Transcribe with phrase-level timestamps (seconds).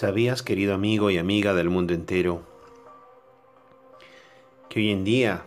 [0.00, 2.42] ¿Sabías, querido amigo y amiga del mundo entero,
[4.68, 5.42] que hoy en día,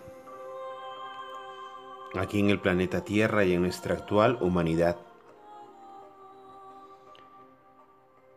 [2.16, 4.98] aquí en el planeta Tierra y en nuestra actual humanidad,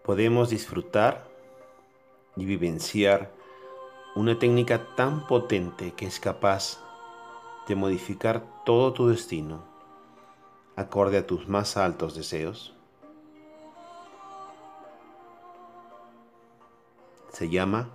[0.05, 1.27] podemos disfrutar
[2.37, 3.33] y vivenciar
[4.15, 6.79] una técnica tan potente que es capaz
[7.67, 9.65] de modificar todo tu destino
[10.77, 12.73] acorde a tus más altos deseos?
[17.35, 17.91] Se llama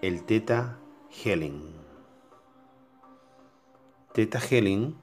[0.00, 0.78] el Teta
[1.10, 1.62] Healing.
[4.14, 4.96] Teta Healing,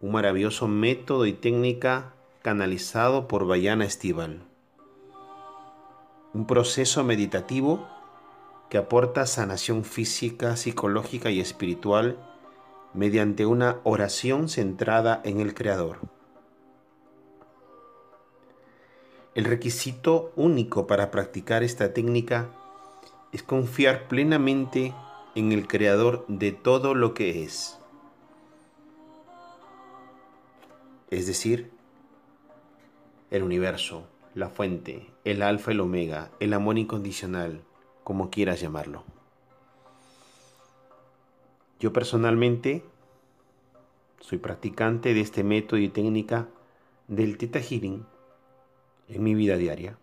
[0.00, 4.42] un maravilloso método y técnica canalizado por Bayana Estival.
[6.32, 7.86] Un proceso meditativo
[8.70, 12.16] que aporta sanación física, psicológica y espiritual
[12.94, 15.98] mediante una oración centrada en el Creador.
[19.34, 22.50] El requisito único para practicar esta técnica
[23.32, 24.94] es confiar plenamente
[25.34, 27.78] en el Creador de todo lo que es.
[31.10, 31.70] Es decir,
[33.30, 37.62] el universo, la fuente, el alfa el omega, el amor incondicional,
[38.04, 39.02] como quieras llamarlo.
[41.80, 42.84] Yo personalmente
[44.20, 46.48] soy practicante de este método y técnica
[47.08, 48.11] del Theta Healing
[49.12, 49.98] en mi vida diaria.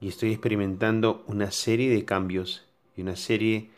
[0.00, 2.66] Y estoy experimentando una serie de cambios
[2.96, 3.70] y una serie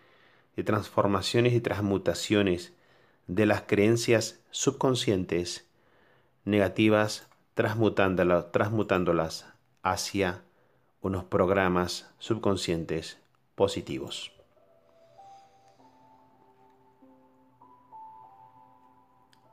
[0.57, 2.73] de transformaciones y transmutaciones
[3.27, 5.67] de las creencias subconscientes
[6.45, 9.47] negativas, transmutándolas, transmutándolas
[9.83, 10.43] hacia
[11.01, 13.19] unos programas subconscientes
[13.55, 14.33] positivos.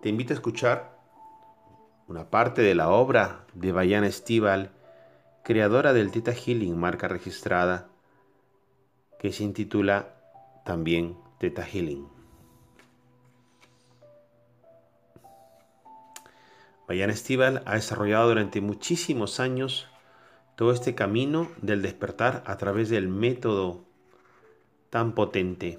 [0.02, 0.99] Te invito a escuchar
[2.10, 4.72] una parte de la obra de Bayana Estival,
[5.44, 7.88] creadora del Tita Healing, marca registrada,
[9.20, 10.16] que se intitula
[10.66, 12.08] también Teta Healing.
[16.88, 19.88] Bayana Estival ha desarrollado durante muchísimos años
[20.56, 23.86] todo este camino del despertar a través del método
[24.90, 25.78] tan potente.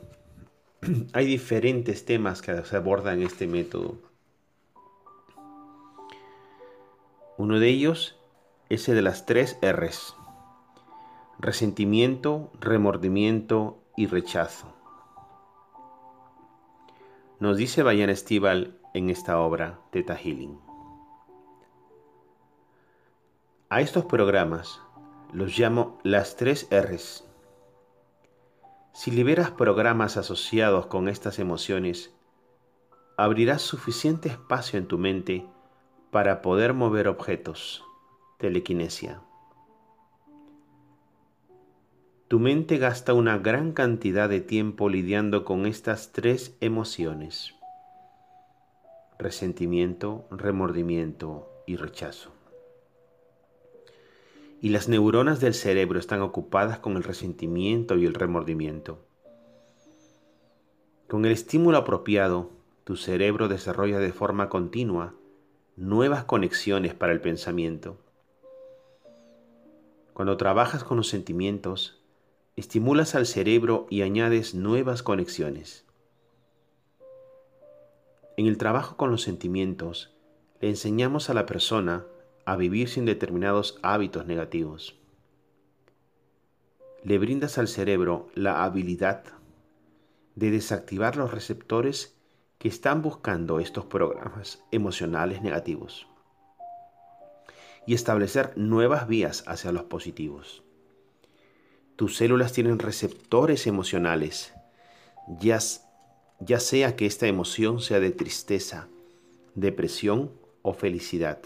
[1.12, 4.09] Hay diferentes temas que se abordan en este método.
[7.40, 8.18] Uno de ellos
[8.68, 10.14] es el de las tres R's.
[11.38, 14.74] Resentimiento, remordimiento y rechazo.
[17.38, 20.60] Nos dice Bayan Estival en esta obra, Teta Healing.
[23.70, 24.78] A estos programas
[25.32, 27.24] los llamo las tres R's.
[28.92, 32.12] Si liberas programas asociados con estas emociones,
[33.16, 35.48] abrirás suficiente espacio en tu mente
[36.10, 37.84] para poder mover objetos.
[38.38, 39.20] Telequinesia.
[42.26, 47.54] Tu mente gasta una gran cantidad de tiempo lidiando con estas tres emociones.
[49.18, 52.32] Resentimiento, remordimiento y rechazo.
[54.60, 58.98] Y las neuronas del cerebro están ocupadas con el resentimiento y el remordimiento.
[61.08, 62.50] Con el estímulo apropiado,
[62.84, 65.14] tu cerebro desarrolla de forma continua
[65.80, 67.96] nuevas conexiones para el pensamiento.
[70.12, 72.02] Cuando trabajas con los sentimientos,
[72.54, 75.86] estimulas al cerebro y añades nuevas conexiones.
[78.36, 80.14] En el trabajo con los sentimientos,
[80.60, 82.04] le enseñamos a la persona
[82.44, 84.98] a vivir sin determinados hábitos negativos.
[87.04, 89.24] Le brindas al cerebro la habilidad
[90.34, 92.19] de desactivar los receptores
[92.60, 96.06] que están buscando estos programas emocionales negativos
[97.86, 100.62] y establecer nuevas vías hacia los positivos.
[101.96, 104.52] Tus células tienen receptores emocionales,
[105.38, 105.58] ya,
[106.60, 108.88] sea que esta emoción sea de tristeza,
[109.54, 110.30] depresión
[110.60, 111.40] o felicidad.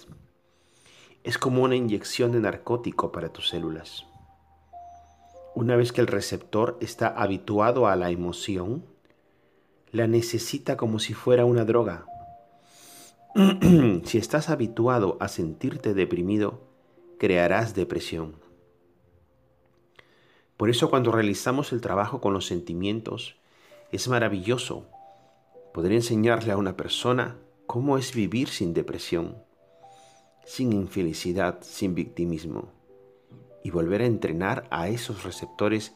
[1.22, 4.05] Es como una inyección de narcótico para tus células.
[5.55, 8.84] Una vez que el receptor está habituado a la emoción,
[9.94, 12.05] la necesita como si fuera una droga.
[14.05, 16.67] si estás habituado a sentirte deprimido,
[17.17, 18.35] crearás depresión.
[20.56, 23.37] Por eso cuando realizamos el trabajo con los sentimientos,
[23.93, 24.88] es maravilloso
[25.73, 27.37] poder enseñarle a una persona
[27.67, 29.37] cómo es vivir sin depresión,
[30.44, 32.73] sin infelicidad, sin victimismo,
[33.62, 35.94] y volver a entrenar a esos receptores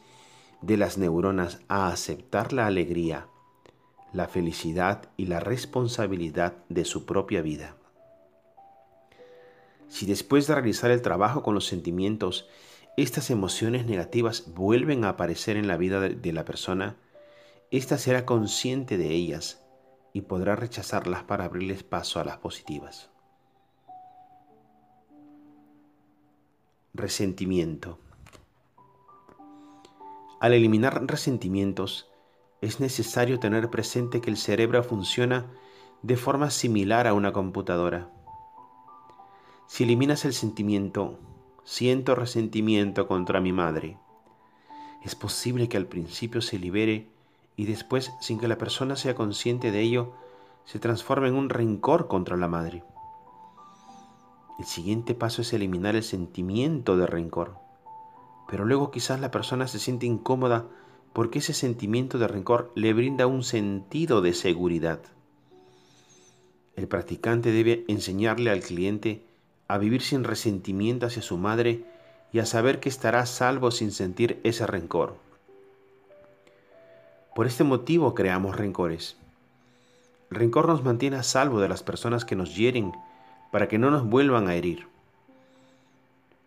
[0.61, 3.28] de las neuronas a aceptar la alegría,
[4.13, 7.75] la felicidad y la responsabilidad de su propia vida.
[9.87, 12.47] Si después de realizar el trabajo con los sentimientos,
[12.97, 16.97] estas emociones negativas vuelven a aparecer en la vida de la persona,
[17.71, 19.63] ésta será consciente de ellas
[20.13, 23.09] y podrá rechazarlas para abrirles paso a las positivas.
[26.93, 27.99] Resentimiento.
[30.39, 32.08] Al eliminar resentimientos,
[32.61, 35.45] es necesario tener presente que el cerebro funciona
[36.01, 38.09] de forma similar a una computadora.
[39.67, 41.19] Si eliminas el sentimiento,
[41.63, 43.97] siento resentimiento contra mi madre,
[45.03, 47.07] es posible que al principio se libere
[47.55, 50.13] y después, sin que la persona sea consciente de ello,
[50.65, 52.83] se transforme en un rencor contra la madre.
[54.59, 57.57] El siguiente paso es eliminar el sentimiento de rencor.
[58.49, 60.67] Pero luego quizás la persona se siente incómoda
[61.13, 64.99] porque ese sentimiento de rencor le brinda un sentido de seguridad.
[66.75, 69.23] El practicante debe enseñarle al cliente
[69.67, 71.83] a vivir sin resentimiento hacia su madre
[72.31, 75.17] y a saber que estará salvo sin sentir ese rencor.
[77.35, 79.17] Por este motivo creamos rencores.
[80.31, 82.93] El rencor nos mantiene a salvo de las personas que nos hieren
[83.51, 84.87] para que no nos vuelvan a herir.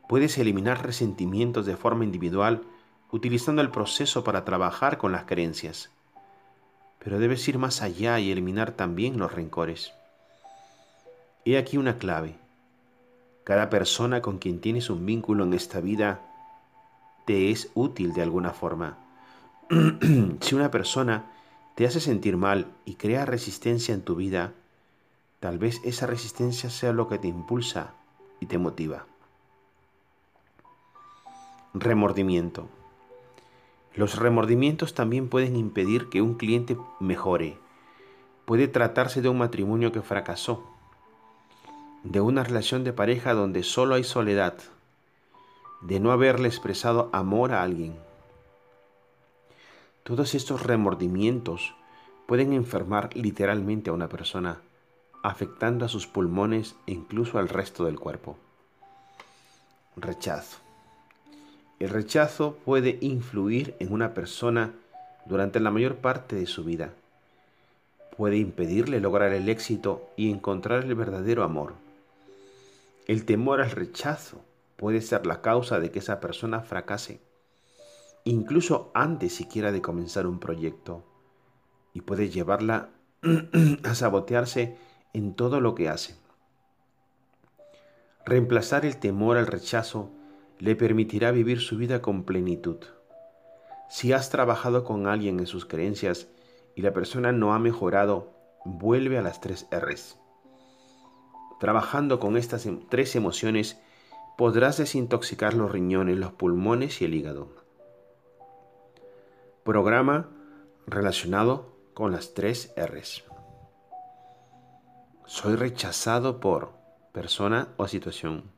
[0.08, 2.62] Puedes eliminar resentimientos de forma individual
[3.12, 5.90] utilizando el proceso para trabajar con las creencias,
[6.98, 9.92] pero debes ir más allá y eliminar también los rencores.
[11.44, 12.34] He aquí una clave.
[13.44, 16.20] Cada persona con quien tienes un vínculo en esta vida
[17.26, 18.98] te es útil de alguna forma.
[20.40, 21.30] si una persona
[21.76, 24.52] te hace sentir mal y crea resistencia en tu vida,
[25.42, 27.94] Tal vez esa resistencia sea lo que te impulsa
[28.38, 29.06] y te motiva.
[31.74, 32.68] Remordimiento.
[33.94, 37.58] Los remordimientos también pueden impedir que un cliente mejore.
[38.46, 40.66] Puede tratarse de un matrimonio que fracasó,
[42.02, 44.54] de una relación de pareja donde solo hay soledad,
[45.82, 47.94] de no haberle expresado amor a alguien.
[50.02, 51.74] Todos estos remordimientos
[52.26, 54.60] pueden enfermar literalmente a una persona
[55.22, 58.36] afectando a sus pulmones e incluso al resto del cuerpo.
[59.96, 60.71] Rechazo.
[61.82, 64.72] El rechazo puede influir en una persona
[65.26, 66.92] durante la mayor parte de su vida.
[68.16, 71.72] Puede impedirle lograr el éxito y encontrar el verdadero amor.
[73.08, 74.44] El temor al rechazo
[74.76, 77.18] puede ser la causa de que esa persona fracase,
[78.22, 81.02] incluso antes siquiera de comenzar un proyecto,
[81.94, 82.90] y puede llevarla
[83.82, 84.76] a sabotearse
[85.14, 86.14] en todo lo que hace.
[88.24, 90.12] Reemplazar el temor al rechazo
[90.58, 92.78] le permitirá vivir su vida con plenitud.
[93.88, 96.28] Si has trabajado con alguien en sus creencias
[96.74, 98.32] y la persona no ha mejorado,
[98.64, 100.18] vuelve a las tres R's.
[101.60, 103.80] Trabajando con estas em, tres emociones,
[104.36, 107.48] podrás desintoxicar los riñones, los pulmones y el hígado.
[109.62, 110.30] Programa
[110.86, 113.24] relacionado con las tres R's.
[115.26, 116.72] Soy rechazado por
[117.12, 118.50] persona o situación.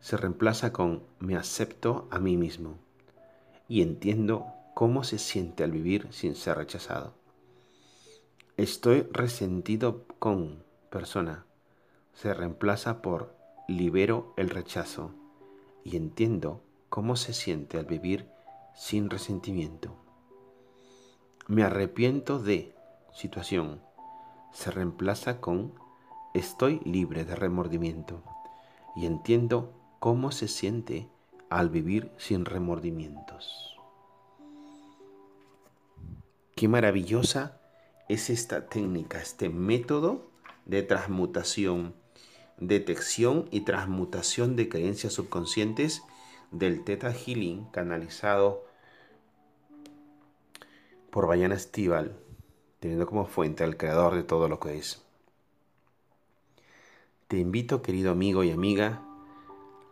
[0.00, 2.78] Se reemplaza con me acepto a mí mismo
[3.68, 7.14] y entiendo cómo se siente al vivir sin ser rechazado.
[8.56, 11.44] Estoy resentido con persona.
[12.14, 13.34] Se reemplaza por
[13.68, 15.12] libero el rechazo
[15.84, 18.28] y entiendo cómo se siente al vivir
[18.74, 19.94] sin resentimiento.
[21.46, 22.74] Me arrepiento de
[23.12, 23.80] situación.
[24.52, 25.74] Se reemplaza con
[26.32, 28.22] Estoy libre de remordimiento
[28.94, 31.08] y entiendo cómo se siente
[31.50, 33.76] al vivir sin remordimientos.
[36.56, 37.60] Qué maravillosa
[38.08, 40.30] es esta técnica, este método
[40.64, 41.94] de transmutación,
[42.56, 46.02] detección y transmutación de creencias subconscientes
[46.50, 48.64] del Theta Healing canalizado
[51.10, 52.16] por Bayana Estival,
[52.78, 55.02] teniendo como fuente al creador de todo lo que es.
[57.28, 59.02] Te invito, querido amigo y amiga,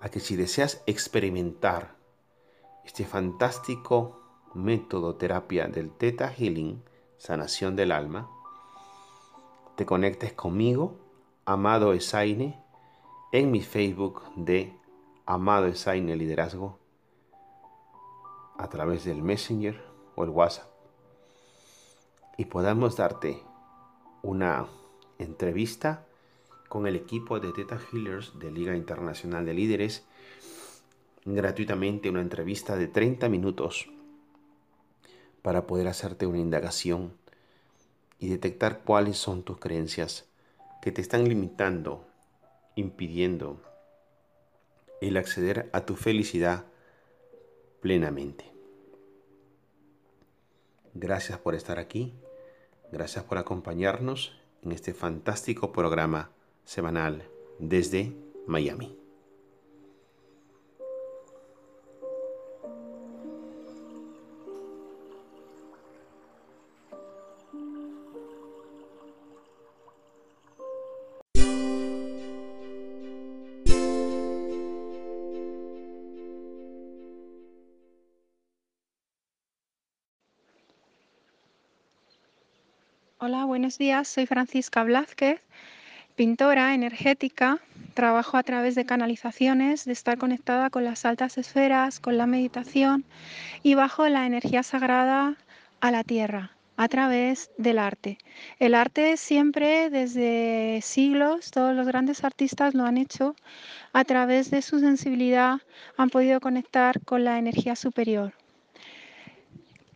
[0.01, 1.97] a que si deseas experimentar
[2.85, 4.21] este fantástico
[4.55, 6.83] método terapia del Theta Healing,
[7.19, 8.31] sanación del alma,
[9.77, 10.97] te conectes conmigo,
[11.45, 12.63] Amado Esaine,
[13.33, 14.77] en mi Facebook de
[15.27, 16.79] Amado Esaine Liderazgo,
[18.57, 19.81] a través del Messenger
[20.17, 20.69] o el WhatsApp,
[22.37, 23.43] y podamos darte
[24.23, 24.67] una
[25.19, 26.08] entrevista
[26.69, 30.05] con el equipo de Theta Healers de Liga Internacional de Líderes
[31.25, 33.91] gratuitamente una entrevista de 30 minutos
[35.43, 37.13] para poder hacerte una indagación
[38.19, 40.27] y detectar cuáles son tus creencias
[40.83, 42.07] que te están limitando,
[42.77, 43.63] impidiendo
[45.01, 46.67] el acceder a tu felicidad
[47.81, 48.45] plenamente.
[50.95, 52.15] Gracias por estar aquí,
[52.91, 56.31] gracias por acompañarnos en este fantástico programa
[56.69, 57.23] semanal
[57.59, 58.13] desde
[58.47, 58.95] Miami.
[83.21, 84.07] Hola, buenos días.
[84.09, 85.41] Soy Francisca Blázquez,
[86.19, 87.61] pintora energética.
[87.95, 93.05] Trabajo a través de canalizaciones, de estar conectada con las altas esferas, con la meditación
[93.63, 95.37] y bajo la energía sagrada
[95.81, 98.19] a la tierra a través del arte.
[98.59, 103.37] El arte siempre desde siglos, todos los grandes artistas lo han hecho,
[103.93, 105.61] a través de su sensibilidad
[105.97, 108.33] han podido conectar con la energía superior.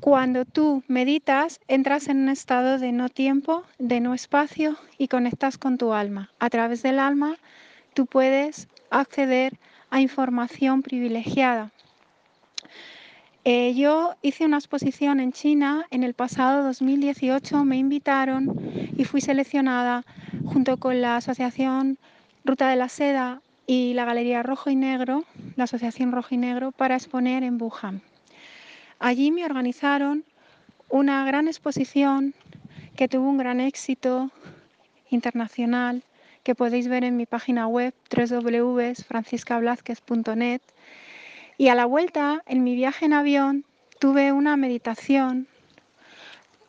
[0.02, 5.58] Cuando tú meditas, entras en un estado de no tiempo, de no espacio y conectas
[5.58, 6.28] con tu alma.
[6.40, 7.36] A través del alma,
[7.94, 11.70] tú puedes acceder a información privilegiada.
[13.44, 18.60] Eh, yo hice una exposición en China en el pasado 2018, me invitaron
[18.98, 20.04] y fui seleccionada
[20.44, 21.96] junto con la Asociación
[22.44, 25.22] Ruta de la Seda y la Galería Rojo y Negro,
[25.54, 28.02] la Asociación Rojo y Negro, para exponer en Wuhan.
[29.04, 30.24] Allí me organizaron
[30.88, 32.34] una gran exposición
[32.94, 34.30] que tuvo un gran éxito
[35.10, 36.04] internacional
[36.44, 40.60] que podéis ver en mi página web www.franciscablázquez.net.
[41.58, 43.64] Y a la vuelta, en mi viaje en avión,
[43.98, 45.48] tuve una meditación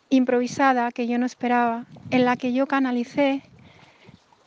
[0.09, 3.43] improvisada que yo no esperaba, en la que yo canalicé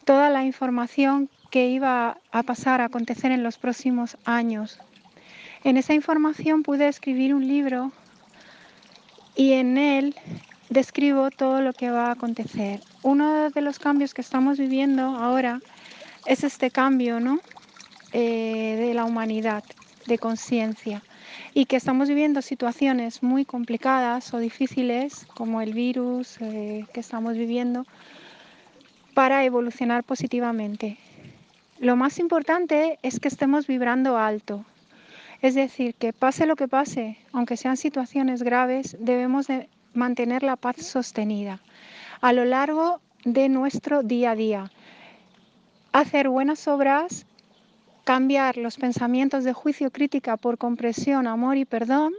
[0.04, 4.80] toda la información que iba a pasar a acontecer en los próximos años
[5.66, 7.90] en esa información pude escribir un libro
[9.34, 10.14] y en él
[10.70, 12.80] describo todo lo que va a acontecer.
[13.02, 15.60] Uno de los cambios que estamos viviendo ahora
[16.24, 17.40] es este cambio ¿no?
[18.12, 19.64] Eh, de la humanidad,
[20.06, 21.02] de conciencia,
[21.52, 27.36] y que estamos viviendo situaciones muy complicadas o difíciles, como el virus eh, que estamos
[27.36, 27.84] viviendo,
[29.14, 30.96] para evolucionar positivamente.
[31.80, 34.64] Lo más importante es que estemos vibrando alto,
[35.42, 40.56] es decir, que pase lo que pase, aunque sean situaciones graves, debemos de mantener la
[40.56, 41.60] paz sostenida
[42.20, 44.70] a lo largo de nuestro día a día.
[45.92, 47.26] Hacer buenas obras,
[48.04, 52.14] cambiar los pensamientos de juicio crítica por compresión, amor y perdón.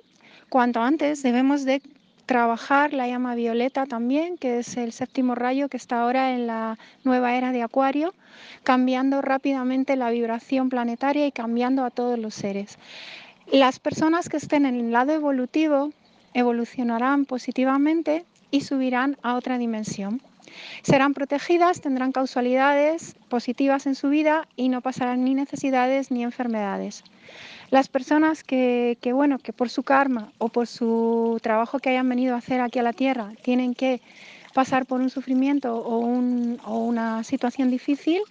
[0.49, 1.81] Cuanto antes debemos de
[2.27, 6.77] trabajar la llama violeta también, que es el séptimo rayo que está ahora en la
[7.05, 8.13] nueva era de Acuario,
[8.63, 12.77] cambiando rápidamente la vibración planetaria y cambiando a todos los seres.
[13.49, 15.93] Las personas que estén en el lado evolutivo
[16.33, 20.21] evolucionarán positivamente y subirán a otra dimensión.
[20.83, 27.03] Serán protegidas, tendrán causalidades positivas en su vida y no pasarán ni necesidades ni enfermedades.
[27.69, 32.33] Las personas que, bueno, que por su karma o por su trabajo que hayan venido
[32.33, 34.01] a hacer aquí a la Tierra tienen que
[34.53, 38.21] pasar por un sufrimiento o, una situación difícil,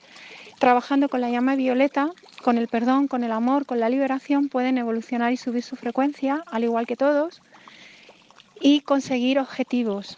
[0.59, 2.11] trabajando con la llama violeta,
[2.43, 6.43] con el perdón, con el amor, con la liberación, pueden evolucionar y subir su frecuencia,
[6.47, 7.43] al igual que todos,
[8.59, 10.17] y conseguir objetivos.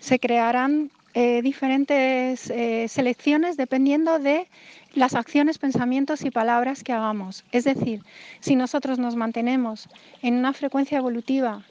[0.00, 4.48] Se crearán eh, diferentes eh, selecciones dependiendo de
[4.96, 7.44] las acciones, pensamientos y palabras que hagamos.
[7.52, 8.00] Es decir,
[8.40, 9.88] si nosotros nos mantenemos
[10.22, 11.62] en una frecuencia evolutiva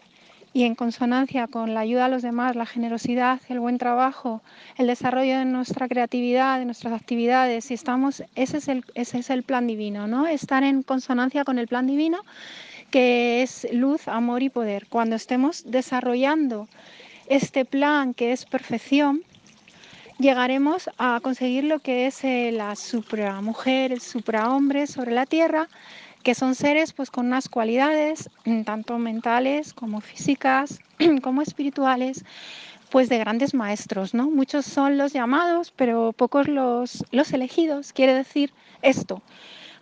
[0.54, 4.42] y en consonancia con la ayuda a los demás, la generosidad, el buen trabajo,
[4.78, 9.30] el desarrollo de nuestra creatividad, de nuestras actividades, si estamos, ese es el, ese es
[9.32, 10.28] el plan divino, ¿no?
[10.28, 12.20] Estar en consonancia con el plan divino,
[12.92, 14.86] que es luz, amor y poder.
[14.88, 16.70] Cuando estemos desarrollando
[17.28, 19.24] este plan que es perfección,
[20.18, 25.68] llegaremos a conseguir lo que es eh, la supramujer, el suprahombre sobre la tierra,
[26.24, 30.80] que son seres pues con unas cualidades mm, tanto mentales como físicas,
[31.22, 32.24] como espirituales,
[32.90, 34.30] pues de grandes maestros, ¿no?
[34.30, 39.22] Muchos son los llamados, pero pocos los, los elegidos, quiere decir esto.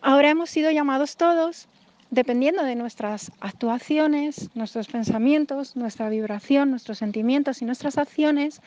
[0.01, 1.67] Ahora hemos sido llamados todos,
[2.09, 8.61] dependiendo de nuestras actuaciones, nuestros pensamientos, nuestra vibración, nuestros sentimientos y nuestras acciones,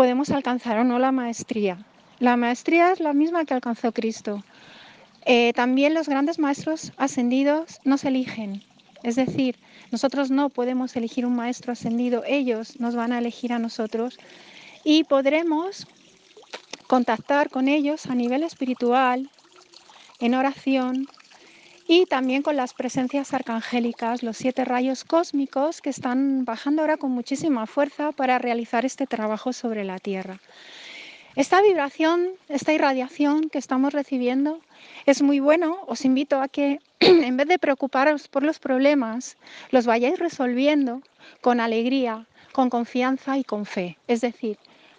[0.00, 1.76] podemos alcanzar o no la maestría.
[2.20, 4.42] La maestría es la misma que alcanzó Cristo.
[5.26, 8.64] Eh, también los grandes maestros ascendidos nos eligen.
[9.02, 9.58] Es decir,
[9.90, 14.18] nosotros no podemos elegir un maestro ascendido, ellos nos van a elegir a nosotros
[14.84, 15.86] y podremos
[16.86, 19.28] contactar con ellos a nivel espiritual
[20.18, 21.08] en oración
[21.92, 27.10] y también con las presencias arcangélicas, los siete rayos cósmicos que están bajando ahora con
[27.10, 30.38] muchísima fuerza para realizar este trabajo sobre la Tierra.
[31.34, 34.60] Esta vibración, esta irradiación que estamos recibiendo
[35.04, 35.78] es muy bueno.
[35.88, 39.36] Os invito a que en vez de preocuparos por los problemas,
[39.72, 41.02] los vayáis resolviendo
[41.40, 43.98] con alegría, con confianza y con fe.
[44.06, 44.58] Es decir,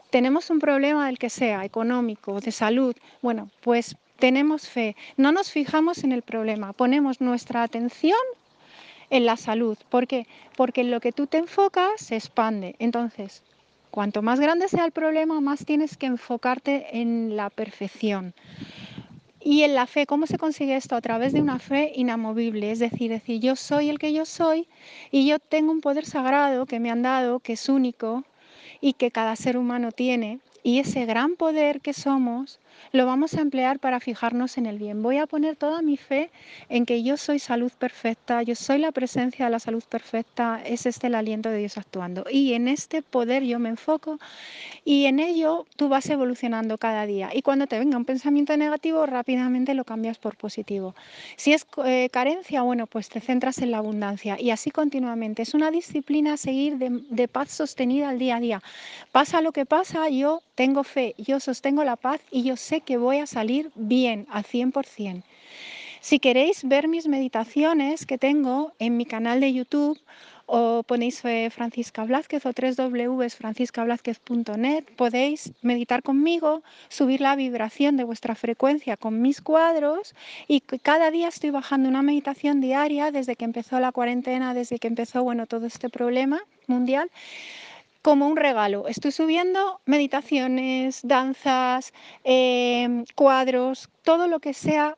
[0.10, 4.96] tenemos un problema del que sea, económico, de salud, bueno, pues tenemos fe.
[5.18, 8.24] No nos fijamos en el problema, ponemos nuestra atención
[9.10, 9.78] en la salud.
[9.90, 10.28] ¿Por qué?
[10.56, 12.76] Porque en lo que tú te enfocas se expande.
[12.80, 13.44] Entonces,
[13.92, 18.34] Cuanto más grande sea el problema, más tienes que enfocarte en la perfección.
[19.42, 20.96] Y en la fe, ¿cómo se consigue esto?
[20.96, 24.66] A través de una fe inamovible, es decir, decir, yo soy el que yo soy
[25.12, 28.24] y yo tengo un poder sagrado que me han dado, que es único
[28.80, 30.40] y que cada ser humano tiene.
[30.64, 32.60] Y ese gran poder que somos
[32.92, 35.02] lo vamos a emplear para fijarnos en el bien.
[35.02, 36.32] Voy a poner toda mi fe
[36.70, 40.86] en que yo soy salud perfecta, yo soy la presencia de la salud perfecta, es
[40.86, 42.26] este el aliento de Dios actuando.
[42.30, 44.20] Y en este poder yo me enfoco
[44.84, 47.30] y en ello tú vas evolucionando cada día.
[47.34, 50.96] Y cuando te venga un pensamiento negativo, rápidamente lo cambias por positivo.
[51.38, 55.42] Si es eh, carencia, bueno, pues te centras en la abundancia y así continuamente.
[55.42, 58.64] Es una disciplina seguir de, de paz sostenida al día a día.
[59.12, 62.98] Pasa lo que pasa, yo tengo fe, yo sostengo la paz y yo sé que
[62.98, 65.24] voy a salir bien al 100%.
[66.02, 70.00] Si queréis ver mis meditaciones que tengo en mi canal de YouTube,
[70.46, 78.36] o ponéis eh, Francisca Blázquez o www.franciscablázquez.net, podéis meditar conmigo, subir la vibración de vuestra
[78.36, 80.14] frecuencia con mis cuadros
[80.48, 84.90] y cada día estoy bajando una meditación diaria desde que empezó la cuarentena, desde que
[84.90, 87.10] empezó bueno, todo este problema mundial
[88.02, 88.88] como un regalo.
[88.88, 94.98] Estoy subiendo meditaciones, danzas, em, cuadros, todo lo que sea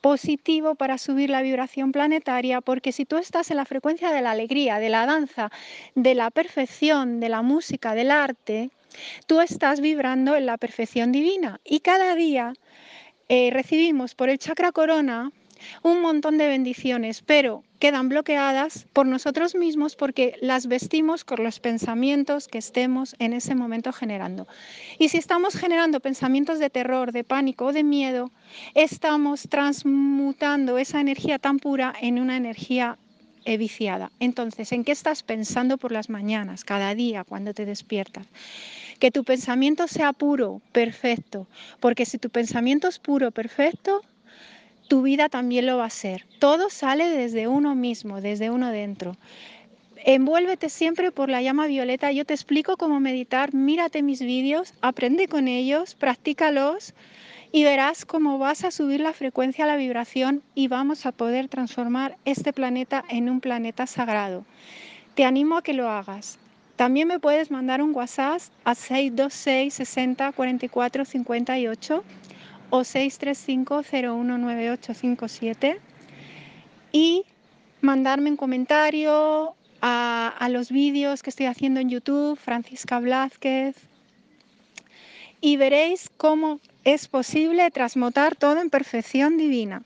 [0.00, 4.32] positivo para subir la vibración planetaria, porque si tú estás en la frecuencia de la
[4.32, 5.50] alegría, de la danza,
[5.94, 8.70] de la perfección, de la música, del arte,
[9.26, 11.60] tú estás vibrando en la perfección divina.
[11.64, 12.52] Y cada día
[13.28, 15.32] eh, recibimos por el chakra corona
[15.82, 21.60] un montón de bendiciones, pero quedan bloqueadas por nosotros mismos porque las vestimos con los
[21.60, 24.48] pensamientos que estemos en ese momento generando.
[24.98, 28.30] Y si estamos generando pensamientos de terror, de pánico o de miedo,
[28.74, 32.96] estamos transmutando esa energía tan pura en una energía
[33.58, 34.10] viciada.
[34.20, 38.26] Entonces, ¿en qué estás pensando por las mañanas, cada día, cuando te despiertas?
[38.98, 41.46] Que tu pensamiento sea puro, perfecto,
[41.80, 44.00] porque si tu pensamiento es puro, perfecto,
[44.88, 46.26] tu vida también lo va a ser.
[46.38, 49.16] Todo sale desde uno mismo, desde uno dentro.
[50.06, 52.12] Envuélvete siempre por la llama violeta.
[52.12, 53.54] Yo te explico cómo meditar.
[53.54, 56.92] Mírate mis vídeos, aprende con ellos, practícalos
[57.52, 62.18] y verás cómo vas a subir la frecuencia, la vibración y vamos a poder transformar
[62.24, 64.44] este planeta en un planeta sagrado.
[65.14, 66.38] Te animo a que lo hagas.
[66.76, 72.04] También me puedes mandar un WhatsApp a 626 60 44 58
[72.70, 75.78] o 635-019857
[76.92, 77.24] y
[77.80, 83.74] mandarme un comentario a, a, los vídeos que estoy haciendo en YouTube, Francisca Blázquez,
[85.40, 89.82] y veréis cómo es posible transmutar todo en perfección divina.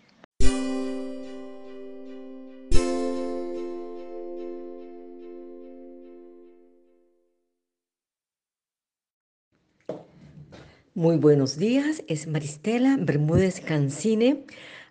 [10.99, 14.45] Muy buenos días, es Maristela Bermúdez Cancine,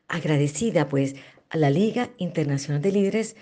[0.08, 1.18] agradecida pues
[1.50, 3.36] a la Liga Internacional de Líderes,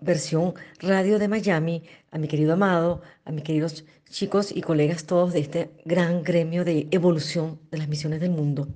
[0.00, 5.32] versión radio de Miami, a mi querido amado, a mis queridos chicos y colegas todos
[5.32, 8.66] de este gran gremio de evolución de las misiones del mundo.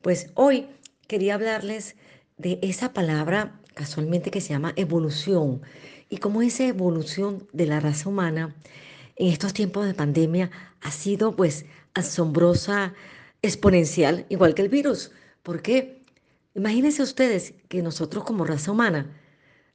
[0.00, 0.66] Pues hoy
[1.08, 1.94] quería hablarles
[2.38, 5.60] de esa palabra casualmente que se llama evolución
[6.08, 8.56] y cómo esa evolución de la raza humana
[9.16, 11.66] en estos tiempos de pandemia ha sido pues
[11.96, 12.94] asombrosa,
[13.42, 15.10] exponencial, igual que el virus.
[15.42, 16.04] ¿Por qué?
[16.54, 19.10] Imagínense ustedes que nosotros como raza humana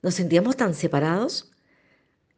[0.01, 1.51] nos sentíamos tan separados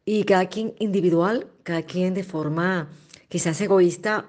[0.04, 2.88] y cada quien individual, cada quien de forma
[3.28, 4.28] quizás egoísta,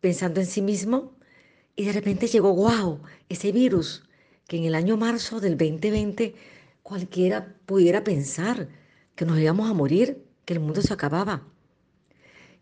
[0.00, 1.14] pensando en sí mismo,
[1.76, 4.04] y de repente llegó, wow, ese virus
[4.46, 6.34] que en el año marzo del 2020
[6.82, 8.68] cualquiera pudiera pensar
[9.14, 11.46] que nos íbamos a morir, que el mundo se acababa.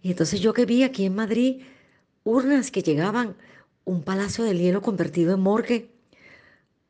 [0.02, 1.62] Y entonces yo que vi aquí en Madrid
[2.28, 3.36] urnas que llegaban,
[3.84, 5.90] un palacio de hielo convertido en morgue,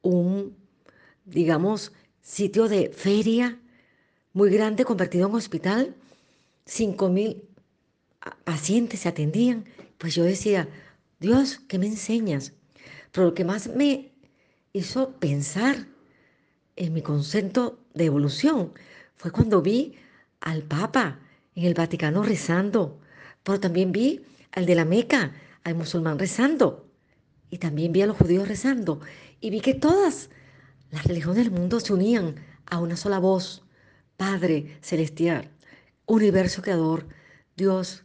[0.02, 0.56] un,
[1.24, 3.58] digamos, sitio de feria
[4.32, 5.94] muy grande convertido en hospital,
[6.66, 7.42] cinco mil
[8.44, 9.64] pacientes se atendían.
[9.96, 10.68] Pues yo decía,
[11.20, 12.52] Dios, ¿qué me enseñas?
[13.12, 14.12] Pero lo que más me
[14.72, 15.86] hizo pensar
[16.76, 18.72] en mi concepto de evolución
[19.16, 19.94] fue cuando vi
[20.40, 21.20] al Papa
[21.54, 23.00] en el Vaticano rezando,
[23.42, 24.20] pero también vi
[24.52, 25.32] al de la Meca,
[25.64, 26.90] al musulmán rezando,
[27.50, 29.00] y también vi a los judíos rezando,
[29.40, 30.30] y vi que todas
[30.90, 33.64] las religiones del mundo se unían a una sola voz,
[34.16, 35.50] Padre Celestial,
[36.06, 37.06] Universo Creador,
[37.56, 38.04] Dios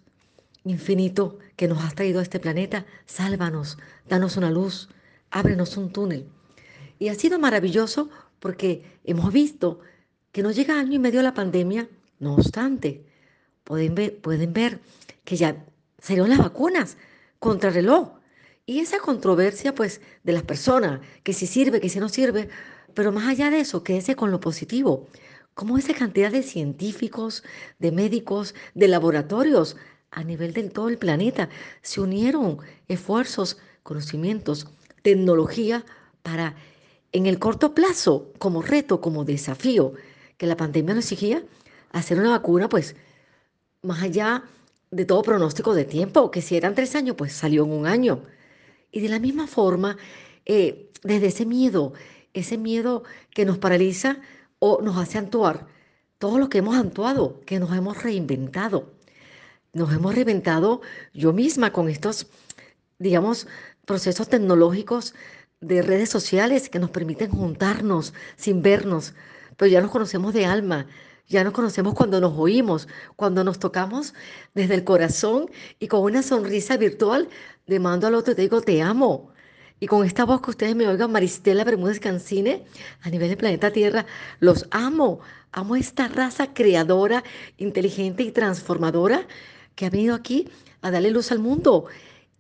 [0.63, 3.77] infinito que nos has traído a este planeta, sálvanos,
[4.07, 4.89] danos una luz,
[5.29, 6.27] ábrenos un túnel.
[6.99, 9.79] Y ha sido maravilloso porque hemos visto
[10.31, 13.05] que no llega año y medio la pandemia, no obstante,
[13.63, 14.79] pueden ver, pueden ver
[15.23, 15.65] que ya
[16.03, 16.97] salieron las vacunas
[17.39, 18.09] contra el reloj.
[18.65, 22.49] Y esa controversia, pues, de las personas, que si sirve, que si no sirve,
[22.93, 25.07] pero más allá de eso, quédese con lo positivo.
[25.53, 27.43] Como esa cantidad de científicos,
[27.79, 29.77] de médicos, de laboratorios
[30.11, 31.49] a nivel de todo el planeta
[31.81, 34.67] se unieron esfuerzos, conocimientos,
[35.01, 35.85] tecnología
[36.21, 36.55] para
[37.13, 39.93] en el corto plazo, como reto, como desafío
[40.37, 41.43] que la pandemia nos exigía,
[41.91, 42.95] hacer una vacuna, pues,
[43.81, 44.43] más allá
[45.05, 48.23] todo pronóstico de tiempo, que si eran tres años, pues salió en un año.
[48.91, 49.97] Y de la misma forma,
[50.45, 51.93] eh, desde ese miedo,
[52.33, 54.17] ese miedo que nos paraliza
[54.59, 55.67] o nos hace actuar,
[56.19, 58.93] todo lo que hemos actuado, que nos hemos reinventado.
[59.73, 60.81] Nos hemos reinventado
[61.13, 62.27] yo misma con estos,
[62.99, 63.47] digamos,
[63.85, 65.15] procesos tecnológicos
[65.59, 69.13] de redes sociales que nos permiten juntarnos sin vernos,
[69.57, 70.87] pero ya nos conocemos de alma,
[71.27, 74.13] ya nos conocemos cuando nos oímos, cuando nos tocamos
[74.53, 77.29] desde el corazón y con una sonrisa virtual
[77.65, 79.31] le mando al otro te digo, te amo.
[79.79, 82.63] Y con esta voz que ustedes me oigan, Maristela Bermúdez Cancine,
[83.01, 84.05] a nivel del planeta Tierra,
[84.39, 85.19] los amo.
[85.51, 87.23] Amo esta raza creadora,
[87.57, 89.27] inteligente y transformadora
[89.75, 90.49] que ha venido aquí
[90.81, 91.85] a darle luz al mundo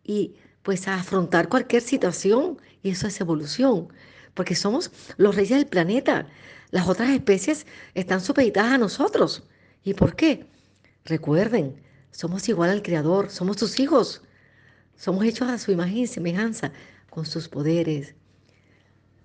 [0.03, 3.89] y pues a afrontar cualquier situación y eso es evolución,
[4.33, 6.27] porque somos los reyes del planeta.
[6.73, 9.43] Las otras especies están supeditadas a nosotros.
[9.83, 10.47] ¿Y por qué?
[11.05, 14.23] Recuerden, somos igual al Creador, somos sus hijos.
[14.97, 16.71] Somos hechos a su imagen y semejanza,
[17.11, 18.15] con sus poderes,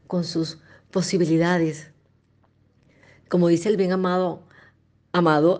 [0.07, 0.59] con sus
[0.91, 1.91] posibilidades.
[3.31, 4.43] Como dice el bien amado,
[5.13, 5.59] amado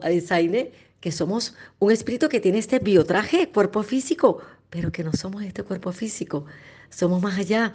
[1.01, 5.63] que somos un espíritu que tiene este biotraje, cuerpo físico, pero que no somos este
[5.63, 6.45] cuerpo físico
[6.91, 7.73] somos más allá.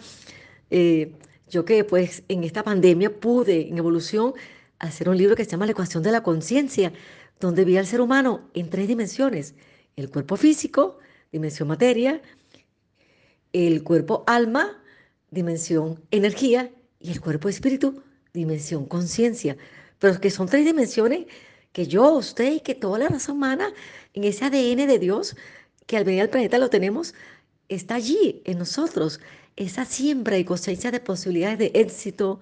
[0.70, 1.14] Eh,
[1.50, 4.34] yo que pues en esta pandemia pude en evolución
[4.80, 6.94] hacer un libro que se llama La ecuación de la conciencia,
[7.40, 9.56] donde vi al ser humano en tres dimensiones.
[9.96, 10.98] El cuerpo físico,
[11.32, 12.22] dimensión materia,
[13.54, 14.82] el cuerpo alma,
[15.30, 16.72] dimensión energía,
[17.04, 18.02] y el cuerpo espíritu,
[18.34, 19.58] dimensión conciencia.
[20.00, 21.26] Pero que son tres dimensiones
[21.74, 23.74] que yo, usted y que toda la raza humana,
[24.14, 25.36] en ese ADN de Dios,
[25.86, 27.14] que al venir al planeta lo tenemos
[27.68, 29.20] está allí en nosotros,
[29.56, 32.40] esa siembra y cosecha de posibilidades de éxito,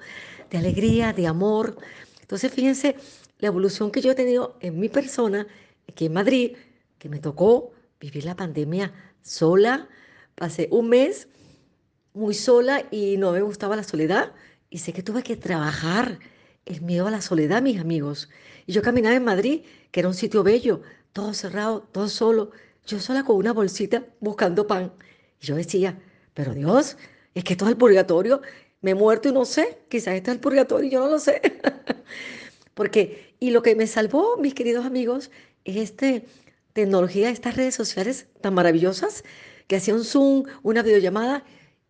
[0.50, 1.78] de alegría, de amor.
[2.22, 2.96] Entonces, fíjense
[3.40, 5.48] la evolución que yo he tenido en mi persona,
[5.90, 6.56] aquí en Madrid,
[6.98, 9.90] que me tocó vivir la pandemia sola.
[10.36, 11.28] Pasé un mes
[12.14, 14.34] muy sola y no me gustaba la soledad.
[14.70, 16.20] Y sé que tuve que trabajar
[16.66, 18.30] el miedo a la soledad, mis amigos.
[18.66, 20.82] Y yo caminaba en Madrid, que era un sitio bello,
[21.14, 22.52] todo cerrado, todo solo,
[22.86, 24.94] yo sola con una bolsita buscando pan.
[25.42, 26.00] Y yo decía,
[26.34, 26.98] pero Dios,
[27.34, 28.42] es que esto es el purgatorio,
[28.82, 31.20] me he muerto y no sé, quizás esto es el purgatorio y yo no lo
[31.20, 31.42] sé.
[32.74, 35.32] Porque, y lo que me salvó, mis queridos amigos,
[35.66, 36.22] es esta
[36.74, 39.24] tecnología, estas redes sociales tan maravillosas,
[39.68, 41.44] que hacía un Zoom, una videollamada,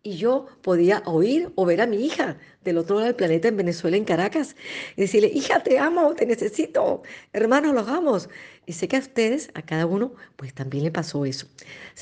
[0.04, 3.56] y yo podía oír o ver a mi hija del otro lado del planeta en
[3.56, 4.56] Venezuela, en Caracas,
[4.96, 7.02] y decirle, hija, te amo, te necesito,
[7.32, 8.18] hermanos, los amo.
[8.66, 11.46] Y sé que a ustedes, a cada uno, pues también le pasó eso.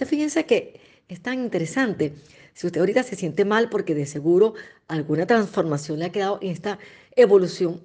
[0.00, 0.81] O fíjense que
[1.14, 2.14] es tan interesante.
[2.55, 4.55] Si usted ahorita se siente mal porque de seguro
[4.88, 6.79] alguna transformación le ha quedado en esta
[7.16, 7.83] evolución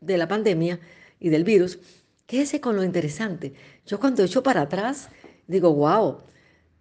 [0.00, 0.78] de la pandemia
[1.18, 1.78] y del virus,
[2.26, 3.54] quédese con lo interesante.
[3.86, 5.08] Yo cuando echo para atrás,
[5.46, 6.18] digo, wow,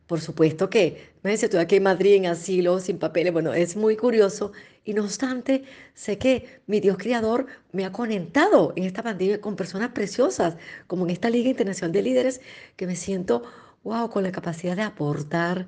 [0.08, 3.75] por supuesto que, me dice, estoy aquí en Madrid en asilo, sin papeles, bueno, es
[3.75, 4.51] muy curioso.
[4.84, 5.63] Y no obstante,
[5.95, 11.05] sé que mi Dios Creador me ha conectado en esta pandemia con personas preciosas, como
[11.05, 12.41] en esta Liga Internacional de Líderes,
[12.75, 13.43] que me siento
[13.86, 15.67] wow, con la capacidad de aportar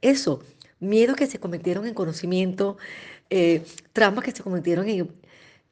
[0.00, 0.40] eso,
[0.80, 2.78] miedos que se convirtieron en conocimiento,
[3.28, 4.86] eh, que se convirtieron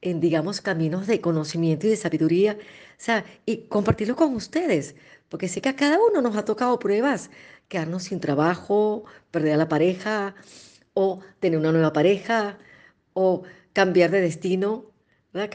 [0.02, 4.96] en, digamos, caminos de conocimiento y de sabiduría, o sea, y compartirlo con ustedes,
[5.28, 7.30] porque sé que a cada uno nos ha tocado pruebas,
[7.68, 10.34] quedarnos sin trabajo, perder a la pareja,
[10.94, 12.58] o tener una nueva pareja,
[13.12, 14.86] o cambiar de destino,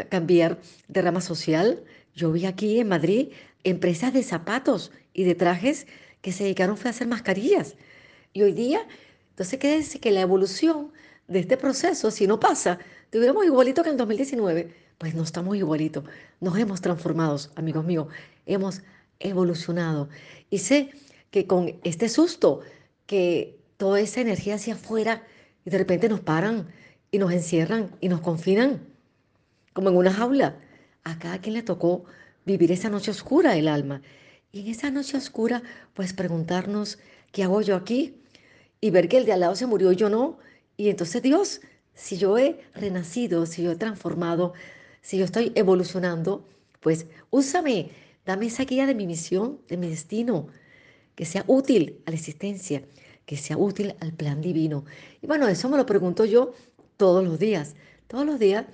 [0.10, 1.84] cambiar de rama social.
[2.16, 3.30] Yo vi aquí en Madrid
[3.64, 5.86] empresas de zapatos y de trajes
[6.22, 7.76] que se dedicaron fue a hacer mascarillas.
[8.34, 8.88] Y hoy día,
[9.32, 10.00] entonces, ¿qué dice?
[10.00, 10.92] Que la evolución
[11.28, 14.74] de este proceso, si no pasa, estuviéramos igualito que en 2019.
[14.98, 16.04] Pues no estamos igualitos,
[16.42, 18.08] nos hemos transformado, amigos míos,
[18.46, 18.82] hemos
[19.20, 20.10] evolucionado.
[20.50, 20.92] Y sé
[21.32, 22.62] que con este susto,
[23.06, 25.24] que toda esa energía hacia afuera,
[25.66, 26.68] y de repente nos paran
[27.12, 28.82] y nos encierran y nos confinan,
[29.72, 30.58] como en una jaula.
[31.06, 32.04] A cada quien le tocó
[32.46, 34.02] vivir esa noche oscura del alma.
[34.52, 35.62] Y en esa noche oscura,
[35.94, 36.98] pues preguntarnos,
[37.32, 38.16] ¿qué hago yo aquí?
[38.82, 40.40] Y ver que el de al lado se murió y yo no.
[40.76, 41.62] Y entonces Dios,
[41.94, 44.54] si yo he renacido, si yo he transformado,
[45.02, 46.48] si yo estoy evolucionando,
[46.80, 47.92] pues úsame,
[48.26, 50.48] dame esa guía de mi misión, de mi destino,
[51.14, 52.84] que sea útil a la existencia,
[53.26, 54.86] que sea útil al plan divino.
[55.22, 56.54] Y bueno, eso me lo pregunto yo
[56.98, 57.76] todos los días.
[58.08, 58.66] Todos los días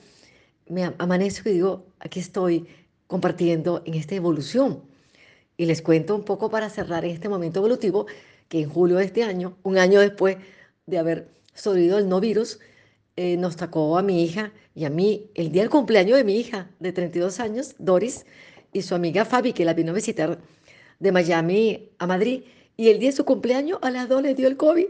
[0.70, 2.68] me amanezco y digo, aquí estoy
[3.08, 4.95] compartiendo en esta evolución.
[5.58, 8.08] Y les cuento un poco para cerrar este momento evolutivo
[8.50, 10.38] que en julio de este año, un año después
[10.86, 12.60] de haber sobrevivido el no virus,
[13.16, 16.38] eh, nos tocó a mi hija y a mí el día del cumpleaños de mi
[16.38, 18.26] hija de 32 años, Doris,
[18.74, 20.38] y su amiga Fabi, que la vino a visitar
[21.00, 22.44] de Miami a Madrid,
[22.76, 24.88] y el día de su cumpleaños a las dos le dio el COVID.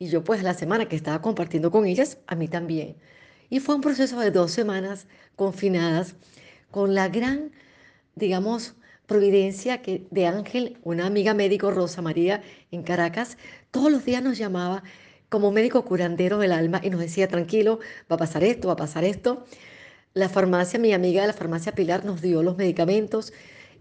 [0.00, 2.96] Y yo pues la semana que estaba compartiendo con ellas, a mí también.
[3.50, 6.16] Y fue un proceso de dos semanas confinadas
[6.72, 7.52] con la gran,
[8.16, 8.74] digamos,
[9.10, 13.38] providencia que de Ángel, una amiga médico, Rosa María, en Caracas,
[13.72, 14.84] todos los días nos llamaba
[15.28, 18.76] como médico curandero del alma y nos decía, tranquilo, va a pasar esto, va a
[18.76, 19.44] pasar esto.
[20.14, 23.32] La farmacia, mi amiga de la farmacia Pilar nos dio los medicamentos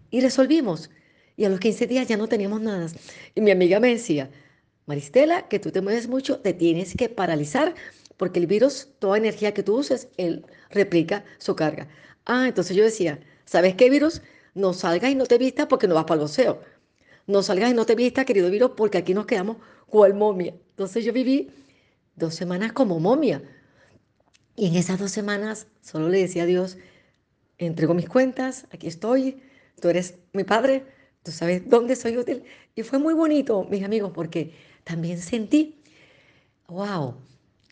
[0.09, 0.89] y resolvimos.
[1.37, 2.87] Y a los 15 días ya no teníamos nada.
[3.35, 4.31] Y mi amiga me decía,
[4.87, 7.75] Maristela, que tú te mueves mucho, te tienes que paralizar
[8.17, 11.87] porque el virus, toda energía que tú uses, él replica su carga.
[12.25, 14.23] Ah, entonces yo decía, ¿sabes qué virus?
[14.53, 16.61] No salgas y no te vistas porque no vas para el museo.
[17.27, 19.57] No salgas y no te vistas, querido virus, porque aquí nos quedamos
[19.87, 20.55] cual momia.
[20.71, 21.51] Entonces yo viví
[22.15, 23.41] dos semanas como momia.
[24.55, 26.77] Y en esas dos semanas solo le decía a Dios,
[27.57, 29.41] entrego mis cuentas, aquí estoy,
[29.81, 30.85] tú eres mi padre,
[31.23, 32.43] tú sabes dónde soy útil.
[32.75, 35.81] Y fue muy bonito, mis amigos, porque también sentí,
[36.67, 37.15] wow,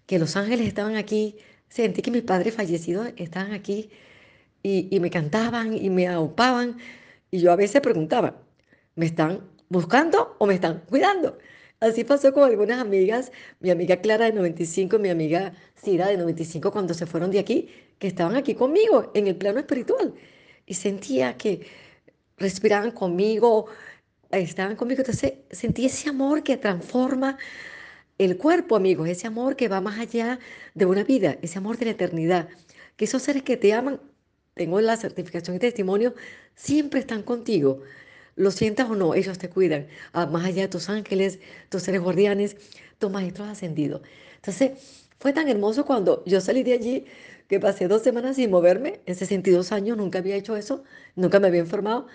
[0.05, 1.37] que los ángeles estaban aquí,
[1.67, 3.89] sentí que mis padres fallecidos estaban aquí
[4.67, 6.77] y, y me cantaban y me aupaban.
[7.31, 8.41] Y yo a veces preguntaba,
[8.95, 11.37] ¿me están buscando o me están cuidando?
[11.79, 16.71] Así pasó con algunas amigas, mi amiga Clara de 95, mi amiga Cira de 95,
[16.71, 20.13] cuando se fueron de aquí, que estaban aquí conmigo en el plano espiritual.
[20.65, 21.67] Y sentía que
[22.37, 23.67] respiraban conmigo,
[24.31, 25.01] estaban conmigo.
[25.01, 27.37] Entonces sentí ese amor que transforma
[28.17, 30.39] el cuerpo, amigos, ese amor que va más allá
[30.73, 32.49] de una vida, ese amor de la eternidad.
[32.95, 34.01] Que esos seres que te aman,
[34.57, 36.13] tengo la certificación y testimonio,
[36.55, 37.81] siempre están contigo.
[38.35, 41.39] Lo sientas o no, ellos te cuidan, ah, más allá de tus ángeles,
[41.69, 42.57] tus seres guardianes,
[42.99, 44.01] tus maestros ascendidos.
[44.35, 44.71] Entonces,
[45.19, 47.05] fue tan hermoso cuando yo salí de allí
[47.47, 50.83] que pasé dos semanas sin moverme, en 62 años nunca había hecho eso,
[51.15, 52.07] nunca me había enfermado,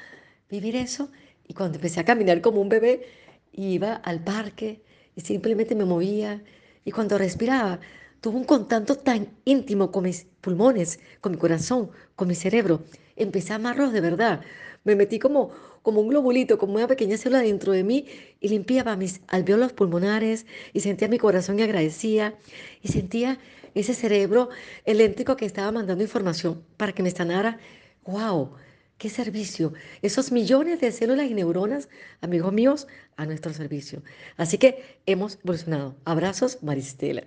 [0.51, 1.11] vivir eso,
[1.49, 3.07] y cuando empecé a caminar como un bebé,
[3.53, 4.83] iba al parque
[5.17, 6.43] y simplemente me movía,
[6.85, 7.81] y cuando respiraba,
[8.23, 12.85] tuve un contacto tan íntimo con mis pulmones, con mi corazón, con mi cerebro,
[13.17, 14.41] empecé a amarlos de verdad,
[14.85, 15.51] me metí como
[15.83, 18.07] como un globulito, como una pequeña célula dentro de mí
[18.41, 22.37] y limpiaba mis alveolos pulmonares y sentía mi corazón y agradecía
[22.83, 23.39] y sentía
[23.75, 24.49] ese cerebro
[24.85, 27.59] eléctrico que estaba mandando información para que me sanara.
[28.05, 28.55] ¡Wow!
[28.97, 29.73] ¡Qué servicio!
[30.03, 31.89] Esos millones de células y neuronas,
[32.21, 34.03] amigos míos, a nuestro servicio.
[34.37, 35.97] Así que hemos evolucionado.
[36.05, 37.25] Abrazos, Maristela.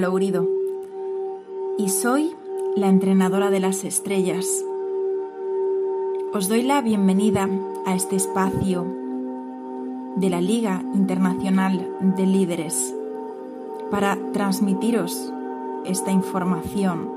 [0.00, 0.48] Lourido
[1.76, 2.34] y soy
[2.74, 4.64] la entrenadora de las estrellas.
[6.32, 7.48] Os doy la bienvenida
[7.84, 8.86] a este espacio
[10.16, 11.86] de la Liga Internacional
[12.16, 12.94] de Líderes
[13.90, 15.32] para transmitiros
[15.84, 17.10] esta información.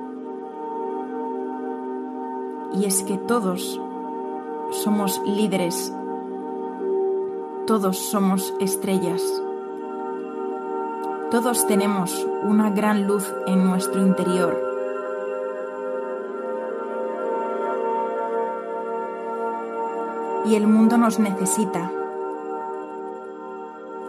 [2.73, 3.79] Y es que todos
[4.71, 5.93] somos líderes,
[7.65, 9.21] todos somos estrellas.
[11.33, 14.73] Todos tenemos una gran luz en nuestro interior.
[20.45, 21.89] y el mundo nos necesita,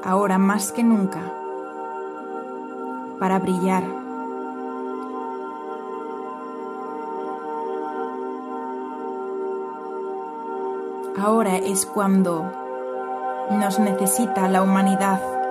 [0.04, 1.20] ahora más que nunca,
[3.18, 3.84] para brillar.
[11.16, 12.50] Ahora es cuando
[13.50, 15.43] nos necesita la humanidad.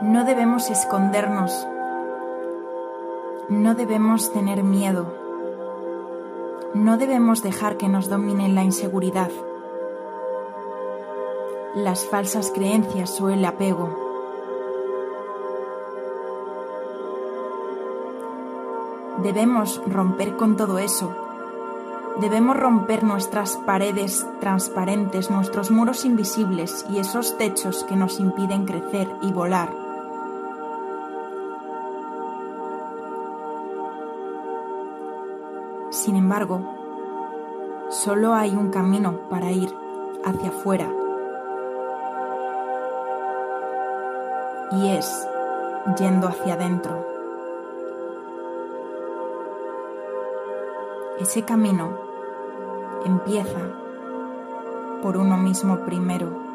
[0.00, 1.66] No debemos escondernos,
[3.48, 5.12] no debemos tener miedo,
[6.74, 9.30] no debemos dejar que nos domine la inseguridad,
[11.74, 13.88] las falsas creencias o el apego.
[19.22, 21.12] Debemos romper con todo eso
[22.20, 29.08] Debemos romper nuestras paredes transparentes, nuestros muros invisibles y esos techos que nos impiden crecer
[29.22, 29.87] y volar.
[36.08, 36.62] Sin embargo,
[37.90, 39.70] solo hay un camino para ir
[40.24, 40.90] hacia afuera
[44.72, 45.28] y es
[45.98, 47.04] yendo hacia adentro.
[51.20, 51.90] Ese camino
[53.04, 53.60] empieza
[55.02, 56.47] por uno mismo primero.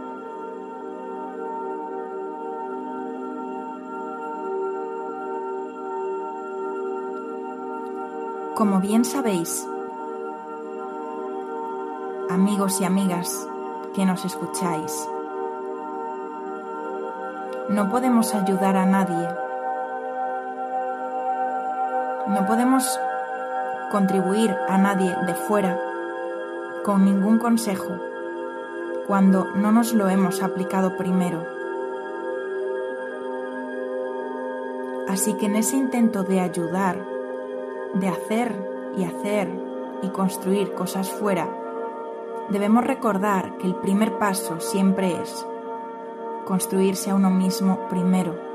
[8.56, 9.68] Como bien sabéis,
[12.30, 13.48] amigos y amigas
[13.96, 15.10] que nos escucháis,
[17.70, 19.28] no podemos ayudar a nadie.
[22.28, 23.00] No podemos
[23.92, 25.80] contribuir a nadie de fuera
[26.86, 27.98] con ningún consejo
[29.08, 31.44] cuando no nos lo hemos aplicado primero.
[35.08, 37.13] Así que en ese intento de ayudar,
[37.94, 39.50] de hacer y hacer
[40.02, 41.48] y construir cosas fuera,
[42.50, 45.46] debemos recordar que el primer paso siempre es
[46.46, 48.54] construirse a uno mismo primero.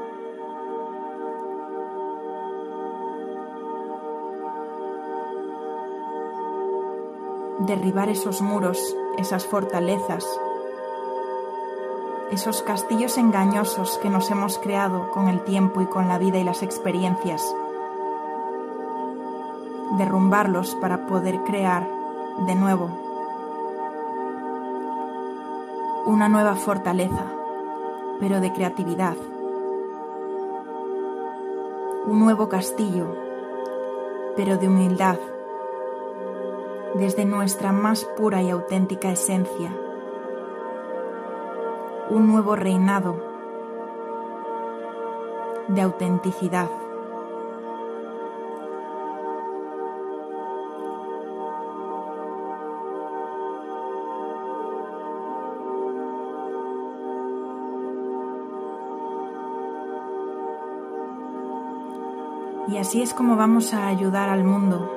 [7.60, 10.24] derribar esos muros, esas fortalezas,
[12.30, 16.44] esos castillos engañosos que nos hemos creado con el tiempo y con la vida y
[16.44, 17.42] las experiencias.
[19.98, 21.86] Derrumbarlos para poder crear
[22.46, 22.88] de nuevo
[26.06, 27.26] una nueva fortaleza,
[28.18, 29.16] pero de creatividad.
[32.06, 33.14] Un nuevo castillo,
[34.36, 35.18] pero de humildad
[36.94, 39.70] desde nuestra más pura y auténtica esencia.
[42.10, 43.16] Un nuevo reinado
[45.68, 46.70] de autenticidad.
[62.88, 64.90] Así es como vamos a ayudar al mundo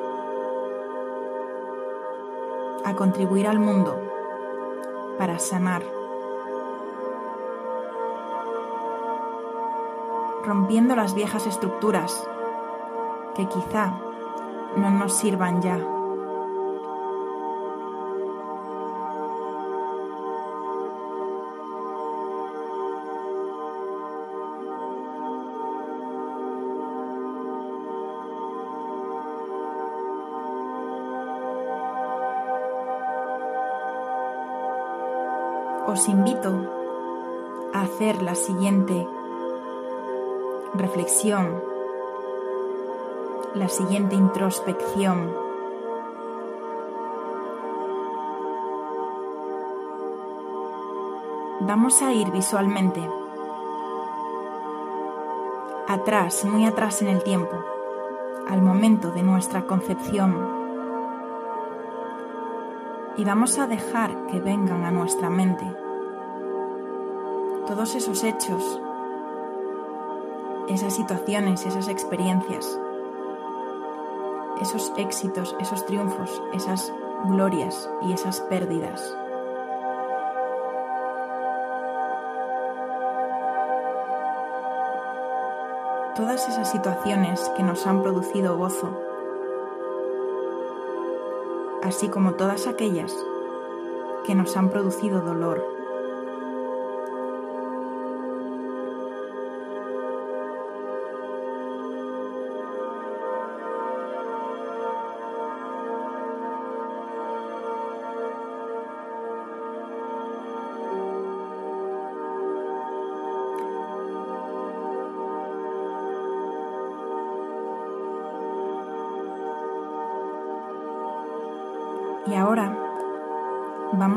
[2.85, 3.99] a contribuir al mundo
[5.17, 5.83] para sanar,
[10.45, 12.25] rompiendo las viejas estructuras
[13.35, 13.99] que quizá
[14.77, 16.00] no nos sirvan ya.
[35.87, 36.53] Os invito
[37.73, 39.07] a hacer la siguiente
[40.73, 41.61] reflexión,
[43.55, 45.33] la siguiente introspección.
[51.61, 53.01] Vamos a ir visualmente
[55.87, 57.55] atrás, muy atrás en el tiempo,
[58.47, 60.60] al momento de nuestra concepción
[63.21, 65.63] y vamos a dejar que vengan a nuestra mente
[67.67, 68.81] todos esos hechos,
[70.67, 72.79] esas situaciones, esas experiencias,
[74.59, 76.91] esos éxitos, esos triunfos, esas
[77.25, 79.15] glorias y esas pérdidas.
[86.15, 89.10] Todas esas situaciones que nos han producido gozo,
[91.91, 93.13] así como todas aquellas
[94.25, 95.80] que nos han producido dolor.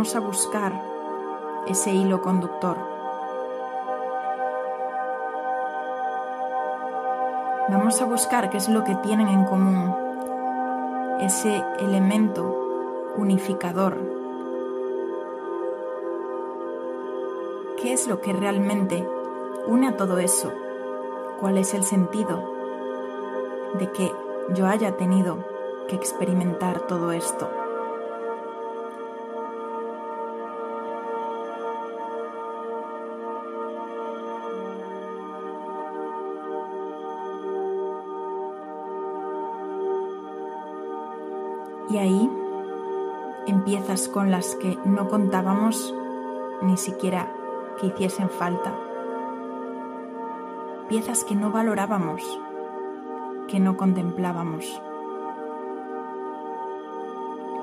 [0.04, 0.82] Vamos a buscar
[1.66, 2.76] ese hilo conductor.
[7.70, 9.96] Vamos a buscar qué es lo que tienen en común,
[11.20, 13.96] ese elemento unificador.
[17.80, 19.08] ¿Qué es lo que realmente
[19.66, 20.52] une a todo eso?
[21.40, 22.42] ¿Cuál es el sentido
[23.78, 24.12] de que
[24.50, 25.38] yo haya tenido
[25.88, 27.63] que experimentar todo esto?
[44.02, 45.94] Con las que no contábamos
[46.62, 47.32] ni siquiera
[47.78, 48.74] que hiciesen falta.
[50.88, 52.22] Piezas que no valorábamos,
[53.46, 54.82] que no contemplábamos.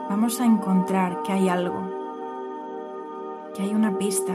[0.09, 1.84] Vamos a encontrar que hay algo,
[3.53, 4.34] que hay una pista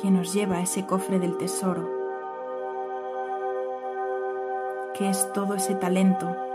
[0.00, 1.90] que nos lleva a ese cofre del tesoro,
[4.94, 6.45] que es todo ese talento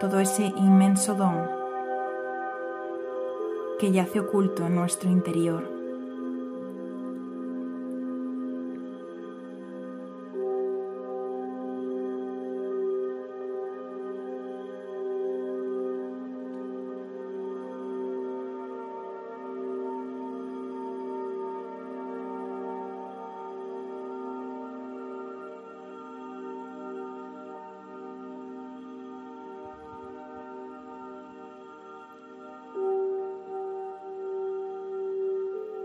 [0.00, 1.46] todo ese inmenso don
[3.78, 5.79] que yace oculto en nuestro interior.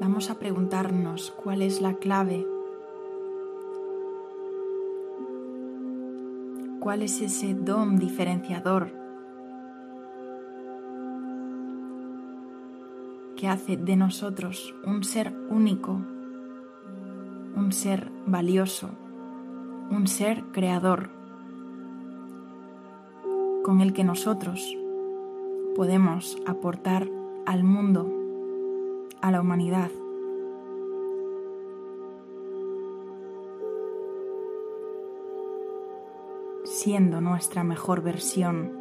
[0.07, 2.45] Vamos a preguntarnos cuál es la clave,
[6.79, 8.91] cuál es ese don diferenciador
[13.35, 15.93] que hace de nosotros un ser único,
[17.55, 18.91] un ser valioso,
[19.89, 21.09] un ser creador,
[23.63, 24.77] con el que nosotros
[25.75, 27.09] podemos aportar
[27.47, 28.24] al mundo
[29.25, 29.89] a la humanidad.
[36.63, 38.71] siendo nuestra mejor versión.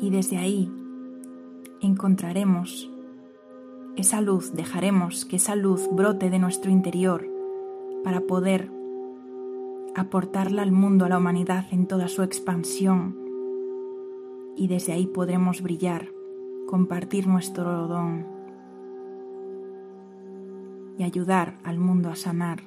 [0.00, 0.70] Y desde ahí
[1.80, 2.90] encontraremos
[3.96, 7.26] esa luz, dejaremos que esa luz brote de nuestro interior
[8.04, 8.70] para poder
[9.96, 13.19] aportarla al mundo, a la humanidad en toda su expansión
[14.60, 16.06] y desde ahí podremos brillar,
[16.68, 18.26] compartir nuestro don
[20.98, 22.60] y ayudar al mundo a sanar.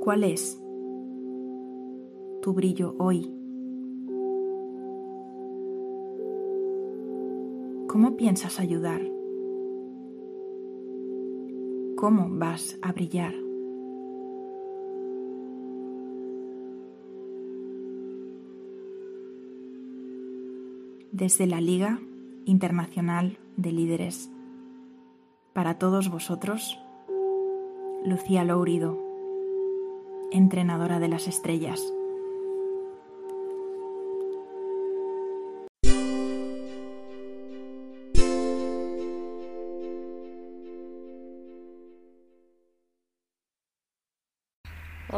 [0.00, 0.58] ¿Cuál es
[2.40, 3.30] tu brillo hoy?
[7.86, 9.17] ¿Cómo piensas ayudar?
[11.98, 13.34] Cómo vas a brillar.
[21.10, 21.98] Desde la Liga
[22.44, 24.30] Internacional de Líderes,
[25.52, 26.78] para todos vosotros,
[28.04, 28.96] Lucía Lourido,
[30.30, 31.82] entrenadora de las estrellas.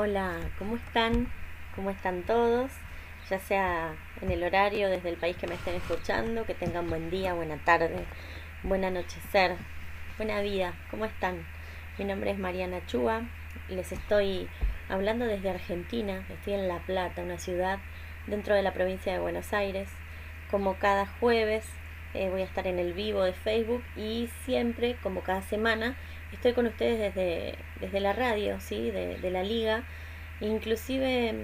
[0.02, 1.30] Hola, ¿cómo están?
[1.76, 2.70] ¿Cómo están todos?
[3.28, 7.10] Ya sea en el horario desde el país que me estén escuchando, que tengan buen
[7.10, 8.06] día, buena tarde,
[8.62, 9.56] buen anochecer,
[10.16, 11.44] buena vida, ¿cómo están?
[11.98, 13.24] Mi nombre es Mariana Chua,
[13.68, 14.48] les estoy
[14.88, 17.78] hablando desde Argentina, estoy en La Plata, una ciudad
[18.26, 19.90] dentro de la provincia de Buenos Aires.
[20.50, 21.66] Como cada jueves
[22.14, 25.94] eh, voy a estar en el vivo de Facebook y siempre, como cada semana,
[26.32, 28.90] estoy con ustedes desde, desde la radio, ¿sí?
[28.90, 29.84] de, la liga.
[30.40, 31.34] Inclusive,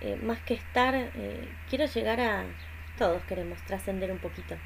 [0.00, 2.44] eh, más que estar, eh, quiero llegar a...
[2.98, 4.56] Todos queremos trascender un poquito.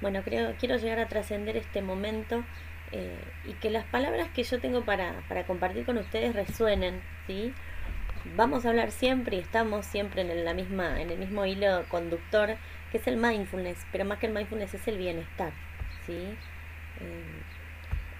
[0.00, 2.44] Bueno, creo, quiero llegar a trascender este momento
[2.92, 7.52] eh, y que las palabras que yo tengo para, para compartir con ustedes resuenen, ¿sí?
[8.36, 12.56] Vamos a hablar siempre y estamos siempre en, la misma, en el mismo hilo conductor,
[12.92, 15.52] que es el mindfulness, pero más que el mindfulness es el bienestar,
[16.06, 16.36] ¿sí?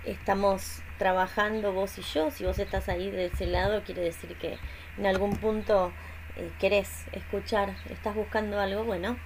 [0.05, 2.31] Estamos trabajando vos y yo.
[2.31, 4.59] Si vos estás ahí de ese lado, quiere decir que
[4.97, 5.93] en algún punto
[6.37, 8.85] eh, querés escuchar, estás buscando algo.
[8.85, 9.19] Bueno,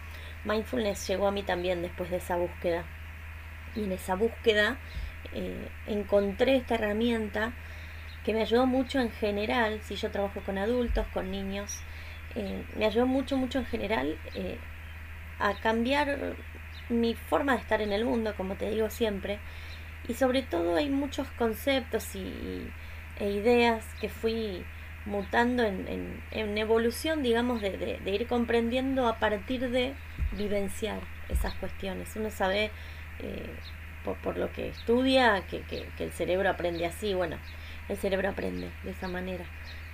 [0.45, 2.85] mindfulness llegó a mí también después de esa búsqueda.
[3.75, 4.79] Y en esa búsqueda
[5.33, 7.53] eh, encontré esta herramienta
[8.25, 11.81] que me ayudó mucho en general, si yo trabajo con adultos, con niños,
[12.37, 14.17] eh, me ayudó mucho, mucho en general
[15.41, 16.37] a cambiar
[16.89, 19.41] mi forma de estar en el mundo, como te digo siempre,
[20.09, 22.69] y sobre todo hay muchos conceptos y,
[23.19, 24.65] e ideas que fui
[25.05, 29.95] mutando en, en, evolución, digamos, de, ir comprendiendo a partir de
[30.33, 32.15] vivenciar esas cuestiones.
[32.17, 32.71] Uno sabe
[33.19, 33.57] eh,
[34.23, 37.37] por, lo que estudia que, que, el cerebro aprende así, bueno,
[37.89, 39.45] el cerebro aprende de esa manera.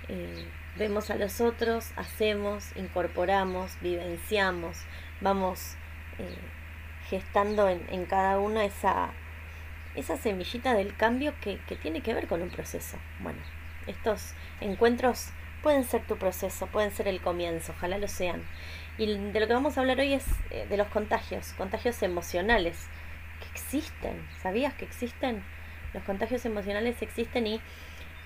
[0.07, 0.45] Eh,
[0.77, 4.77] vemos a los otros, hacemos, incorporamos, vivenciamos,
[5.21, 5.75] vamos
[6.17, 6.37] eh,
[7.09, 9.11] gestando en, en, cada uno esa,
[9.95, 12.97] esa semillita del cambio que, tiene que ver con un proceso.
[13.19, 13.39] Bueno,
[13.87, 15.29] estos encuentros
[15.61, 18.43] pueden ser tu proceso, pueden ser el comienzo, ojalá lo sean.
[18.97, 22.87] Y de lo que vamos a hablar hoy es eh, de los contagios, contagios emocionales
[23.39, 24.27] que existen.
[24.41, 25.43] ¿Sabías que existen?
[25.93, 27.61] Los contagios emocionales existen y,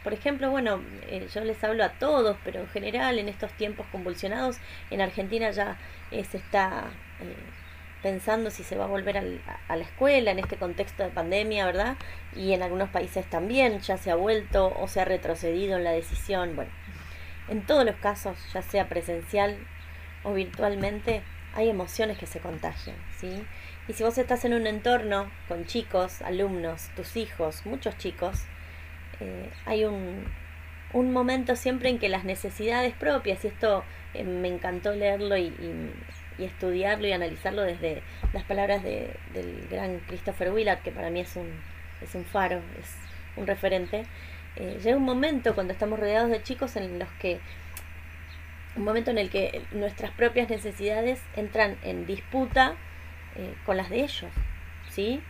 [0.03, 3.86] por ejemplo, bueno, eh, yo les hablo a todos, pero en general en estos tiempos
[3.91, 4.57] convulsionados,
[4.89, 5.78] en Argentina ya
[6.11, 6.89] eh, se está
[8.03, 11.95] pensando si se va a volver a la escuela en este contexto de pandemia, ¿verdad?
[12.35, 15.91] Y en algunos países también ya se ha vuelto o se ha retrocedido en la
[15.91, 16.55] decisión.
[16.55, 16.71] Bueno,
[17.47, 19.57] en todos los casos, ya sea presencial
[20.23, 21.23] o virtualmente,
[21.55, 23.45] hay emociones que se contagian, ¿sí?
[23.87, 28.43] Y si vos estás en un entorno con chicos, alumnos, tus hijos, muchos chicos,
[29.21, 30.25] eh, hay un,
[30.91, 33.83] un momento siempre en que las necesidades propias, y esto
[34.13, 35.93] eh, me encantó leerlo y, y
[36.39, 38.01] estudiarlo y analizarlo desde
[38.34, 41.49] las palabras de, del gran Christopher Willard, que para mí es un,
[42.01, 42.95] es un faro, es
[43.36, 44.05] un referente,
[44.55, 47.39] eh, llega un momento cuando estamos rodeados de chicos en los que,
[48.75, 52.75] un momento en el que nuestras propias necesidades entran en disputa
[53.36, 54.31] eh, con las de ellos,
[54.89, 55.21] ¿sí?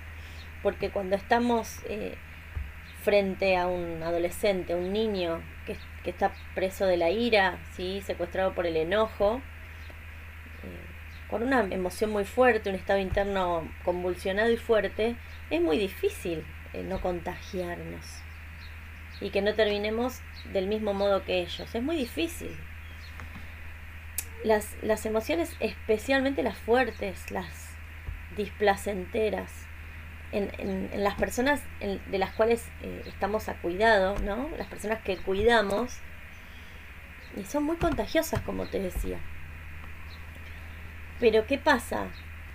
[0.61, 2.15] Porque cuando estamos eh,
[3.01, 8.01] frente a un adolescente, un niño que, que, está preso de la ira, ¿sí?
[8.01, 9.41] Secuestrado por el enojo,
[11.33, 15.15] con una emoción muy fuerte, un estado interno convulsionado y fuerte,
[15.49, 18.05] es muy difícil eh, no contagiarnos
[19.19, 20.19] y que no terminemos
[20.53, 21.73] del mismo modo que ellos.
[21.73, 22.55] Es muy difícil.
[24.43, 27.47] Las, las emociones, especialmente las fuertes, las
[28.37, 29.51] displacenteras,
[30.33, 34.49] en, en, las personas de las cuales eh, estamos a cuidado, ¿no?
[34.59, 35.97] Las personas que cuidamos,
[37.35, 39.17] y son muy contagiosas, como te decía.
[41.23, 42.07] Pero ¿qué pasa?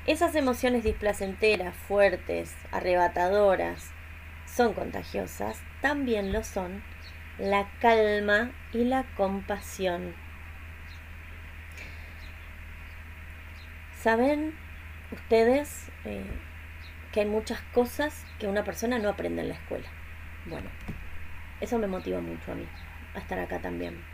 [0.06, 3.92] Esas emociones displacenteras, fuertes, arrebatadoras,
[4.44, 6.82] son contagiosas, también lo son
[7.38, 10.14] la calma y la compasión.
[14.02, 14.54] ¿Saben
[15.12, 16.26] ustedes eh,
[17.10, 19.88] que hay muchas cosas que una persona no aprende en la escuela?
[20.44, 20.68] Bueno,
[21.62, 22.68] eso me motiva mucho a mí,
[23.14, 24.04] a estar acá también.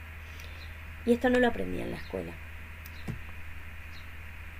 [1.06, 2.32] Y esto no lo aprendí en la escuela.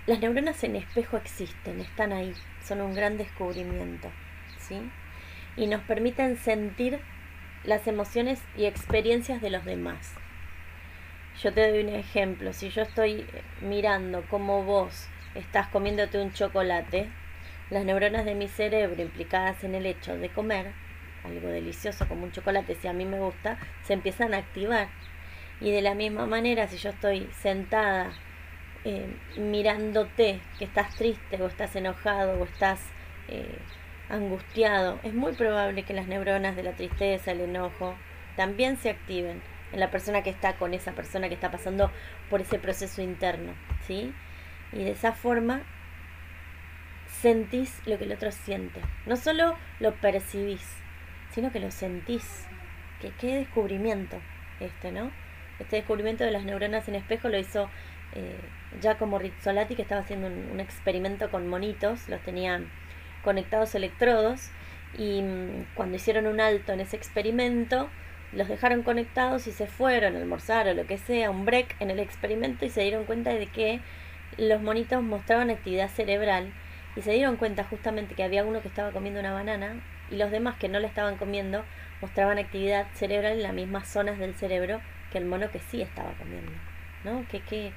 [0.07, 4.11] Las neuronas en espejo existen, están ahí, son un gran descubrimiento,
[4.59, 4.79] ¿sí?
[5.57, 7.01] Y nos permiten sentir
[7.65, 10.13] las emociones y experiencias de los demás.
[11.43, 13.27] Yo te doy un ejemplo, si yo estoy
[13.63, 17.09] mirando cómo vos estás comiéndote un chocolate,
[17.71, 20.73] las neuronas de mi cerebro implicadas en el hecho de comer
[21.25, 24.89] algo delicioso como un chocolate, si a mí me gusta, se empiezan a activar.
[25.63, 28.13] Y de la misma manera, si yo estoy sentada
[28.85, 29.07] eh,
[29.37, 32.81] mirándote, que estás triste o estás enojado o estás
[33.29, 33.59] eh,
[34.09, 37.95] angustiado, es muy probable que las neuronas de la tristeza, el enojo,
[38.37, 41.91] también se activen en la persona que está con esa persona que está pasando
[42.31, 43.55] por ese proceso interno,
[43.87, 44.13] ¿sí?
[44.73, 45.63] Y de esa forma
[47.07, 48.81] sentís lo que el otro siente.
[49.07, 50.77] No solo lo percibís,
[51.31, 52.47] sino que lo sentís.
[53.19, 54.19] Qué descubrimiento
[54.61, 55.11] este, ¿no?
[55.59, 57.69] Este descubrimiento de las neuronas en espejo lo hizo
[58.15, 62.71] eh, como Rizzolatti, que estaba haciendo un, experimento con monitos, los tenían
[63.23, 64.51] conectados electrodos,
[64.97, 67.89] y mm, cuando hicieron un alto en ese experimento,
[68.33, 71.91] los dejaron conectados y se fueron a almorzar o lo que sea, un break en
[71.91, 73.81] el experimento y se dieron cuenta de que
[74.37, 76.53] los monitos mostraban actividad cerebral
[76.97, 80.31] y se dieron cuenta justamente que había uno que estaba comiendo una banana y los
[80.31, 81.65] demás que no la estaban comiendo
[82.01, 84.81] mostraban actividad cerebral en las mismas zonas del cerebro
[85.13, 86.53] que el mono que sí estaba comiendo.
[87.05, 87.27] ¿No?
[87.29, 87.73] Que, que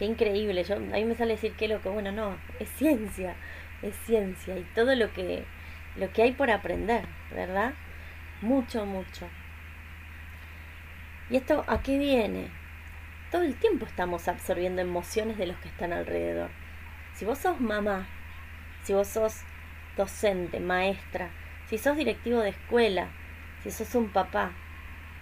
[0.00, 0.64] Qué increíble.
[0.64, 3.36] Yo, a mí me sale decir que lo que, bueno, no, es ciencia,
[3.82, 5.44] es ciencia y todo lo que,
[5.96, 7.74] lo que hay por aprender, ¿verdad?
[8.40, 9.28] Mucho, mucho.
[11.28, 12.48] ¿Y esto a qué viene?
[13.30, 16.48] Todo el tiempo estamos absorbiendo emociones de los que están alrededor.
[17.12, 18.08] Si vos sos mamá,
[18.84, 19.42] si vos sos
[19.98, 21.28] docente, maestra,
[21.68, 23.08] si sos directivo de escuela,
[23.62, 24.52] si sos un papá,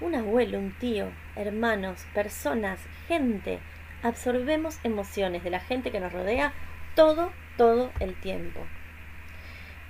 [0.00, 3.58] un abuelo, un tío, hermanos, personas, gente,
[4.02, 6.52] absorbemos emociones de la gente que nos rodea
[6.94, 8.60] todo, todo el tiempo.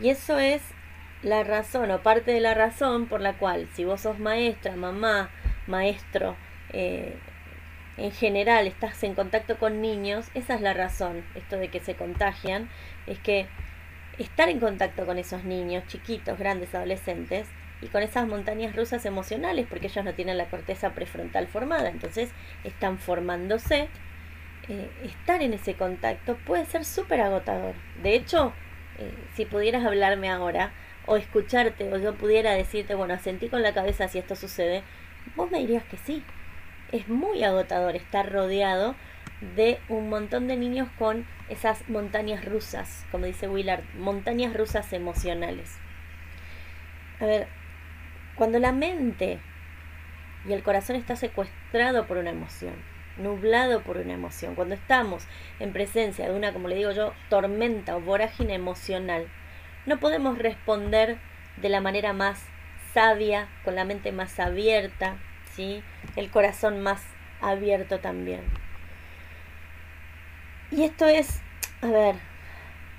[0.01, 0.63] Y eso es
[1.23, 5.31] la razón o parte de la razón por la cual si vos sos maestra, mamá,
[5.67, 6.37] maestro,
[6.73, 7.17] eh,
[7.97, 11.97] en general estás en contacto con niños, esa es la razón, esto de que se
[11.97, 12.69] contagian,
[13.07, 13.47] es que
[14.19, 17.49] estar en contacto con esos niños, chiquitos, grandes, adolescentes,
[17.81, 22.31] y con esas montañas rusas emocionales, porque ellos no tienen la corteza prefrontal formada, entonces
[22.65, 23.89] están formándose,
[24.69, 27.75] eh, estar en ese contacto puede ser súper agotador.
[28.03, 28.53] De hecho,
[28.99, 30.73] eh, si pudieras hablarme ahora,
[31.09, 34.83] o escucharte, o yo pudiera decirte, bueno, sentí con la cabeza si esto sucede,
[35.37, 36.23] vos me dirías que sí.
[36.93, 38.95] Es muy agotador estar rodeado
[39.57, 45.79] de un montón de niños con esas montañas rusas, como dice Willard, montañas rusas emocionales.
[47.21, 47.49] A ver,
[48.39, 49.41] cuando la mente
[50.49, 52.75] y el corazón está secuestrado por una emoción,
[53.19, 55.27] nublado por una emoción, cuando estamos
[55.59, 59.27] en presencia de una, como le digo yo, tormenta o vorágine emocional,
[59.87, 61.19] no podemos responder
[61.57, 62.41] de la manera más
[62.95, 65.17] sabia, con la mente más abierta,
[65.55, 65.83] ¿sí?
[66.15, 67.03] el corazón más
[67.41, 68.43] abierto también.
[70.71, 71.41] Y esto es,
[71.83, 72.15] a ver,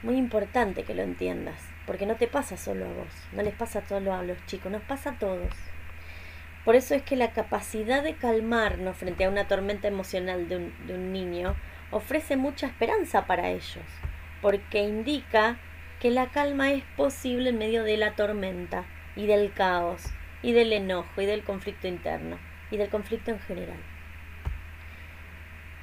[0.04, 3.82] muy importante que lo entiendas, porque no te pasa solo a vos, no les pasa
[3.90, 5.50] solo a los chicos, nos pasa a todos.
[6.64, 10.86] Por eso es que la capacidad de calmarnos frente a una tormenta emocional de un,
[10.86, 11.56] de un niño
[11.90, 13.84] ofrece mucha esperanza para ellos,
[14.40, 15.58] porque indica
[16.00, 18.86] que la calma es posible en medio de la tormenta
[19.16, 20.04] y del caos
[20.44, 22.38] y del enojo y del conflicto interno
[22.70, 23.80] y del conflicto en general.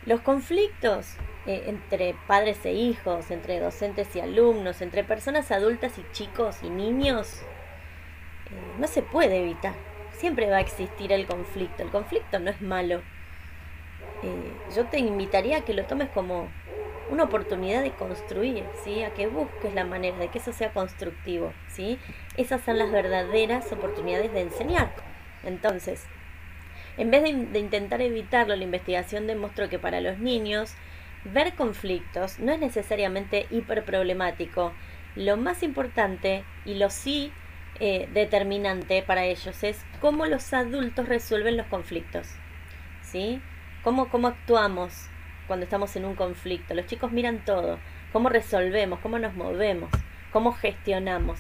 [0.04, 1.16] Los conflictos
[1.46, 6.70] eh, entre padres e hijos, entre docentes y alumnos, entre personas adultas y chicos y
[6.70, 7.42] niños,
[8.46, 9.74] eh, no se puede evitar.
[10.12, 11.82] Siempre va a existir el conflicto.
[11.82, 13.02] El conflicto no es malo.
[14.22, 16.48] Eh, yo te invitaría a que lo tomes como
[17.10, 19.02] una oportunidad de construir, ¿sí?
[19.02, 21.98] A que busques la manera de que eso sea constructivo, ¿sí?
[22.36, 24.90] Esas son las verdaderas oportunidades de enseñar.
[25.44, 26.04] Entonces,
[26.96, 30.74] en vez de, intentar evitarlo, la investigación demostró que para los niños
[31.32, 34.72] ver conflictos no es necesariamente hiperproblemático.
[35.14, 37.32] Lo más importante y lo sí
[37.78, 42.28] eh, determinante para ellos es cómo los adultos resuelven los conflictos.
[43.02, 43.40] ¿Sí?
[43.82, 45.08] Cómo, cómo actuamos
[45.46, 46.74] cuando estamos en un conflicto.
[46.74, 47.78] Los chicos miran todo,
[48.12, 49.90] cómo resolvemos, cómo nos movemos,
[50.32, 51.38] cómo gestionamos.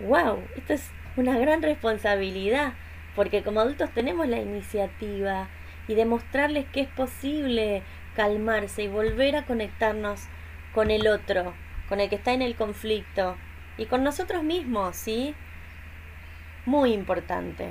[0.00, 0.42] ¡Wow!
[0.56, 2.74] Esto es una gran responsabilidad,
[3.14, 5.48] porque como adultos tenemos la iniciativa
[5.88, 7.82] y demostrarles que es posible
[8.14, 10.22] calmarse y volver a conectarnos
[10.74, 11.54] con el otro,
[11.88, 13.36] con el que está en el conflicto
[13.76, 15.34] y con nosotros mismos, ¿sí?
[16.66, 17.70] Muy importante.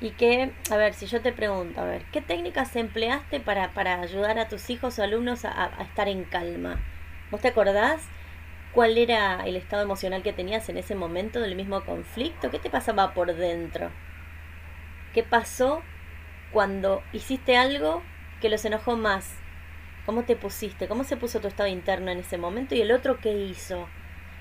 [0.00, 4.00] Y que, a ver, si yo te pregunto, a ver, ¿qué técnicas empleaste para, para
[4.00, 6.78] ayudar a tus hijos o alumnos a, estar en calma?
[7.30, 8.02] ¿Vos te acordás
[8.72, 12.50] cuál era el estado emocional que tenías en ese momento del mismo conflicto?
[12.50, 13.90] ¿Qué te pasaba por dentro?
[15.14, 15.82] ¿Qué pasó
[16.52, 18.02] cuando hiciste algo
[18.40, 19.34] que los enojó más?
[20.06, 20.88] ¿Cómo te pusiste?
[20.88, 22.74] ¿Cómo se puso tu estado interno en ese momento?
[22.74, 23.88] ¿Y el otro qué hizo?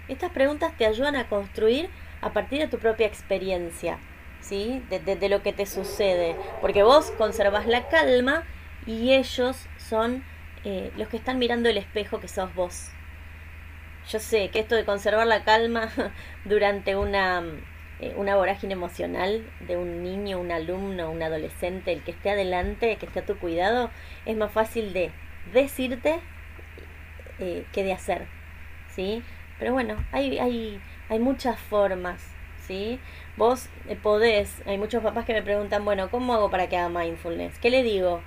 [0.08, 1.90] Estas preguntas te ayudan a construir
[2.22, 3.98] a partir de tu propia experiencia.
[4.42, 4.84] ¿sí?
[4.90, 6.36] De, lo que te sucede.
[6.62, 8.44] Porque vos conservas la calma
[8.86, 10.24] y ellos son
[10.64, 12.90] eh, los que están mirando el espejo que sos vos.
[14.10, 15.90] Yo sé que esto de conservar la calma
[16.46, 17.44] durante una,
[18.00, 22.98] eh, una vorágine emocional de un niño, un alumno, un adolescente, el que esté adelante,
[22.98, 23.90] que esté a tu cuidado,
[24.26, 25.12] es más fácil de
[25.54, 26.20] decirte
[27.40, 28.28] eh, que de hacer.
[28.96, 29.24] ¿sí?
[29.60, 30.80] Pero bueno, hay, hay,
[31.10, 32.22] hay muchas formas.
[32.68, 33.00] ¿sí?
[33.38, 36.90] Vos eh, podés, hay muchos papás que me preguntan, bueno, ¿cómo hago para que haga
[36.90, 37.60] mindfulness?
[37.60, 38.22] ¿Qué le digo?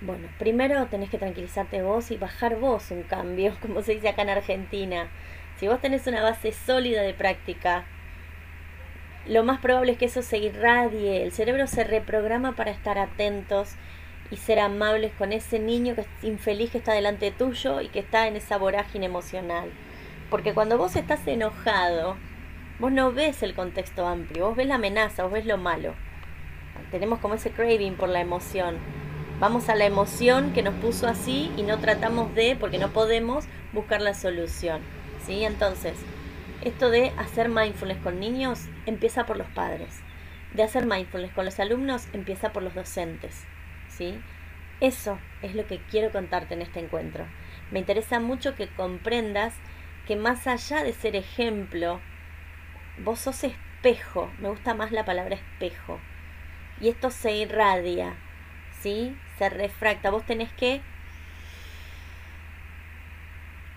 [0.00, 4.22] Bueno, primero tenés que tranquilizarte vos y bajar vos un cambio, como se dice acá
[4.22, 5.08] en Argentina.
[5.58, 7.84] Si vos tenés una base sólida de práctica,
[9.26, 13.74] lo más probable es que eso se irradie, el cerebro se reprograma para estar atentos
[14.30, 17.98] y ser amables con ese niño que es infeliz que está delante tuyo y que
[17.98, 19.70] está en esa vorágine emocional.
[20.30, 22.16] Porque cuando vos estás enojado,
[22.80, 25.92] Vos no ves el contexto amplio, vos ves la amenaza, vos ves lo malo.
[26.90, 28.78] Tenemos como ese craving por la emoción.
[29.38, 33.44] Vamos a la emoción que nos puso así y no tratamos de, porque no podemos,
[33.74, 34.80] buscar la solución.
[35.26, 35.44] ¿Sí?
[35.44, 35.92] Entonces,
[36.62, 40.00] esto de hacer mindfulness con niños empieza por los padres.
[40.54, 43.44] De hacer mindfulness con los alumnos empieza por los docentes.
[44.80, 47.26] Eso es lo que quiero contarte en este encuentro.
[47.70, 49.54] Me interesa mucho que comprendas
[50.06, 52.00] que más allá de ser ejemplo,
[52.98, 56.00] vos sos espejo, me gusta más la palabra espejo.
[56.80, 58.14] Y esto se irradia,
[58.80, 59.16] ¿sí?
[59.38, 60.10] Se refracta.
[60.10, 60.80] Vos tenés que,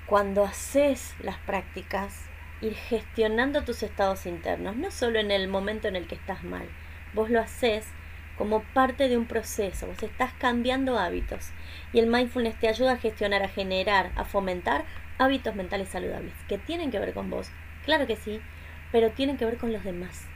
[0.06, 2.28] cuando haces las prácticas,
[2.62, 6.68] ir gestionando tus estados internos, no solo en el momento en el que estás mal.
[7.14, 7.86] Vos lo haces
[8.38, 11.52] como parte de un proceso, vos estás cambiando hábitos
[11.92, 14.86] y el mindfulness te ayuda a gestionar, a generar, a fomentar
[15.18, 17.50] hábitos mentales saludables que tienen que ver con vos,
[17.86, 18.42] claro que sí,
[18.92, 20.28] pero tienen que ver con los demás.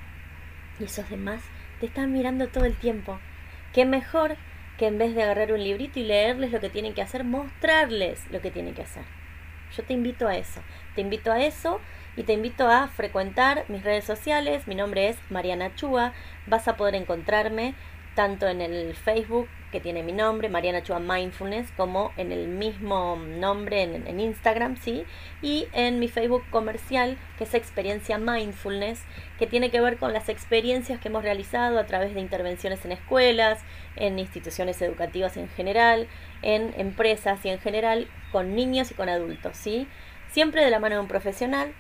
[0.80, 1.42] Y esos demás
[1.80, 3.20] te están mirando todo el tiempo.
[3.74, 4.36] Qué mejor
[4.78, 8.30] que en vez de agarrar un librito y leerles lo que tienen que hacer, mostrarles
[8.32, 9.04] lo que tienen que hacer.
[9.76, 10.62] Yo te invito a eso.
[10.96, 11.82] Te invito a eso
[12.18, 14.68] y te invito a frecuentar mis redes sociales.
[14.68, 16.14] Mi nombre es Mariana Chua.
[16.48, 17.76] Vas a poder encontrarme
[18.16, 23.16] tanto en el Facebook que tiene mi nombre, Mariana Chua Mindfulness, como en el mismo
[23.16, 25.06] nombre en, Instagram, ¿sí?
[25.44, 29.04] Y en mi Facebook comercial, que es Experiencia Mindfulness,
[29.38, 32.94] que tiene que ver con las experiencias que hemos realizado a través de intervenciones en
[32.94, 33.60] escuelas,
[33.96, 36.08] en instituciones educativas en general,
[36.42, 39.88] en empresas y en general con niños y con adultos, ¿sí?
[40.32, 41.74] Siempre de la mano de un profesional,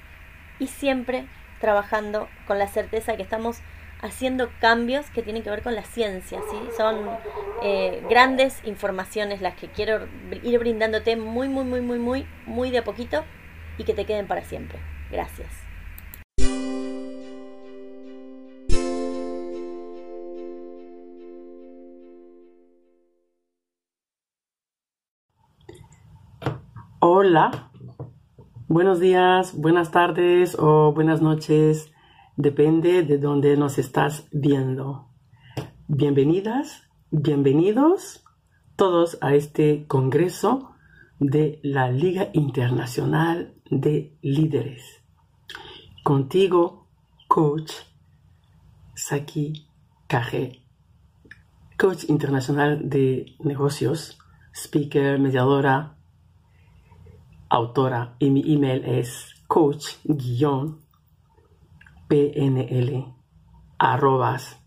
[0.60, 1.28] y siempre
[1.60, 3.62] trabajando con la certeza que estamos
[4.02, 6.58] haciendo cambios que tienen que ver con la ciencia, ¿sí?
[6.76, 7.10] Son
[7.64, 10.08] eh, grandes informaciones las que quiero
[10.44, 13.24] ir brindándote muy, muy, muy, muy, muy, muy de a poquito
[13.78, 14.80] y que te queden para siempre.
[15.12, 15.50] Gracias.
[27.00, 27.70] Hola,
[28.70, 31.90] Buenos días, buenas tardes o buenas noches,
[32.36, 35.08] depende de dónde nos estás viendo.
[35.88, 38.26] Bienvenidas, bienvenidos
[38.76, 40.76] todos a este Congreso
[41.18, 45.02] de la Liga Internacional de Líderes.
[46.04, 46.90] Contigo,
[47.30, 47.72] coach
[48.96, 49.66] Saki
[50.08, 50.62] Kaje,
[51.78, 54.20] coach internacional de negocios,
[54.54, 55.97] speaker, mediadora,
[57.50, 60.78] autora y mi email es coach-pnl
[63.78, 64.58] arrobas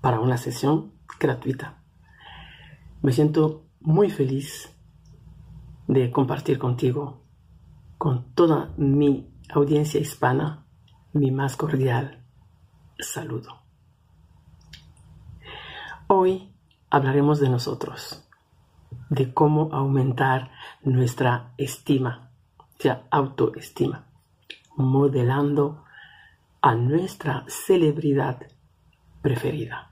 [0.00, 1.82] para una sesión gratuita.
[3.02, 4.74] Me siento muy feliz
[5.86, 7.22] de compartir contigo,
[7.98, 10.66] con toda mi audiencia hispana,
[11.12, 12.24] mi más cordial
[12.98, 13.62] saludo.
[16.06, 16.53] Hoy
[16.94, 18.22] hablaremos de nosotros,
[19.10, 20.52] de cómo aumentar
[20.84, 24.04] nuestra estima, o sea, autoestima,
[24.76, 25.82] modelando
[26.62, 28.46] a nuestra celebridad
[29.22, 29.90] preferida.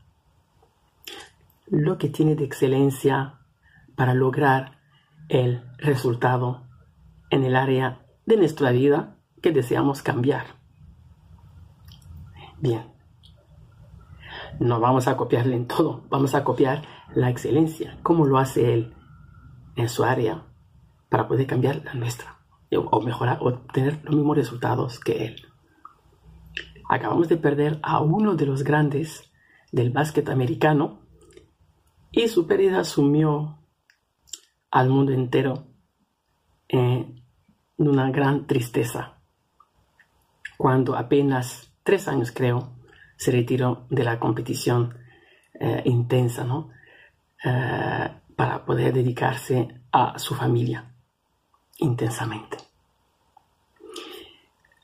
[1.66, 3.34] Lo que tiene de excelencia
[3.96, 4.78] para lograr
[5.28, 6.62] el resultado
[7.30, 10.44] en el área de nuestra vida que deseamos cambiar.
[12.60, 12.92] Bien,
[14.60, 16.82] no vamos a copiarle en todo, vamos a copiar
[17.14, 18.94] la excelencia, cómo lo hace él
[19.76, 20.44] en su área
[21.08, 22.38] para poder cambiar la nuestra
[22.74, 25.46] o mejorar o obtener los mismos resultados que él.
[26.88, 29.30] Acabamos de perder a uno de los grandes
[29.72, 31.00] del básquet americano
[32.10, 33.58] y su pérdida sumió
[34.70, 35.66] al mundo entero
[36.68, 37.22] en
[37.76, 39.18] una gran tristeza.
[40.56, 42.72] Cuando apenas tres años creo
[43.16, 44.94] se retiró de la competición
[45.60, 46.70] eh, intensa, ¿no?
[47.44, 50.92] Eh, para poder dedicarse a su familia
[51.78, 52.56] intensamente.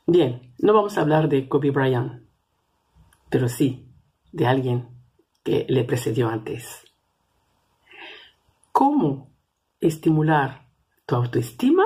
[0.05, 2.23] Bien, no vamos a hablar de Kobe Bryant,
[3.29, 3.91] pero sí
[4.31, 4.87] de alguien
[5.43, 6.85] que le precedió antes.
[8.71, 9.29] ¿Cómo
[9.79, 10.65] estimular
[11.05, 11.85] tu autoestima?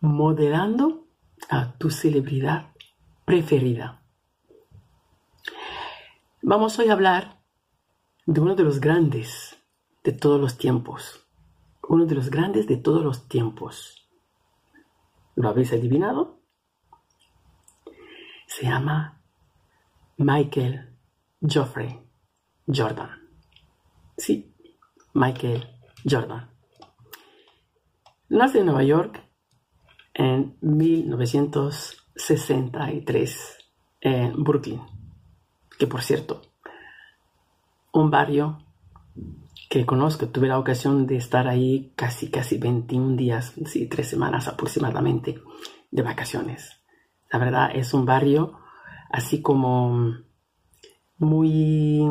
[0.00, 1.06] Modelando
[1.48, 2.72] a tu celebridad
[3.24, 4.02] preferida.
[6.42, 7.40] Vamos hoy a hablar
[8.26, 9.49] de uno de los grandes
[10.02, 11.26] de todos los tiempos.
[11.88, 14.08] Uno de los grandes de todos los tiempos.
[15.34, 16.40] ¿Lo habéis adivinado?
[18.46, 19.20] Se llama
[20.16, 20.96] Michael
[21.40, 21.98] Geoffrey
[22.66, 23.10] Jordan.
[24.16, 24.54] Sí,
[25.14, 25.68] Michael
[26.08, 26.48] Jordan.
[28.28, 29.28] Nace en Nueva York
[30.14, 33.58] en 1963
[34.00, 34.80] en Brooklyn
[35.80, 36.42] que por cierto,
[37.94, 38.58] un barrio
[39.70, 44.48] que conozco, tuve la ocasión de estar ahí casi, casi 21 días, sí, tres semanas
[44.48, 45.40] aproximadamente
[45.92, 46.82] de vacaciones.
[47.32, 48.58] La verdad es un barrio
[49.12, 50.16] así como
[51.18, 52.02] muy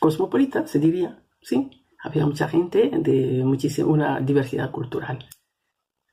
[0.00, 5.28] cosmopolita, se diría, sí, había mucha gente de muchísima, diversidad cultural.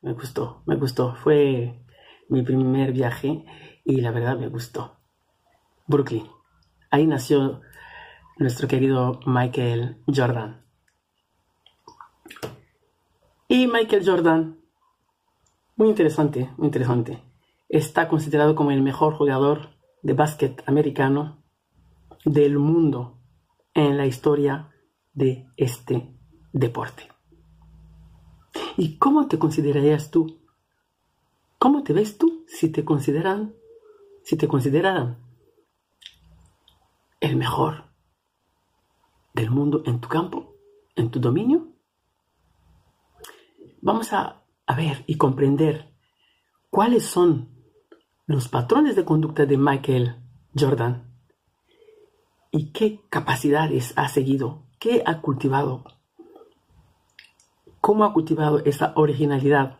[0.01, 1.15] Me gustó, me gustó.
[1.15, 1.85] Fue
[2.27, 3.45] mi primer viaje
[3.85, 4.97] y la verdad me gustó.
[5.87, 6.27] Brooklyn.
[6.89, 7.61] Ahí nació
[8.37, 10.65] nuestro querido Michael Jordan.
[13.47, 14.61] Y Michael Jordan,
[15.75, 17.21] muy interesante, muy interesante,
[17.69, 19.69] está considerado como el mejor jugador
[20.01, 21.43] de básquet americano
[22.25, 23.19] del mundo
[23.73, 24.69] en la historia
[25.13, 26.15] de este
[26.53, 27.09] deporte.
[28.77, 30.39] ¿Y cómo te considerarías tú?
[31.57, 33.53] ¿Cómo te ves tú si te consideran,
[34.23, 35.17] si te consideraran
[37.19, 37.90] el mejor
[39.49, 40.55] mundo en tu campo,
[40.95, 41.69] en tu dominio?
[43.81, 45.91] Vamos a, a ver y comprender
[46.69, 47.49] cuáles son
[48.27, 50.15] los patrones de conducta de Michael
[50.57, 51.11] Jordan
[52.51, 55.83] y qué capacidades ha seguido, qué ha cultivado,
[57.79, 59.79] cómo ha cultivado esa originalidad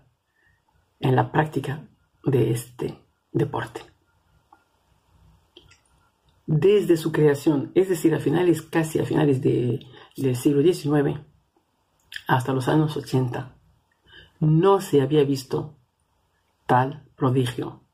[1.00, 1.88] en la práctica
[2.24, 2.98] de este
[3.32, 3.91] deporte.
[6.54, 11.22] Desde su creación, es decir, a finales, casi a finales del siglo XIX,
[12.28, 13.56] hasta los años 80,
[14.42, 15.78] no se había visto
[16.68, 17.86] tal prodigio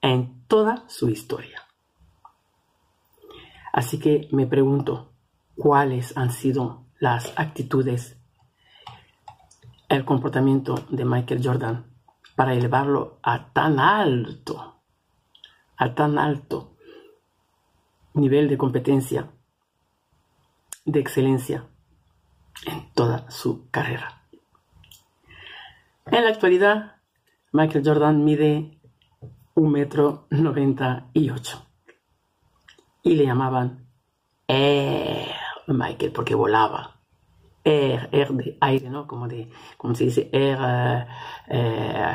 [0.00, 1.62] en toda su historia.
[3.72, 5.12] Así que me pregunto,
[5.54, 8.18] ¿cuáles han sido las actitudes,
[9.88, 11.86] el comportamiento de Michael Jordan
[12.34, 14.80] para elevarlo a tan alto,
[15.76, 16.69] a tan alto
[18.14, 19.30] nivel de competencia,
[20.84, 21.66] de excelencia
[22.66, 24.22] en toda su carrera?
[26.06, 26.96] En la actualidad,
[27.52, 28.80] Michael Jordan mide
[29.54, 31.66] un metro noventa y ocho
[33.02, 33.86] y le llamaban
[34.46, 35.34] Air
[35.66, 36.96] Michael porque volaba.
[37.62, 39.06] Air, air de aire, ¿no?
[39.06, 41.06] Como, de, como se dice, Air, eh,
[41.48, 42.14] eh,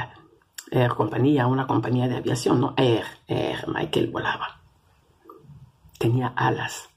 [0.72, 2.74] air compañía, una compañía de aviación, ¿no?
[2.78, 4.62] Air, Air Michael volaba.
[5.98, 6.90] Tenía alas.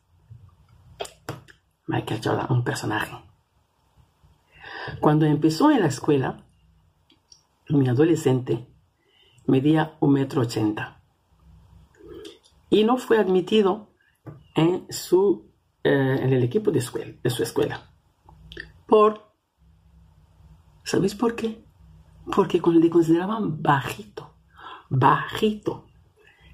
[1.87, 3.17] Michael Jordan, un personaje.
[5.01, 6.45] Cuando empezó en la escuela,
[7.69, 8.67] mi adolescente
[9.47, 10.99] medía un metro ochenta
[12.71, 13.95] y no fue admitido
[14.55, 15.51] en, su,
[15.85, 17.91] eh, en el equipo de, escuela, su escuela.
[18.87, 19.33] Por,
[20.85, 21.65] ¿sabéis por qué?
[22.35, 24.35] Porque le consideraban bajito,
[24.91, 25.88] bajito.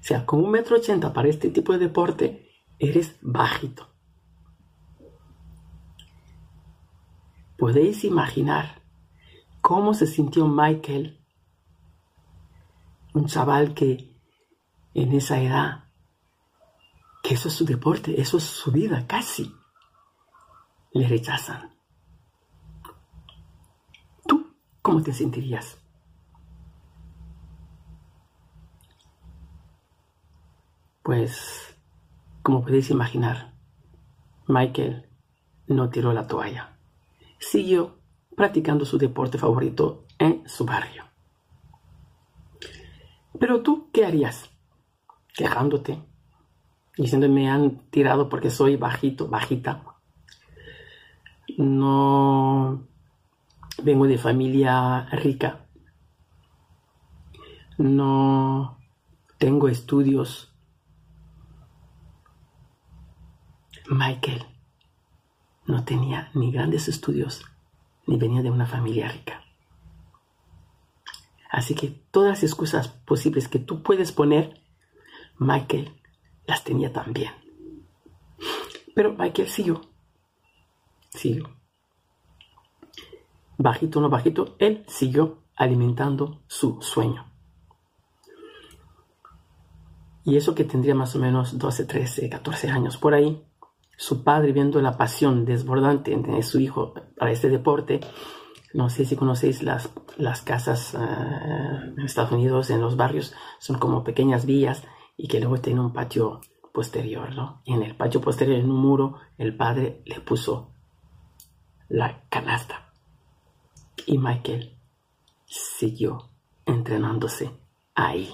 [0.05, 2.47] O sea, con un metro ochenta para este tipo de deporte,
[2.77, 3.89] eres bajito.
[7.57, 8.83] Podéis imaginar
[9.61, 11.25] cómo se sintió Michael,
[13.15, 14.15] un chaval que
[14.93, 15.85] en esa edad
[17.23, 19.55] que eso es su deporte, eso es su vida, casi.
[20.91, 21.75] Le rechazan.
[24.27, 24.53] ¿Tú
[24.83, 25.79] cómo te sentirías?
[31.05, 31.77] Pues,
[32.41, 33.53] como podéis imaginar,
[34.47, 35.05] Michael
[35.67, 36.79] no tiró la toalla.
[37.37, 37.99] Siguió
[38.35, 41.03] practicando su deporte favorito en su barrio.
[43.39, 44.49] Pero tú, ¿qué harías?
[45.35, 46.01] Quejándote,
[46.97, 49.83] diciendo me han tirado porque soy bajito, bajita.
[51.55, 52.81] No
[53.83, 55.67] vengo de familia rica.
[57.77, 58.79] No
[59.37, 60.54] tengo estudios.
[63.87, 64.43] Michael
[65.65, 67.45] no tenía ni grandes estudios,
[68.07, 69.43] ni venía de una familia rica.
[71.51, 74.61] Así que todas las excusas posibles que tú puedes poner,
[75.37, 75.95] Michael
[76.47, 77.31] las tenía también.
[78.93, 79.81] Pero Michael siguió.
[81.09, 81.49] Siguió.
[83.57, 87.31] Bajito o no bajito, él siguió alimentando su sueño.
[90.25, 93.45] Y eso que tendría más o menos 12, 13, 14 años por ahí,
[93.97, 98.01] su padre viendo la pasión desbordante de su hijo para este deporte,
[98.73, 103.79] no sé si conocéis las, las casas eh, en Estados Unidos, en los barrios, son
[103.79, 104.83] como pequeñas villas
[105.15, 106.41] y que luego tiene un patio
[106.73, 107.61] posterior, ¿no?
[107.63, 110.73] Y en el patio posterior, en un muro, el padre le puso
[111.87, 112.91] la canasta.
[114.05, 114.77] Y Michael
[115.45, 116.29] siguió
[116.65, 117.51] entrenándose
[117.93, 118.29] ahí.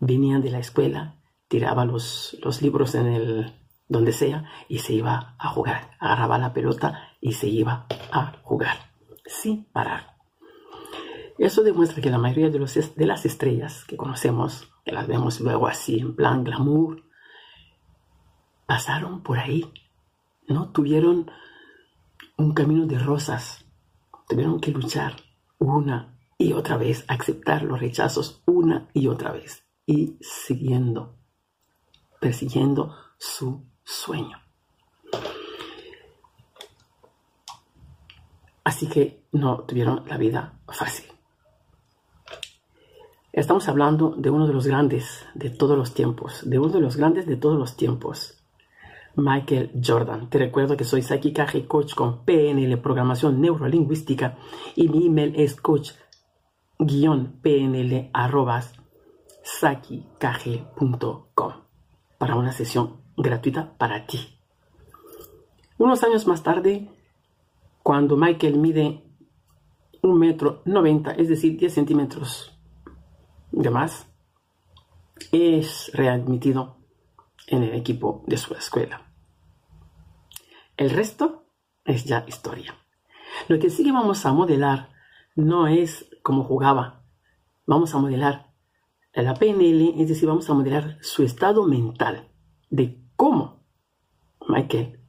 [0.00, 1.16] Venían de la escuela,
[1.48, 3.54] tiraba los, los libros en el
[3.88, 5.90] donde sea y se iba a jugar.
[5.98, 8.76] Agarraba la pelota y se iba a jugar
[9.24, 10.16] sin parar.
[11.38, 15.40] Eso demuestra que la mayoría de, los, de las estrellas que conocemos que las vemos
[15.40, 17.02] luego así en plan glamour,
[18.66, 19.70] pasaron por ahí,
[20.48, 21.30] no tuvieron
[22.36, 23.64] un camino de rosas.
[24.28, 25.16] Tuvieron que luchar
[25.58, 31.16] una y otra vez, aceptar los rechazos una y otra vez y siguiendo,
[32.20, 34.36] persiguiendo su sueño.
[38.64, 41.06] Así que no tuvieron la vida fácil.
[43.32, 46.96] Estamos hablando de uno de los grandes de todos los tiempos, de uno de los
[46.96, 48.42] grandes de todos los tiempos,
[49.14, 50.28] Michael Jordan.
[50.30, 54.36] Te recuerdo que soy Saki Kaji, coach con PNL, programación neurolingüística,
[54.74, 56.00] y mi email es coach-pnl
[62.18, 64.38] para una sesión gratuita para ti.
[65.78, 66.88] Unos años más tarde,
[67.82, 69.02] cuando Michael mide
[70.02, 72.58] un metro noventa, es decir, 10 centímetros
[73.52, 74.06] de más,
[75.32, 76.76] es readmitido
[77.46, 79.02] en el equipo de su escuela.
[80.76, 81.46] El resto
[81.84, 82.74] es ya historia.
[83.48, 84.90] Lo que sí que vamos a modelar
[85.34, 87.02] no es como jugaba.
[87.66, 88.52] Vamos a modelar
[89.12, 92.28] la PNL, es decir, vamos a modelar su estado mental
[92.68, 93.64] de cómo
[94.48, 95.00] Michael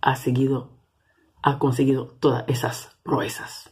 [0.00, 0.74] ha seguido
[1.46, 3.70] ha conseguido todas esas proezas.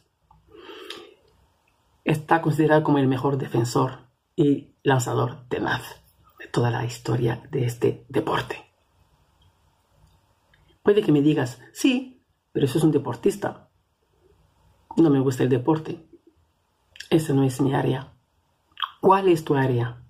[2.05, 6.03] Está considerado como el mejor defensor y lanzador tenaz
[6.39, 8.63] de toda la historia de este deporte.
[10.83, 13.71] Puede que me digas, sí, pero eso es un deportista.
[14.99, 16.07] No me gusta el deporte.
[17.09, 18.13] Esa no es mi área.
[19.01, 20.05] ¿Cuál es tu área?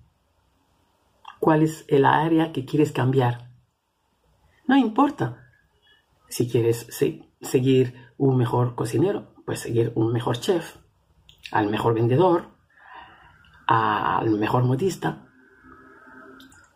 [1.39, 3.52] ¿Cuál es el área que quieres cambiar?
[4.67, 5.51] No importa.
[6.29, 6.87] Si quieres
[7.41, 10.77] seguir un mejor cocinero, pues seguir un mejor chef,
[11.51, 12.47] al mejor vendedor,
[13.67, 15.27] al mejor modista.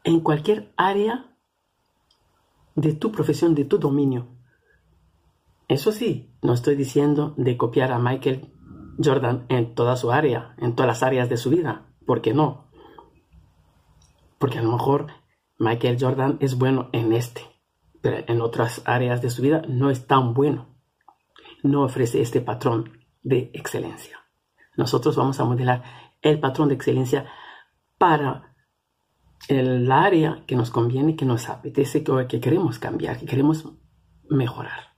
[0.04, 1.38] En cualquier área
[2.76, 4.28] de tu profesión, de tu dominio.
[5.68, 8.54] Eso sí, no estoy diciendo de copiar a Michael
[9.04, 11.88] Jordan en toda su área, en todas las áreas de su vida.
[12.06, 12.68] ¿Por qué no?
[14.38, 15.08] Porque a lo mejor
[15.58, 17.42] Michael Jordan es bueno en este,
[18.08, 20.76] en otras áreas de su vida no es tan bueno.
[21.64, 24.20] No ofrece este patrón de excelencia.
[24.76, 25.84] Nosotros vamos a modelar
[26.22, 27.26] el patrón de excelencia
[27.98, 28.56] para
[29.48, 33.66] el área que nos conviene, que nos apetece, que, que queremos cambiar, que queremos
[34.30, 34.96] mejorar.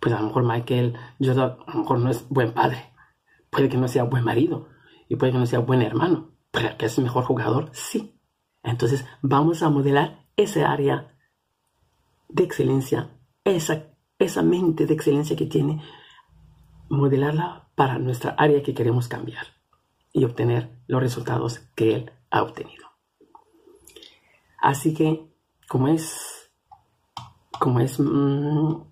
[0.00, 2.92] Pues a lo mejor Michael Jordan a lo mejor no es buen padre,
[3.50, 4.68] puede que no sea buen marido
[5.08, 8.20] y puede que no sea buen hermano, pero que es mejor jugador, sí.
[8.62, 11.15] Entonces vamos a modelar esa área
[12.28, 13.10] de excelencia,
[13.44, 13.84] esa,
[14.18, 15.82] esa mente de excelencia que tiene,
[16.88, 19.46] modelarla para nuestra área que queremos cambiar
[20.12, 22.86] y obtener los resultados que él ha obtenido.
[24.58, 25.30] Así que,
[25.68, 26.50] como es,
[27.60, 28.82] como es mm,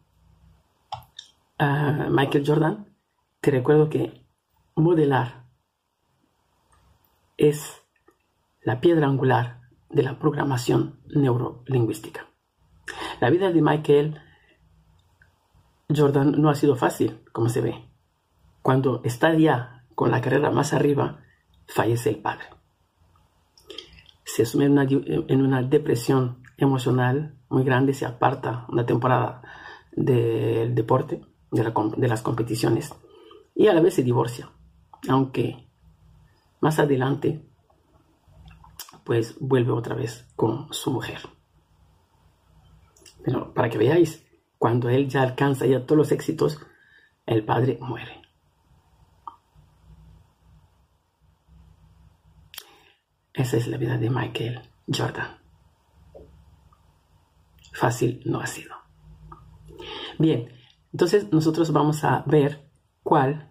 [1.58, 2.94] ah, Michael Jordan,
[3.40, 4.22] te recuerdo que
[4.74, 5.44] modelar
[7.36, 7.82] es
[8.62, 9.60] la piedra angular
[9.90, 12.26] de la programación neurolingüística.
[13.20, 14.20] La vida de Michael
[15.94, 17.88] Jordan no ha sido fácil, como se ve.
[18.62, 21.20] Cuando está ya con la carrera más arriba,
[21.66, 22.46] fallece el padre.
[24.24, 29.42] Se asume en una, depresión emocional muy grande, se aparta una temporada
[29.92, 31.62] del deporte, de,
[31.96, 32.94] de las competiciones,
[33.54, 34.50] y a la vez se divorcia,
[35.08, 35.68] aunque
[36.60, 37.46] más adelante
[39.04, 41.20] pues vuelve otra vez con su mujer.
[43.24, 44.24] Pero para que veáis,
[44.58, 46.60] cuando él ya alcanza ya todos los éxitos,
[47.26, 48.22] el padre muere.
[53.32, 55.38] Esa es la vida de Michael Jordan.
[57.72, 58.74] Fácil no ha sido.
[60.18, 60.52] Bien,
[60.92, 62.70] entonces nosotros vamos a ver
[63.02, 63.50] cuál,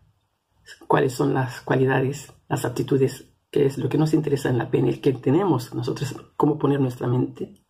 [0.87, 5.01] cuáles son las cualidades, las aptitudes, que es lo que nos interesa en la PNL,
[5.01, 7.62] que tenemos nosotros, cómo poner nuestra mente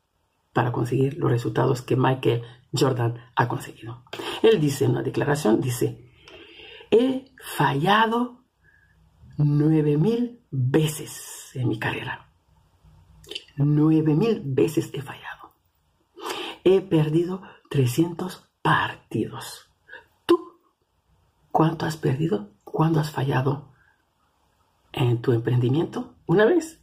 [0.53, 4.03] para conseguir los resultados que Michael Jordan ha conseguido.
[4.41, 6.11] Él dice en una declaración, dice,
[6.91, 8.45] he fallado
[9.37, 12.29] nueve mil veces en mi carrera.
[13.57, 15.55] Nueve mil veces he fallado.
[16.63, 19.69] He perdido 300 partidos.
[20.25, 20.39] ¿Tú
[21.51, 22.51] cuánto has perdido?
[22.63, 23.73] ¿Cuándo has fallado
[24.91, 26.15] en tu emprendimiento?
[26.25, 26.81] ¿Una vez?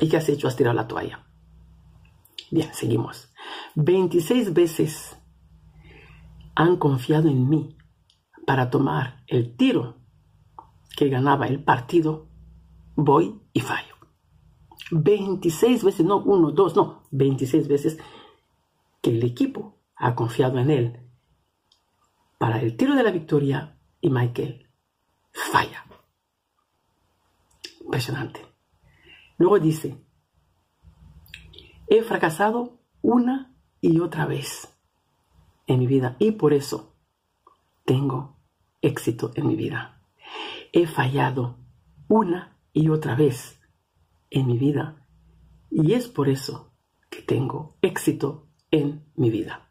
[0.00, 0.46] ¿Y qué has hecho?
[0.48, 1.23] Has tirado la toalla.
[2.54, 3.32] Bien, seguimos.
[3.74, 5.18] 26 veces
[6.54, 7.76] han confiado en mí
[8.46, 9.96] para tomar el tiro
[10.96, 12.28] que ganaba el partido,
[12.94, 13.96] voy y fallo.
[14.92, 17.98] 26 veces, no uno, dos, no, 26 veces
[19.02, 21.10] que el equipo ha confiado en él
[22.38, 24.70] para el tiro de la victoria y Michael
[25.32, 25.84] falla.
[27.80, 28.46] Impresionante.
[29.38, 30.03] Luego dice,
[31.88, 34.74] he fracasado una y otra vez
[35.66, 36.94] en mi vida y por eso
[37.84, 38.36] tengo
[38.80, 40.02] éxito en mi vida.
[40.72, 41.58] He fallado
[42.08, 43.60] una y otra vez
[44.30, 45.06] en mi vida
[45.70, 46.72] y es por eso
[47.10, 49.70] que tengo éxito en mi vida.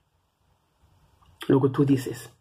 [1.47, 2.31] Luego tú dices,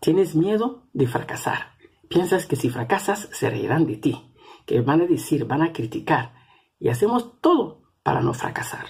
[0.00, 1.72] tienes miedo de fracasar.
[2.08, 4.34] Piensas que si fracasas se reirán de ti,
[4.66, 6.34] que van a decir, van a criticar
[6.78, 8.86] y hacemos todo para no fracasar.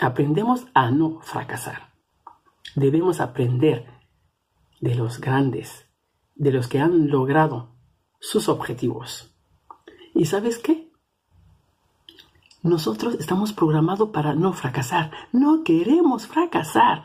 [0.00, 1.92] Aprendemos a no fracasar.
[2.74, 3.86] Debemos aprender
[4.80, 5.88] de los grandes,
[6.34, 7.76] de los que han logrado
[8.18, 9.32] sus objetivos.
[10.16, 10.90] ¿Y sabes qué?
[12.64, 15.12] Nosotros estamos programados para no fracasar.
[15.30, 17.04] No queremos fracasar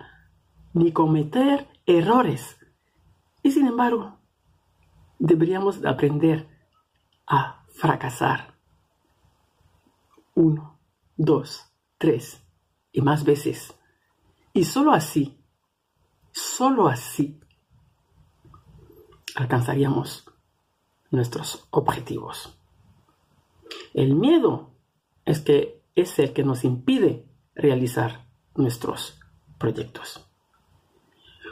[0.73, 2.57] ni cometer errores.
[3.43, 4.17] Y sin embargo,
[5.19, 6.49] deberíamos aprender
[7.27, 8.55] a fracasar.
[10.33, 10.70] Uno,
[11.23, 12.43] dos, tres
[12.91, 13.73] y más veces.
[14.53, 15.37] Y solo así,
[16.31, 17.39] solo así,
[19.35, 20.25] alcanzaríamos
[21.11, 22.57] nuestros objetivos.
[23.93, 24.71] El miedo
[25.25, 29.19] es que es el que nos impide realizar nuestros
[29.57, 30.27] proyectos.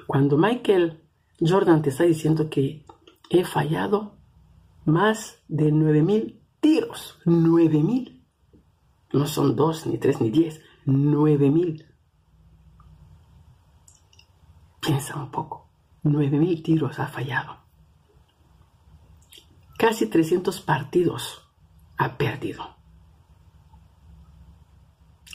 [0.08, 1.04] Cuando Michael
[1.40, 2.84] Jordan te está diciendo que
[3.30, 4.16] he fallado
[4.86, 8.19] más de 9000 tiros, 9000.
[9.12, 11.86] No son dos, ni tres, ni diez, 9000.
[14.80, 15.70] Piensa un poco,
[16.04, 17.58] 9000 tiros ha fallado.
[19.78, 21.50] Casi 300 partidos
[21.98, 22.76] ha perdido.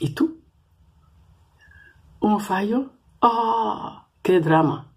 [0.00, 0.42] ¿Y tú?
[2.20, 2.92] ¿Un fallo?
[3.20, 4.08] ¡Ah!
[4.22, 4.92] ¡Qué drama!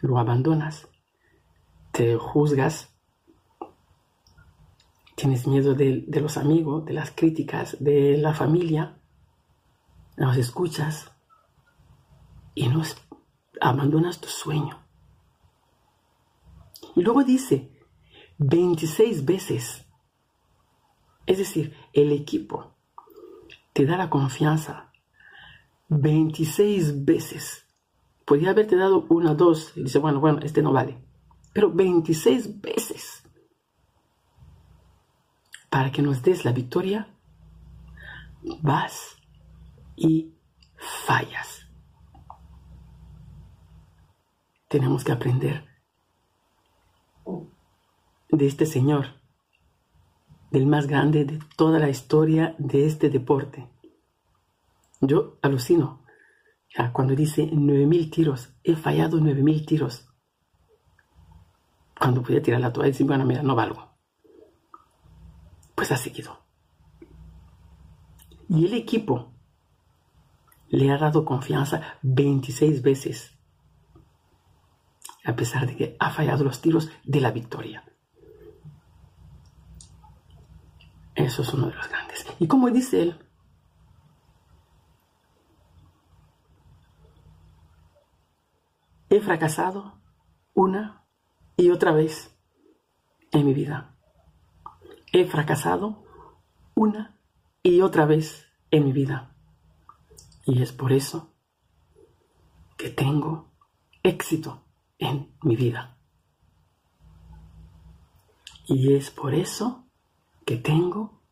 [0.00, 0.88] Lo abandonas,
[1.92, 2.93] te juzgas,
[5.24, 8.98] tienes miedo de, los amigos, de las críticas, de la familia,
[10.18, 11.10] nos escuchas
[12.54, 12.94] y nos
[13.58, 14.84] abandonas tu sueño.
[16.94, 17.70] Y luego dice,
[18.36, 19.86] 26 veces.
[21.24, 22.74] Es decir, el equipo
[23.72, 24.92] te da la confianza
[25.88, 27.64] 26 veces.
[28.26, 30.98] Podría haberte dado una, dos, y dice, bueno, bueno, este no vale.
[31.54, 33.23] Pero 26 veces.
[35.74, 37.08] Para que nos des la victoria,
[38.62, 39.16] vas
[39.96, 40.32] y
[41.04, 41.68] fallas.
[44.68, 45.64] Tenemos que aprender
[48.30, 49.20] de este Señor
[50.52, 53.68] del más grande de toda la historia de este deporte.
[55.00, 56.04] Yo alucino
[56.92, 60.08] cuando dice 9000 tiros, he fallado 9000 tiros.
[61.98, 63.93] Cuando podía tirar la toalla decir, bueno, mira, no valgo.
[65.74, 66.44] Pues ha seguido.
[68.48, 69.32] Y el equipo
[70.68, 73.36] le ha dado confianza 26 veces,
[75.24, 77.84] a pesar de que ha fallado los tiros de la victoria.
[81.14, 82.26] Eso es uno de los grandes.
[82.38, 83.24] Y como dice él,
[89.08, 90.00] he fracasado
[90.54, 91.06] una
[91.56, 92.36] y otra vez
[93.30, 93.93] en mi vida.
[95.16, 96.02] He fracasado
[96.74, 97.20] una
[97.62, 99.36] y otra vez en mi vida.
[100.44, 101.36] Y es por eso
[102.76, 103.52] que tengo
[104.02, 104.64] éxito
[104.98, 105.98] en mi vida.
[108.66, 109.86] Y es por eso
[110.44, 111.22] que tengo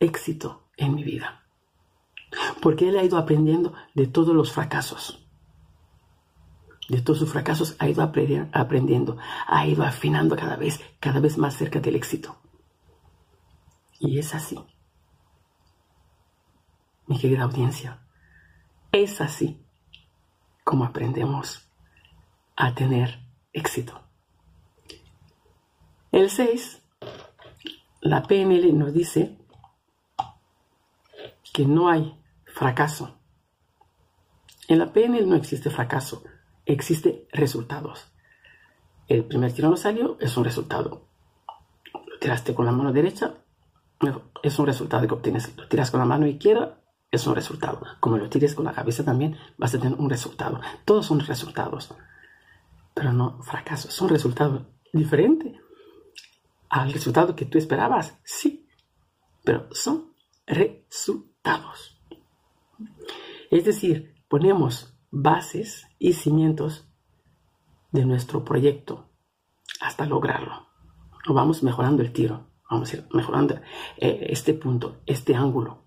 [0.00, 1.46] éxito en mi vida.
[2.60, 5.26] Porque él ha ido aprendiendo de todos los fracasos.
[6.90, 11.56] De todos sus fracasos ha ido aprendiendo, ha ido afinando cada vez, cada vez más
[11.56, 12.36] cerca del éxito.
[14.00, 14.58] Y es así.
[17.06, 18.02] Mi querida audiencia,
[18.90, 19.64] es así
[20.64, 21.70] como aprendemos
[22.56, 23.20] a tener
[23.52, 24.02] éxito.
[26.10, 26.82] El 6
[28.00, 29.36] la PNL nos dice
[31.52, 33.18] que no hay fracaso.
[34.68, 36.24] En la PNL no existe fracaso,
[36.64, 38.10] existe resultados.
[39.06, 41.08] El primer tiro no salió, es un resultado.
[41.92, 43.34] Lo tiraste con la mano derecha,
[44.42, 45.56] es un resultado que obtienes.
[45.56, 47.82] Lo tiras con la mano izquierda, es un resultado.
[48.00, 50.60] Como lo tires con la cabeza también, vas a tener un resultado.
[50.84, 51.94] Todos son resultados,
[52.94, 53.88] pero no fracaso.
[53.88, 55.60] Es un resultado diferente
[56.68, 58.68] al resultado que tú esperabas, sí,
[59.44, 60.14] pero son
[60.46, 62.00] resultados.
[63.50, 66.88] Es decir, ponemos bases y cimientos
[67.90, 69.10] de nuestro proyecto
[69.80, 70.68] hasta lograrlo.
[71.28, 73.56] vamos mejorando el tiro, vamos a ir mejorando
[73.96, 75.84] eh, este punto, este ángulo.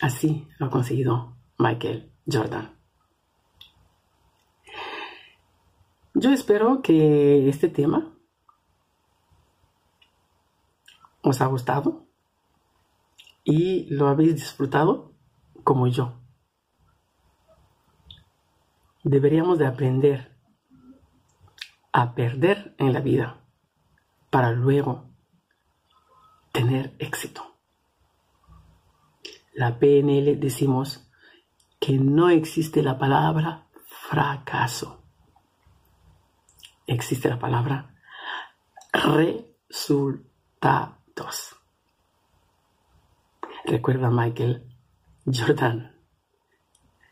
[0.00, 2.76] Así lo ha conseguido Michael Jordan.
[6.14, 8.14] Yo espero que este tema
[11.22, 12.06] os ha gustado
[13.44, 15.14] y lo habéis disfrutado
[15.64, 16.20] como yo.
[19.04, 20.36] Deberíamos de aprender
[21.92, 23.45] a perder en la vida
[24.30, 25.04] para luego
[26.52, 27.56] tener éxito.
[29.52, 31.08] La PNL decimos
[31.80, 35.02] que no existe la palabra fracaso.
[36.86, 37.94] Existe la palabra
[38.92, 40.06] resultados.
[43.64, 44.64] Recuerda Michael
[45.26, 45.92] Jordan,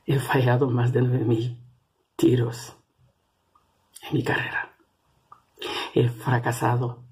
[0.06, 1.58] he fallado más de 9.000
[2.16, 2.76] tiros
[4.02, 4.76] en mi carrera.
[5.94, 7.03] He fracasado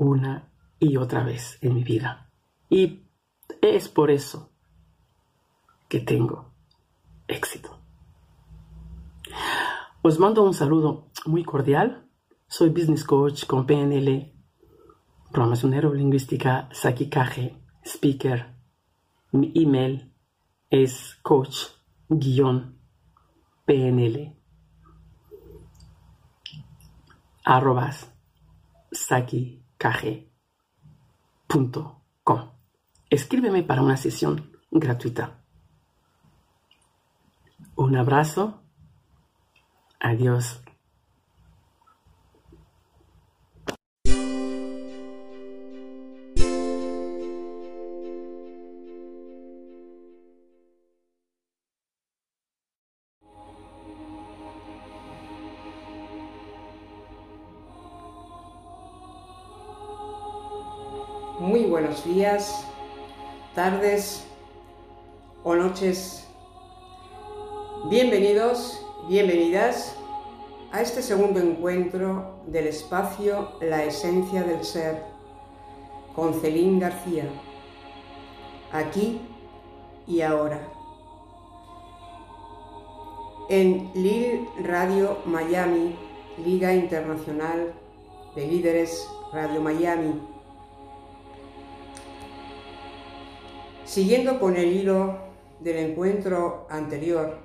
[0.00, 2.30] una y otra vez en mi vida.
[2.70, 3.02] Y
[3.60, 4.50] es por eso
[5.88, 6.54] que tengo
[7.28, 7.78] éxito.
[10.02, 12.08] Os mando un saludo muy cordial.
[12.48, 14.32] Soy business coach con PNL,
[15.30, 18.56] programación neurolingüística, Sakikaje, speaker.
[19.32, 20.12] Mi email
[20.70, 21.76] es coach-pnl
[27.44, 28.12] arrobas
[29.80, 30.30] sakikg.com.
[33.08, 35.42] Escríbeme para una sesión gratuita.
[37.76, 38.62] Un abrazo.
[39.98, 40.62] Adiós.
[62.04, 62.64] Días,
[63.54, 64.24] tardes
[65.44, 66.26] o noches.
[67.90, 69.94] Bienvenidos, bienvenidas
[70.72, 75.02] a este segundo encuentro del espacio La Esencia del Ser
[76.14, 77.24] con Celín García,
[78.72, 79.20] aquí
[80.06, 80.66] y ahora.
[83.50, 85.96] En Lil Radio Miami,
[86.38, 87.74] Liga Internacional
[88.34, 90.29] de Líderes Radio Miami,
[93.90, 95.18] Siguiendo con el hilo
[95.58, 97.38] del encuentro anterior,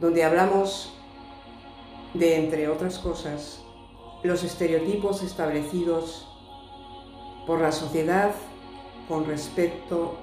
[0.00, 0.98] donde hablamos
[2.14, 3.62] de, entre otras cosas,
[4.22, 6.26] los estereotipos establecidos
[7.46, 8.30] por la sociedad
[9.08, 10.16] con respecto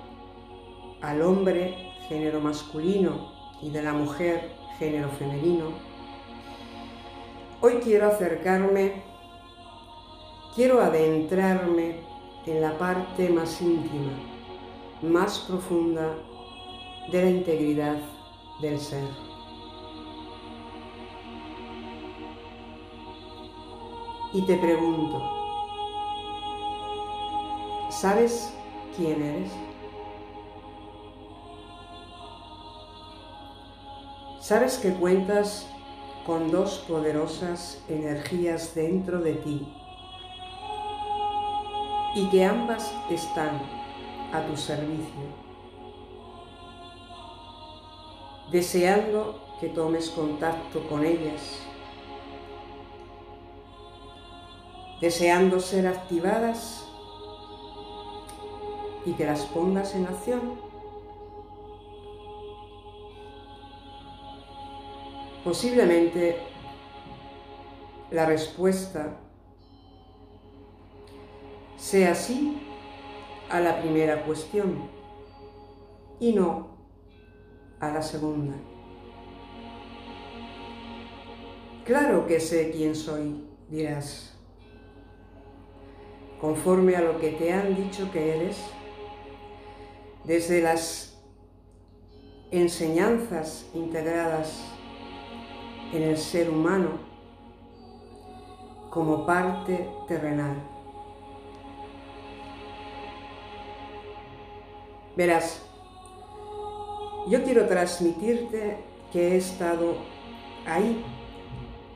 [1.04, 1.76] al hombre
[2.10, 4.50] género masculino y de la mujer
[4.80, 5.74] género femenino,
[7.62, 9.04] hoy quiero acercarme,
[10.56, 12.00] quiero adentrarme
[12.48, 14.37] en la parte más íntima
[15.02, 16.16] más profunda
[17.12, 17.98] de la integridad
[18.62, 19.08] del ser.
[24.34, 25.22] Y te pregunto,
[27.90, 28.54] ¿sabes
[28.96, 29.52] quién eres?
[34.40, 35.68] ¿Sabes que cuentas
[36.26, 39.68] con dos poderosas energías dentro de ti
[42.16, 43.77] y que ambas están
[44.34, 45.24] a tu servicio,
[48.52, 51.62] deseando que tomes contacto con ellas,
[55.02, 56.88] deseando ser activadas
[59.06, 60.60] y que las pongas en acción.
[65.44, 66.42] Posiblemente
[68.12, 69.18] la respuesta
[71.78, 72.67] sea sí
[73.50, 74.90] a la primera cuestión
[76.20, 76.68] y no
[77.80, 78.56] a la segunda.
[81.86, 84.38] Claro que sé quién soy, dirás.
[86.42, 88.62] Conforme a lo que te han dicho que eres,
[90.26, 91.18] desde las
[92.52, 94.66] enseñanzas integradas
[95.94, 97.00] en el ser humano
[98.90, 100.77] como parte terrenal.
[105.18, 105.64] Verás,
[107.28, 108.78] yo quiero transmitirte
[109.12, 109.96] que he estado
[110.68, 111.04] ahí,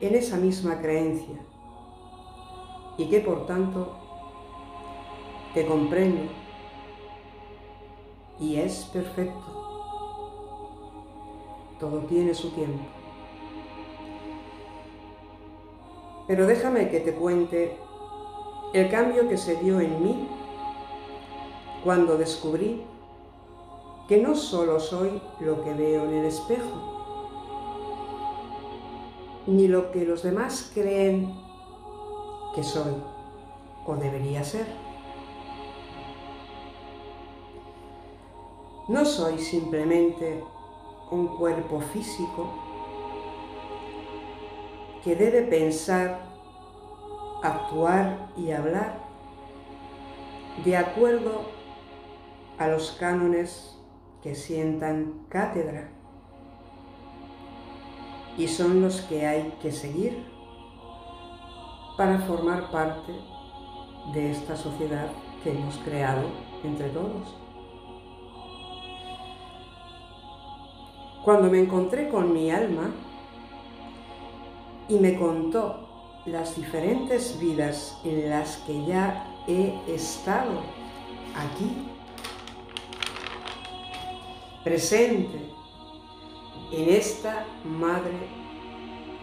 [0.00, 1.36] en esa misma creencia,
[2.98, 3.96] y que por tanto
[5.54, 6.22] te comprendo
[8.40, 9.60] y es perfecto.
[11.78, 12.82] Todo tiene su tiempo.
[16.26, 17.76] Pero déjame que te cuente
[18.74, 20.28] el cambio que se dio en mí
[21.84, 22.84] cuando descubrí
[24.08, 26.92] que no solo soy lo que veo en el espejo,
[29.46, 31.34] ni lo que los demás creen
[32.54, 32.94] que soy
[33.86, 34.66] o debería ser.
[38.88, 40.42] No soy simplemente
[41.10, 42.50] un cuerpo físico
[45.04, 46.20] que debe pensar,
[47.42, 48.98] actuar y hablar
[50.64, 51.42] de acuerdo
[52.58, 53.78] a los cánones
[54.22, 55.88] que sientan cátedra
[58.38, 60.24] y son los que hay que seguir
[61.96, 63.12] para formar parte
[64.14, 65.08] de esta sociedad
[65.42, 66.28] que hemos creado
[66.64, 67.36] entre todos.
[71.24, 72.90] Cuando me encontré con mi alma
[74.88, 75.88] y me contó
[76.26, 80.60] las diferentes vidas en las que ya he estado
[81.36, 81.91] aquí,
[84.64, 85.52] presente
[86.72, 88.28] en esta madre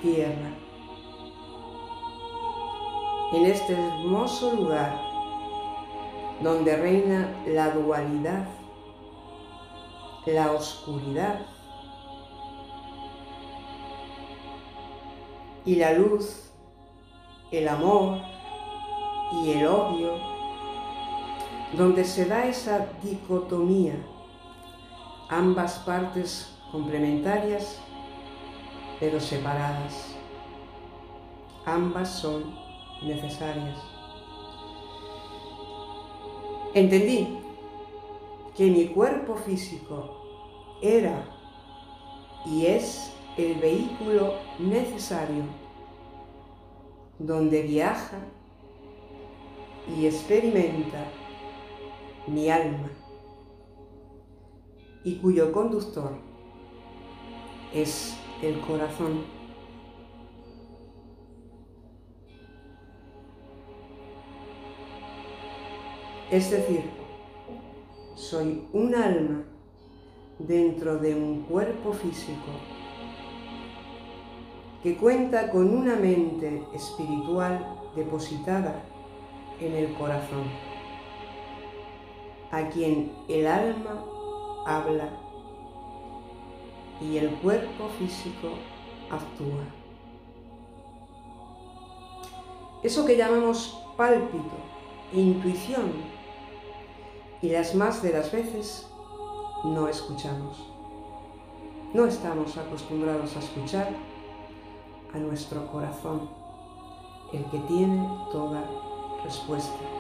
[0.02, 0.52] tierra,
[3.34, 5.00] en este hermoso lugar
[6.42, 8.48] donde reina la dualidad,
[10.26, 11.46] la oscuridad
[15.66, 16.52] y la luz,
[17.52, 18.20] el amor
[19.44, 20.14] y el odio,
[21.78, 23.94] donde se da esa dicotomía,
[25.30, 27.80] ambas partes complementarias
[29.00, 30.16] pero separadas.
[31.66, 32.54] Ambas son
[33.04, 33.78] necesarias.
[36.74, 37.40] Entendí
[38.56, 40.18] que mi cuerpo físico
[40.82, 41.24] era
[42.46, 45.44] y es el vehículo necesario
[47.18, 48.18] donde viaja
[49.98, 51.06] y experimenta
[52.28, 52.90] mi alma
[55.04, 56.12] y cuyo conductor
[57.74, 59.24] es el corazón.
[66.32, 66.84] Es decir,
[68.16, 69.44] soy un alma
[70.38, 72.52] dentro de un cuerpo físico
[74.84, 78.84] que cuenta con una mente espiritual depositada
[79.60, 80.46] en el corazón,
[82.52, 84.06] a quien el alma
[84.66, 85.10] habla
[87.02, 88.50] y el cuerpo físico
[89.10, 89.64] actúa.
[92.84, 94.56] Eso que llamamos pálpito,
[95.14, 95.92] intuición,
[97.42, 98.90] y las más de las veces
[99.64, 100.70] no escuchamos.
[101.94, 103.94] No estamos acostumbrados a escuchar
[105.14, 106.30] a nuestro corazón,
[107.34, 108.64] el que tiene toda
[109.24, 109.99] respuesta.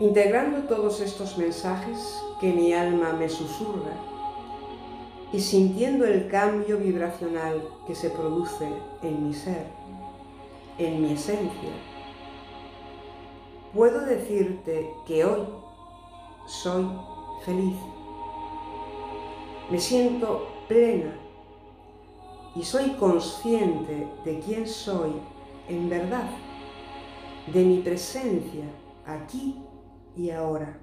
[0.00, 3.92] Integrando todos estos mensajes que mi alma me susurra
[5.32, 8.68] y sintiendo el cambio vibracional que se produce
[9.02, 9.66] en mi ser,
[10.78, 11.70] en mi esencia,
[13.72, 15.46] puedo decirte que hoy
[16.46, 16.86] soy
[17.44, 17.76] feliz.
[19.70, 21.16] Me siento plena
[22.56, 25.12] y soy consciente de quién soy
[25.68, 26.30] en verdad,
[27.52, 28.64] de mi presencia
[29.06, 29.63] aquí
[30.16, 30.78] y ahora.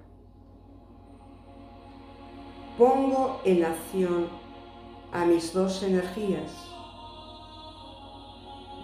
[2.77, 4.29] Pongo en acción
[5.11, 6.51] a mis dos energías,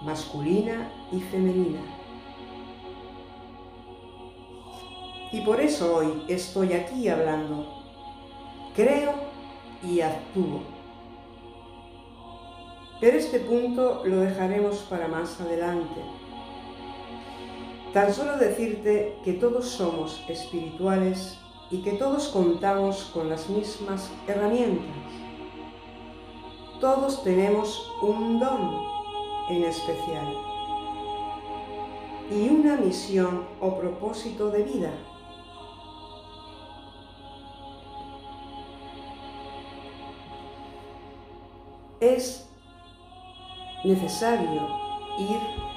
[0.03, 1.79] masculina y femenina.
[5.31, 7.67] Y por eso hoy estoy aquí hablando.
[8.75, 9.13] Creo
[9.83, 10.61] y actúo.
[12.99, 16.16] Pero este punto lo dejaremos para más adelante
[17.97, 21.39] Tan solo decirte que todos somos espirituales
[21.71, 24.85] y que todos contamos con las mismas herramientas.
[26.79, 28.83] Todos tenemos un don
[29.49, 30.31] en especial
[32.29, 34.93] y una misión o propósito de vida.
[41.99, 42.47] Es
[43.83, 44.67] necesario
[45.17, 45.76] ir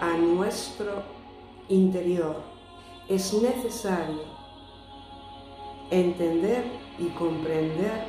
[0.00, 1.02] a nuestro
[1.68, 2.36] interior.
[3.08, 4.22] Es necesario
[5.90, 6.64] entender
[6.98, 8.04] y comprender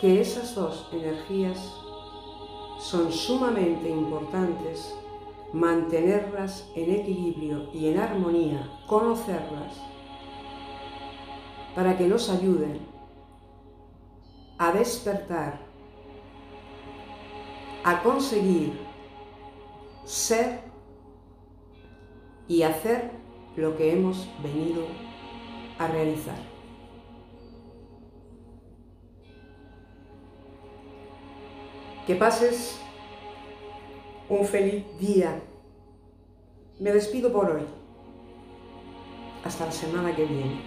[0.00, 1.72] que esas dos energías
[2.78, 4.94] son sumamente importantes,
[5.52, 9.80] mantenerlas en equilibrio y en armonía, conocerlas,
[11.74, 12.86] para que nos ayuden
[14.58, 15.63] a despertar,
[17.84, 18.72] a conseguir
[20.04, 20.60] ser
[22.48, 23.10] y hacer
[23.56, 24.86] lo que hemos venido
[25.78, 26.38] a realizar.
[32.06, 32.80] Que pases
[34.28, 35.40] un feliz día.
[36.80, 37.62] Me despido por hoy.
[39.44, 40.60] Hasta la semana que viene.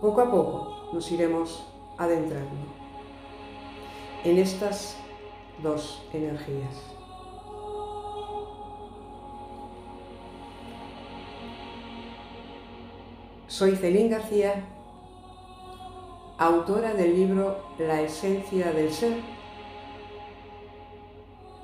[0.00, 1.66] Poco a poco nos iremos
[1.98, 2.75] adentrando
[4.26, 4.96] en estas
[5.62, 6.74] dos energías.
[13.46, 14.64] Soy Celín García,
[16.38, 19.16] autora del libro La esencia del ser,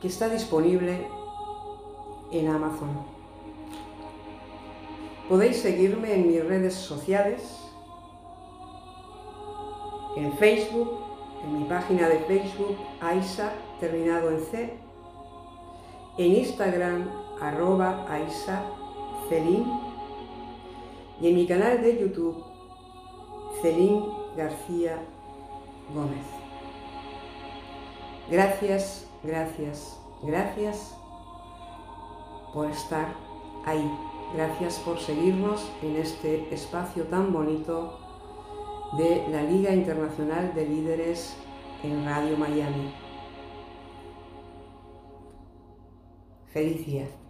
[0.00, 1.08] que está disponible
[2.30, 3.04] en Amazon.
[5.28, 7.58] Podéis seguirme en mis redes sociales,
[10.16, 11.01] en Facebook,
[11.44, 14.74] en mi página de Facebook, Aisa, terminado en C,
[16.18, 17.10] en Instagram,
[17.40, 18.62] arroba Aisa
[19.28, 19.66] Celín
[21.20, 22.44] y en mi canal de YouTube,
[23.60, 24.04] Celín
[24.36, 24.98] García
[25.94, 26.26] Gómez.
[28.30, 30.96] Gracias, gracias, gracias
[32.52, 33.14] por estar
[33.66, 33.90] ahí.
[34.34, 38.01] Gracias por seguirnos en este espacio tan bonito
[38.96, 41.34] de la Liga Internacional de Líderes
[41.82, 42.92] en Radio Miami.
[46.52, 47.21] Feliz día.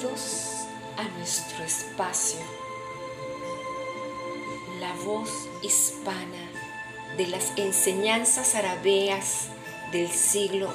[0.00, 0.66] Bienvenidos
[0.96, 2.40] a nuestro espacio,
[4.78, 5.28] la voz
[5.62, 6.50] hispana
[7.18, 9.48] de las enseñanzas arabeas
[9.92, 10.72] del siglo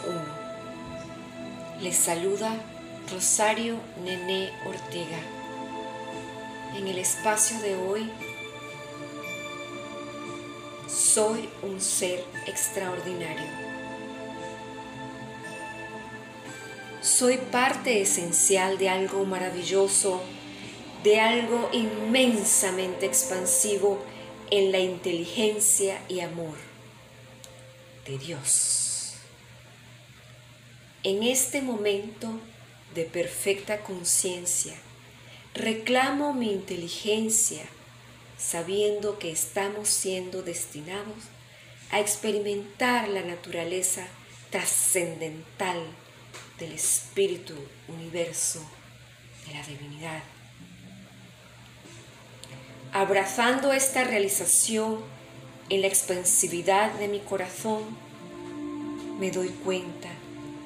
[1.79, 1.83] I.
[1.83, 2.51] Les saluda
[3.11, 5.19] Rosario Nené Ortega.
[6.75, 8.11] En el espacio de hoy,
[10.87, 13.74] soy un ser extraordinario.
[17.17, 20.21] Soy parte esencial de algo maravilloso,
[21.01, 24.03] de algo inmensamente expansivo
[24.51, 26.57] en la inteligencia y amor
[28.05, 29.13] de Dios.
[31.03, 32.37] En este momento
[32.93, 34.73] de perfecta conciencia,
[35.53, 37.63] reclamo mi inteligencia
[38.37, 41.29] sabiendo que estamos siendo destinados
[41.91, 44.05] a experimentar la naturaleza
[44.49, 45.79] trascendental
[46.59, 47.53] del espíritu
[47.87, 48.61] universo
[49.47, 50.23] de la divinidad.
[52.93, 54.99] Abrazando esta realización
[55.69, 57.83] en la expansividad de mi corazón,
[59.19, 60.09] me doy cuenta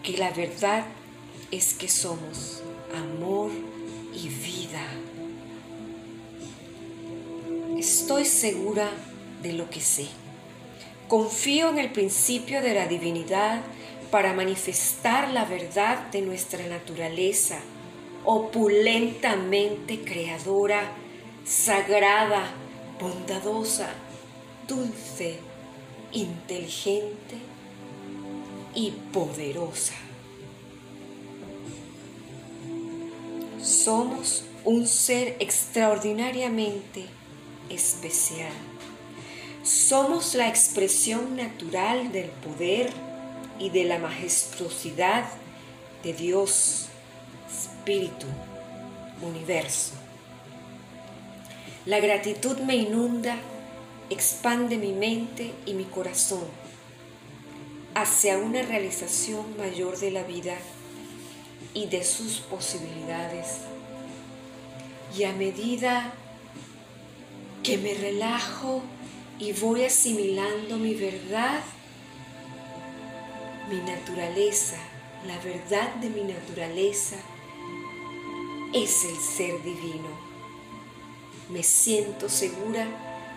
[0.03, 0.85] que la verdad
[1.51, 2.61] es que somos
[2.95, 3.51] amor
[4.13, 4.85] y vida.
[7.77, 8.89] Estoy segura
[9.41, 10.07] de lo que sé.
[11.07, 13.61] Confío en el principio de la divinidad
[14.11, 17.59] para manifestar la verdad de nuestra naturaleza,
[18.25, 20.91] opulentamente creadora,
[21.45, 22.51] sagrada,
[22.99, 23.89] bondadosa,
[24.67, 25.39] dulce,
[26.11, 27.37] inteligente
[28.75, 29.95] y poderosa.
[33.61, 37.05] Somos un ser extraordinariamente
[37.69, 38.51] especial.
[39.63, 42.91] Somos la expresión natural del poder,
[43.59, 45.25] y de la majestuosidad
[46.03, 46.87] de Dios,
[47.51, 48.25] Espíritu,
[49.21, 49.93] Universo.
[51.85, 53.37] La gratitud me inunda,
[54.09, 56.45] expande mi mente y mi corazón
[57.95, 60.55] hacia una realización mayor de la vida
[61.73, 63.61] y de sus posibilidades.
[65.17, 66.13] Y a medida
[67.63, 68.81] que me relajo
[69.39, 71.61] y voy asimilando mi verdad,
[73.69, 74.77] mi naturaleza,
[75.27, 77.17] la verdad de mi naturaleza
[78.73, 80.09] es el ser divino.
[81.49, 82.87] Me siento segura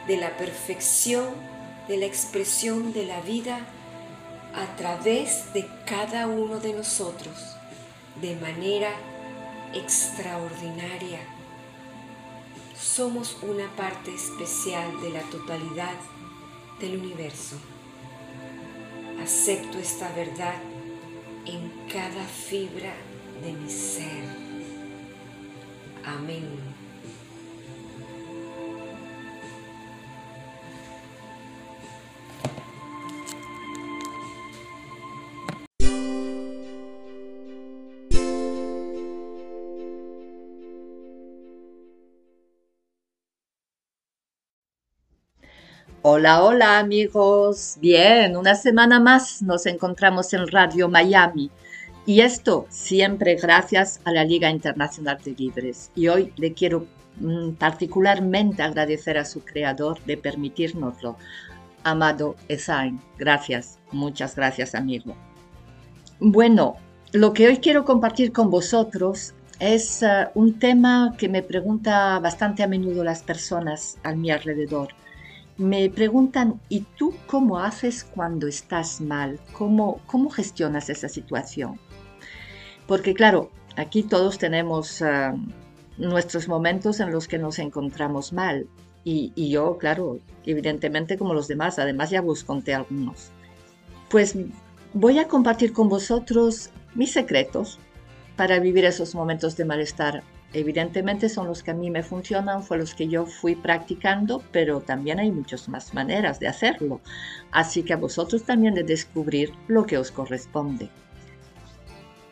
[0.07, 1.35] de la perfección
[1.87, 3.67] de la expresión de la vida
[4.55, 7.37] a través de cada uno de nosotros
[8.23, 8.91] de manera
[9.75, 11.21] extraordinaria.
[12.81, 15.95] Somos una parte especial de la totalidad
[16.81, 17.57] del universo
[19.23, 20.61] acepto esta verdad
[21.47, 22.93] en cada fibra
[23.41, 24.25] de mi ser.
[26.05, 26.72] Amén.
[46.05, 47.77] Hola, hola amigos.
[47.81, 51.49] Bien, una semana más nos encontramos en Radio Miami.
[52.07, 55.93] Y esto siempre gracias a la Liga Internacional de Libres.
[55.95, 56.89] Y hoy le quiero
[57.21, 61.17] mm, particularmente agradecer a su creador de permitirnoslo,
[61.85, 63.01] Amado Esain.
[63.17, 65.15] Gracias, muchas gracias amigo.
[66.19, 66.79] Bueno,
[67.13, 72.65] lo que hoy quiero compartir con vosotros es uh, un tema que me pregunta bastante
[72.65, 74.89] a menudo las personas a mi alrededor
[75.57, 79.39] me preguntan, ¿y tú cómo haces cuando estás mal?
[79.53, 81.79] ¿Cómo, cómo gestionas esa situación?
[82.87, 85.35] Porque claro, aquí todos tenemos ah,
[85.99, 88.67] nuestros momentos en los que nos encontramos mal.
[89.05, 93.31] Y, y, yo, claro, evidentemente como los demás, además ya vos conté algunos.
[94.09, 94.37] Pues
[94.95, 97.79] voy a compartir con vosotros mis secretos
[98.37, 100.23] para vivir esos momentos de malestar
[100.55, 104.81] Evidentemente son los que a mí me funcionan, fue los que yo fui practicando, pero
[104.81, 107.01] también hay muchas más maneras de hacerlo.
[107.51, 110.91] Así que a vosotros también de descubrir lo que os corresponde.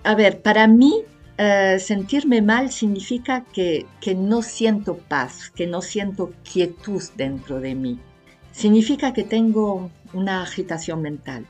[0.05, 1.02] A ver, para mí
[1.38, 7.74] eh, sentirme mal significa que, que no siento paz, que no siento quietud dentro de
[7.74, 7.98] mí.
[8.52, 11.47] Significa que tengo una agitación mental,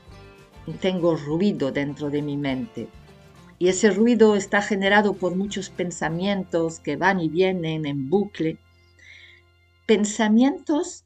[0.79, 2.87] tengo ruido dentro de mi mente,
[3.61, 8.57] y ese ruido está generado por muchos pensamientos que van y vienen en bucle.
[9.85, 11.05] Pensamientos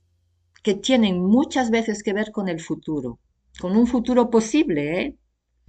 [0.64, 3.20] que tienen muchas veces que ver con el futuro,
[3.60, 5.18] con un futuro posible, ¿eh?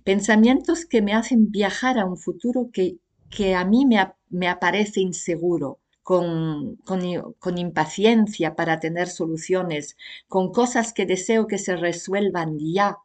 [0.05, 2.99] Pensamientos que me hacen viajar a un futuro que,
[3.31, 7.01] que a mí me, me aparece inseguro, con, con,
[7.41, 9.97] con, impaciencia para tener soluciones,
[10.29, 12.99] con cosas que deseo que se resuelvan ya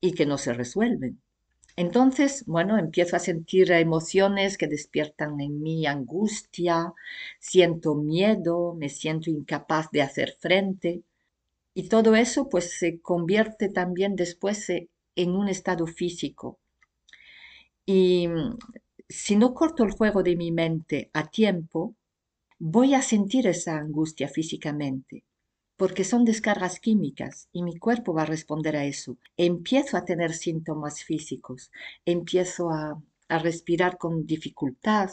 [0.00, 1.20] y que no se resuelven.
[1.76, 6.94] Entonces, bueno, empiezo a sentir emociones que despiertan en mí angustia,
[7.38, 11.02] siento miedo, me siento incapaz de hacer frente.
[11.74, 16.58] Y todo eso pues se convierte también después eh, en un estado físico.
[17.86, 18.28] Y
[19.08, 21.94] si no corto el juego de mi mente a tiempo,
[22.58, 25.24] voy a sentir esa angustia físicamente
[25.76, 29.18] porque son descargas químicas y mi cuerpo va a responder a eso.
[29.36, 31.70] Empiezo a tener síntomas físicos,
[32.04, 35.10] empiezo a, respirar con dificultad,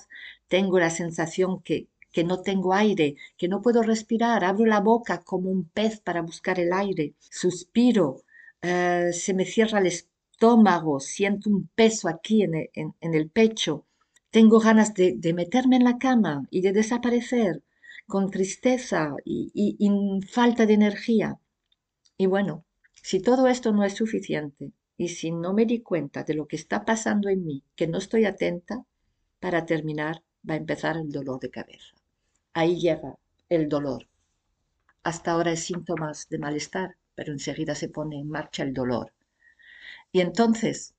[0.48, 5.24] tengo la sensación que, que no tengo aire, que no puedo respirar, abro la boca
[5.24, 8.22] como un pez para buscar el aire, suspiro,
[8.62, 12.54] eh, se me cierra el estómago, siento un peso aquí en
[13.02, 13.88] el, pecho,
[14.30, 17.64] tengo ganas de, de meterme en la cama y de desaparecer
[18.08, 19.90] con tristeza y,
[20.30, 21.40] falta de energía.
[22.18, 26.36] Y bueno, si todo esto no es suficiente y si no me di cuenta de
[26.36, 28.86] lo que está pasando en mí, que no estoy atenta,
[29.40, 31.96] para terminar va a empezar el dolor de cabeza.
[32.54, 33.18] Ahí llega
[33.50, 34.08] el dolor.
[35.04, 39.14] Hasta ahora es síntomas de malestar, pero enseguida se pone en marcha el dolor.
[40.12, 40.94] Y entonces,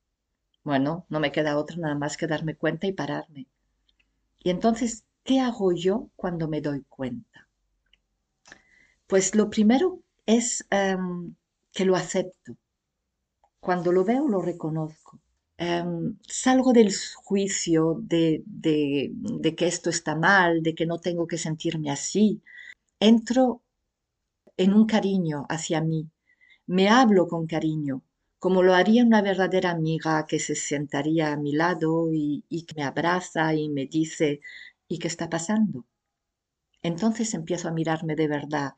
[0.62, 3.46] bueno, no me queda otra nada más que darme cuenta y pararme.
[4.42, 7.48] Y entonces ¿Qué hago yo cuando me doy cuenta?
[9.06, 11.34] Pues lo primero es em,
[11.72, 12.56] que lo acepto.
[13.58, 15.18] Cuando lo veo, lo reconozco.
[15.56, 21.38] Em, salgo del juicio de, de que esto está mal, de que no tengo que
[21.38, 22.42] sentirme así.
[23.00, 23.62] Entro
[24.56, 26.10] en un cariño hacia mí.
[26.66, 28.02] Me hablo con cariño,
[28.38, 32.74] como lo haría una verdadera amiga que se sentaría a mi lado y, y, que
[32.76, 34.40] me abraza y me dice,
[34.88, 35.84] ¿Y qué está pasando?
[36.82, 38.74] Entonces empiezo a mirarme de verdad,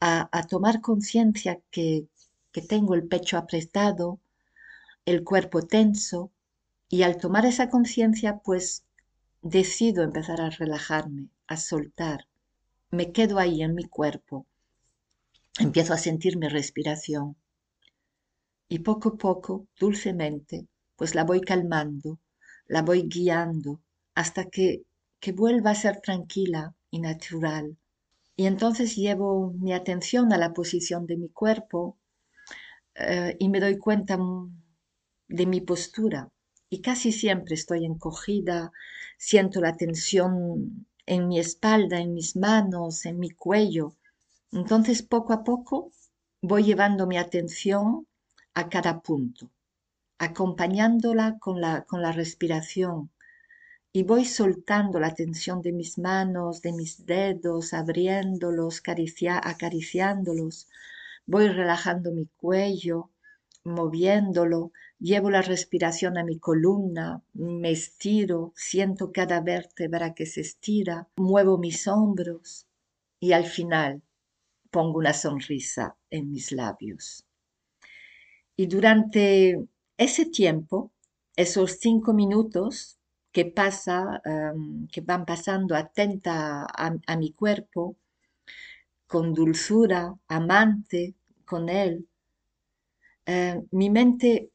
[0.00, 2.08] a, tomar conciencia que,
[2.52, 4.18] que tengo el pecho apretado,
[5.06, 6.32] el cuerpo tenso,
[6.88, 8.84] y al tomar esa conciencia, pues
[9.40, 12.26] decido empezar a relajarme, a soltar.
[12.90, 14.46] Me quedo ahí en mi cuerpo.
[15.58, 17.36] Empiezo a sentir mi respiración.
[18.68, 20.66] Y poco a poco, dulcemente,
[20.96, 22.18] pues la voy calmando,
[22.66, 23.80] la voy guiando,
[24.14, 24.82] hasta que
[25.24, 27.66] que vuelva a ser tranquila y natural.
[28.36, 31.96] Y entonces llevo mi atención a la posición de mi cuerpo
[32.94, 34.18] eh, y me doy cuenta
[35.28, 36.30] de mi postura.
[36.68, 38.72] Y casi siempre estoy encogida,
[39.16, 43.96] siento la tensión en mi espalda, en mis manos, en mi cuello.
[44.52, 45.90] Entonces poco a poco
[46.42, 48.06] voy llevando mi atención
[48.54, 49.50] a cada punto.
[50.18, 53.10] acompañándola con la, con la respiración.
[53.96, 60.66] Y voy soltando la tensión de mis manos, de mis dedos, abriéndolos, acariciándolos.
[61.26, 63.10] Voy relajando mi cuello,
[63.62, 71.08] moviéndolo, llevo la respiración a mi columna, me estiro, siento cada vértebra que se estira,
[71.14, 72.66] muevo mis hombros
[73.20, 74.02] y al final
[74.72, 77.24] pongo una sonrisa en mis labios.
[78.56, 80.90] Y durante ese tiempo,
[81.36, 82.98] esos cinco minutos
[83.34, 84.22] que pasa,
[84.92, 86.64] que van pasando atenta
[87.12, 87.96] a, mi cuerpo,
[89.08, 92.06] con dulzura, amante con él,
[93.26, 94.50] em, mi mente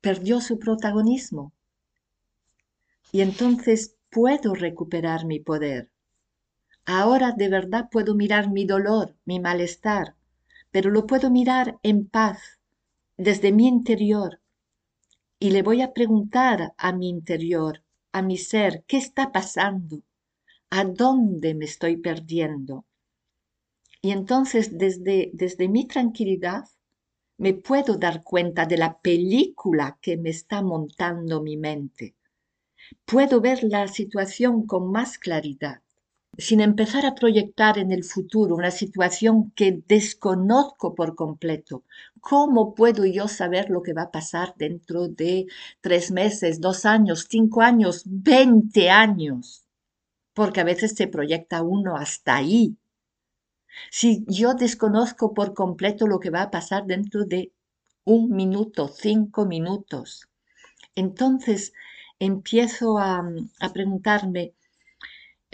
[0.00, 1.52] perdió su protagonismo.
[3.10, 5.90] Y entonces puedo recuperar mi poder.
[6.86, 10.14] Ahora de verdad puedo mirar mi dolor, mi malestar,
[10.70, 12.60] pero lo puedo mirar en paz,
[13.16, 14.40] desde mi interior.
[15.40, 17.83] Y le voy a preguntar a mi interior,
[18.14, 20.02] a mi ser, ¿qué está pasando?
[20.70, 22.86] ¿A dónde me estoy perdiendo?
[24.00, 26.64] Y entonces desde, desde mi tranquilidad
[27.38, 32.14] me puedo dar cuenta de la película que me está montando mi mente.
[33.04, 35.82] Puedo ver la situación con más claridad
[36.38, 41.84] sin empezar a proyectar en el futuro una situación que desconozco por completo.
[42.20, 45.46] ¿Cómo puedo yo saber lo que va a pasar dentro de
[45.80, 49.64] tres meses, dos años, cinco años, veinte años?
[50.32, 52.76] Porque a veces se proyecta uno hasta ahí.
[53.90, 57.52] Si yo desconozco por completo lo que va a pasar dentro de
[58.04, 60.28] un minuto, cinco minutos,
[60.94, 61.72] entonces
[62.18, 63.24] empiezo a,
[63.72, 64.54] preguntarme,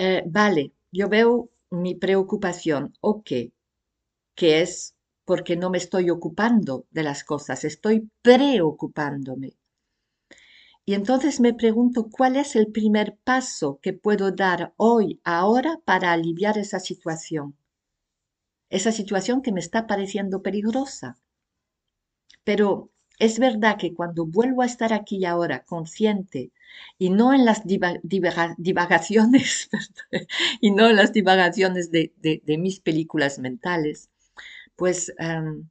[0.03, 3.31] eh, vale, yo veo mi preocupación, ok,
[4.35, 4.95] que es
[5.27, 9.59] porque no me estoy ocupando de las cosas, estoy preocupándome.
[10.87, 16.13] Y entonces me pregunto cuál es el primer paso que puedo dar hoy, ahora, para
[16.13, 17.59] aliviar esa situación.
[18.71, 21.19] Esa situación que me está pareciendo peligrosa.
[22.43, 22.91] Pero
[23.21, 26.51] es verdad que cuando vuelvo a estar aquí y ahora consciente
[26.99, 29.69] y no en las divagaciones,
[30.61, 32.13] y no en las divagaciones de,
[32.59, 34.09] mis películas mentales,
[34.75, 35.69] pues em,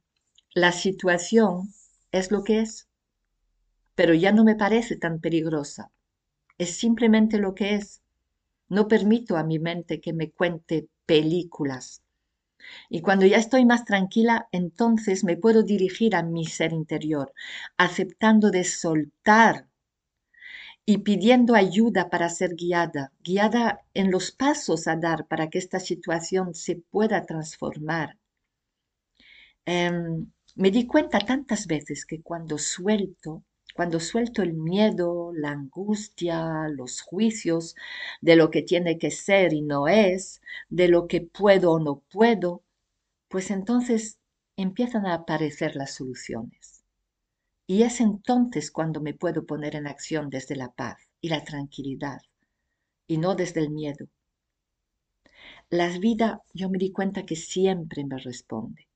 [0.54, 1.74] la situación
[2.12, 2.88] es lo que es,
[3.96, 5.90] pero ya no me parece tan peligrosa.
[6.56, 8.00] Es simplemente lo que es.
[8.68, 12.02] No permito a mi mente que me cuente películas.
[12.88, 17.32] Y cuando ya estoy más tranquila, entonces me puedo dirigir a mi ser interior,
[17.76, 19.66] aceptando de soltar
[20.84, 25.80] y pidiendo ayuda para ser guiada, guiada en los pasos a dar para que esta
[25.80, 28.18] situación se pueda transformar.
[29.66, 30.26] Em,
[30.56, 33.44] me di cuenta tantas veces que cuando suelto,
[33.80, 37.76] cuando suelto el miedo, la angustia, los juicios
[38.20, 42.02] de lo que tiene que ser y no es, de lo que puedo o no
[42.12, 42.62] puedo,
[43.28, 44.18] pues entonces
[44.54, 46.84] empiezan a aparecer las soluciones.
[47.66, 52.20] Y es entonces cuando me puedo poner en acción desde la paz y la tranquilidad,
[53.06, 54.08] y no desde el miedo.
[55.70, 58.88] La vida, yo me di cuenta que siempre me responde,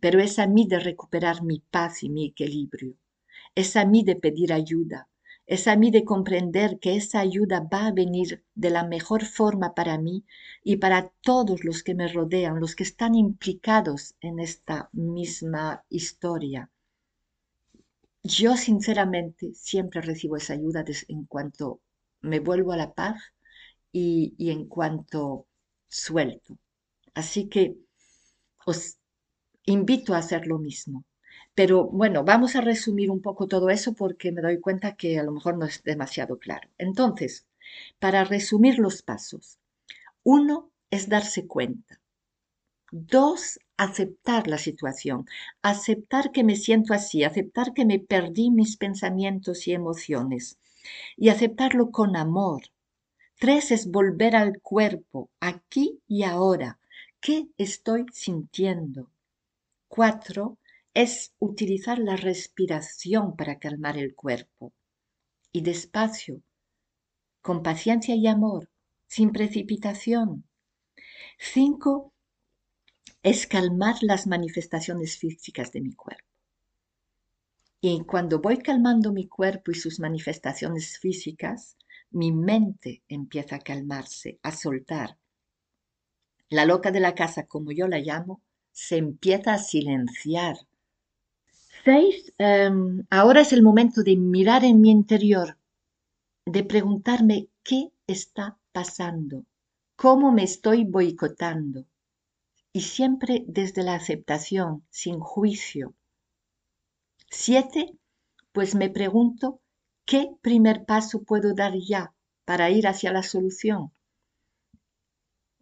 [0.00, 2.96] pero es a mí de recuperar mi paz y mi equilibrio
[3.54, 5.08] es a mí de pedir ayuda,
[5.46, 9.74] es a mí de comprender que esa ayuda va a venir de la mejor forma
[9.74, 10.24] para mí
[10.62, 16.70] y para todos los que me rodean, los que están implicados en esta misma historia.
[18.22, 21.80] Yo sinceramente siempre recibo esa ayuda en cuanto
[22.20, 23.20] me vuelvo a la paz
[23.92, 25.46] y, en cuanto
[25.88, 26.58] suelto.
[27.14, 27.76] Así que
[28.66, 28.98] os
[29.64, 31.04] invito a hacer lo mismo.
[31.60, 35.22] Pero bueno, vamos a resumir un poco todo eso porque me doy cuenta que a
[35.22, 36.70] lo mejor no es demasiado claro.
[36.78, 37.44] Entonces,
[37.98, 39.58] para resumir los pasos,
[40.24, 42.00] uno es darse cuenta.
[42.92, 45.26] Dos, aceptar la situación,
[45.60, 50.58] aceptar que me siento así, aceptar que me perdí mis pensamientos y emociones
[51.18, 52.62] y aceptarlo con amor.
[53.38, 56.78] Tres es volver al cuerpo, aquí y ahora.
[57.20, 59.10] ¿Qué estoy sintiendo?
[59.88, 60.56] Cuatro,
[60.94, 64.72] es utilizar la respiración para calmar el cuerpo.
[65.52, 66.42] Y despacio,
[67.42, 68.70] con paciencia y amor,
[69.06, 70.44] sin precipitación.
[71.38, 72.12] Cinco,
[73.22, 76.24] es calmar las manifestaciones físicas de mi cuerpo.
[77.80, 81.76] Y cuando voy calmando mi cuerpo y sus manifestaciones físicas,
[82.10, 85.16] mi mente empieza a calmarse, a soltar.
[86.48, 88.42] La loca de la casa, como yo la llamo,
[88.72, 90.56] se empieza a silenciar
[91.92, 95.58] Seis, em, ahora es el momento de mirar en mi interior,
[96.46, 99.44] de preguntarme qué está pasando,
[99.96, 101.86] cómo me estoy boicotando.
[102.72, 105.96] Y siempre desde la aceptación, sin juicio.
[107.28, 107.98] Siete,
[108.52, 109.60] pues me pregunto
[110.04, 112.14] qué primer paso puedo dar ya
[112.44, 113.90] para ir hacia la solución.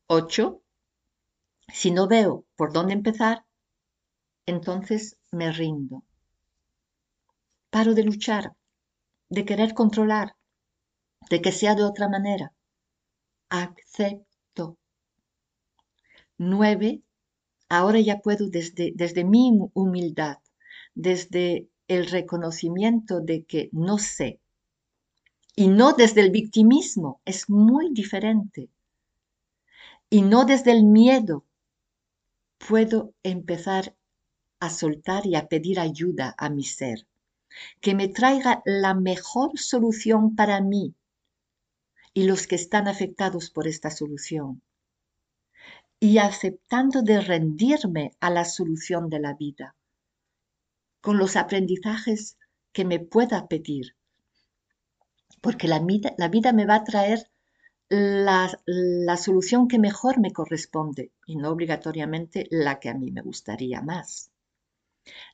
[0.06, 0.60] Ocho,
[1.72, 3.46] si no veo por dónde empezar,
[4.44, 6.04] entonces me rindo.
[7.70, 8.44] Paro de luchar,
[9.28, 10.36] de querer controlar,
[11.30, 12.54] de que sea de otra manera.
[13.50, 14.78] Acepto.
[16.38, 17.02] Nueve,
[17.68, 20.38] ahora ya puedo desde, desde mi humildad,
[20.94, 24.40] desde el reconocimiento de que no sé,
[25.56, 28.70] y no desde el victimismo, es muy diferente,
[30.08, 31.44] y no desde el miedo,
[32.66, 33.96] puedo empezar
[34.60, 37.07] a soltar y a pedir ayuda a mi ser,
[37.80, 40.94] que me traiga la mejor solución para mí
[42.14, 44.62] y los que están afectados por esta solución,
[46.00, 49.74] y aceptando de rendirme a la solución de la vida,
[51.00, 52.36] con los aprendizajes
[52.72, 53.96] que me pueda pedir,
[55.40, 57.30] porque la vida, la vida me va a traer
[57.88, 63.80] la, solución que mejor me corresponde y no obligatoriamente la que a mí me gustaría
[63.80, 64.30] más.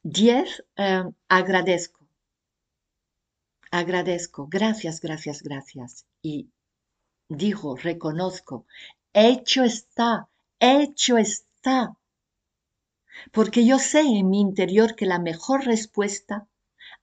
[0.02, 2.03] Diez, eh, agradezco.
[3.74, 4.46] Agradezco.
[4.48, 6.06] Gracias, gracias, gracias.
[6.22, 6.48] Y
[7.28, 8.66] digo, reconozco.
[9.12, 10.28] Hecho está,
[10.60, 11.96] hecho está.
[13.32, 16.46] Porque yo sé en mi interior que la mejor respuesta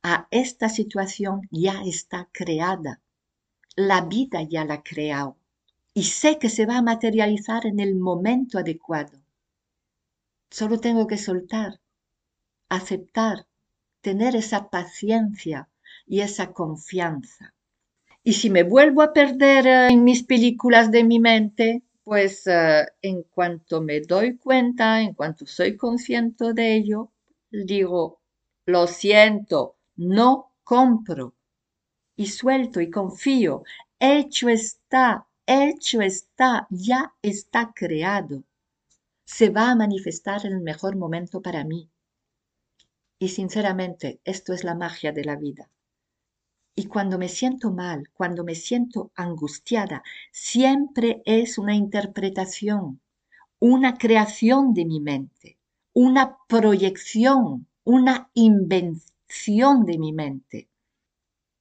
[0.01, 3.01] a esta situación ya está creada.
[3.75, 5.35] La vida ya la ha creado
[5.93, 9.21] y sé que se va a materializar en el momento adecuado.
[10.49, 11.81] Solo tengo que soltar,
[12.69, 13.45] aceptar,
[13.99, 15.67] tener esa paciencia
[16.11, 17.53] y esa confianza.
[18.21, 22.85] Y si me vuelvo a perder eh, en mis películas de mi mente, pues eh,
[23.01, 27.13] en cuanto me doy cuenta, en cuanto soy consciente de ello,
[27.49, 28.19] digo,
[28.65, 31.33] lo siento, no compro.
[32.17, 33.63] Y suelto y confío,
[33.97, 38.43] hecho está, hecho está, ya está creado.
[39.23, 41.89] Se va a manifestar en el mejor momento para mí.
[43.17, 45.69] Y sinceramente, esto es la magia de la vida.
[46.75, 53.01] Y cuando me siento mal, cuando me siento angustiada, siempre es una interpretación,
[53.59, 55.57] una creación de mi mente,
[55.93, 60.69] una proyección, una invención de mi mente.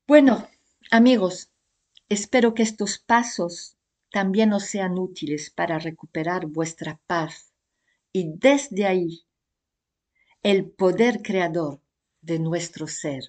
[0.07, 0.47] Bueno,
[0.91, 1.51] amigos,
[2.11, 3.77] Espero que estos pasos
[4.11, 7.53] también os sean útiles para recuperar vuestra paz
[8.13, 9.23] y desde ahí
[10.43, 11.81] el poder creador
[12.21, 13.23] de nuestro ser.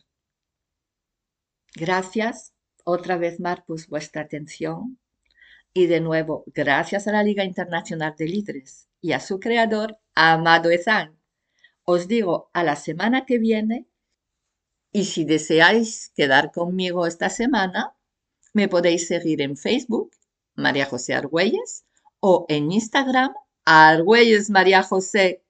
[1.75, 2.53] Gracias
[2.83, 4.99] otra vez, Marcos, vuestra atención.
[5.73, 10.69] Y de nuevo, gracias a la Liga Internacional de Líderes y a su creador, Amado
[10.69, 11.17] Ezán.
[11.83, 13.87] Os digo a la semana que viene
[14.91, 17.95] y si deseáis quedar conmigo esta semana,
[18.53, 20.11] me podéis seguir en Facebook,
[20.55, 21.85] María José Argüelles,
[22.19, 23.33] o en Instagram,
[23.63, 25.43] Argüelles María José.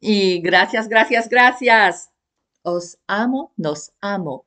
[0.00, 2.10] Y gracias, gracias, gracias.
[2.62, 4.46] Os amo, nos amo.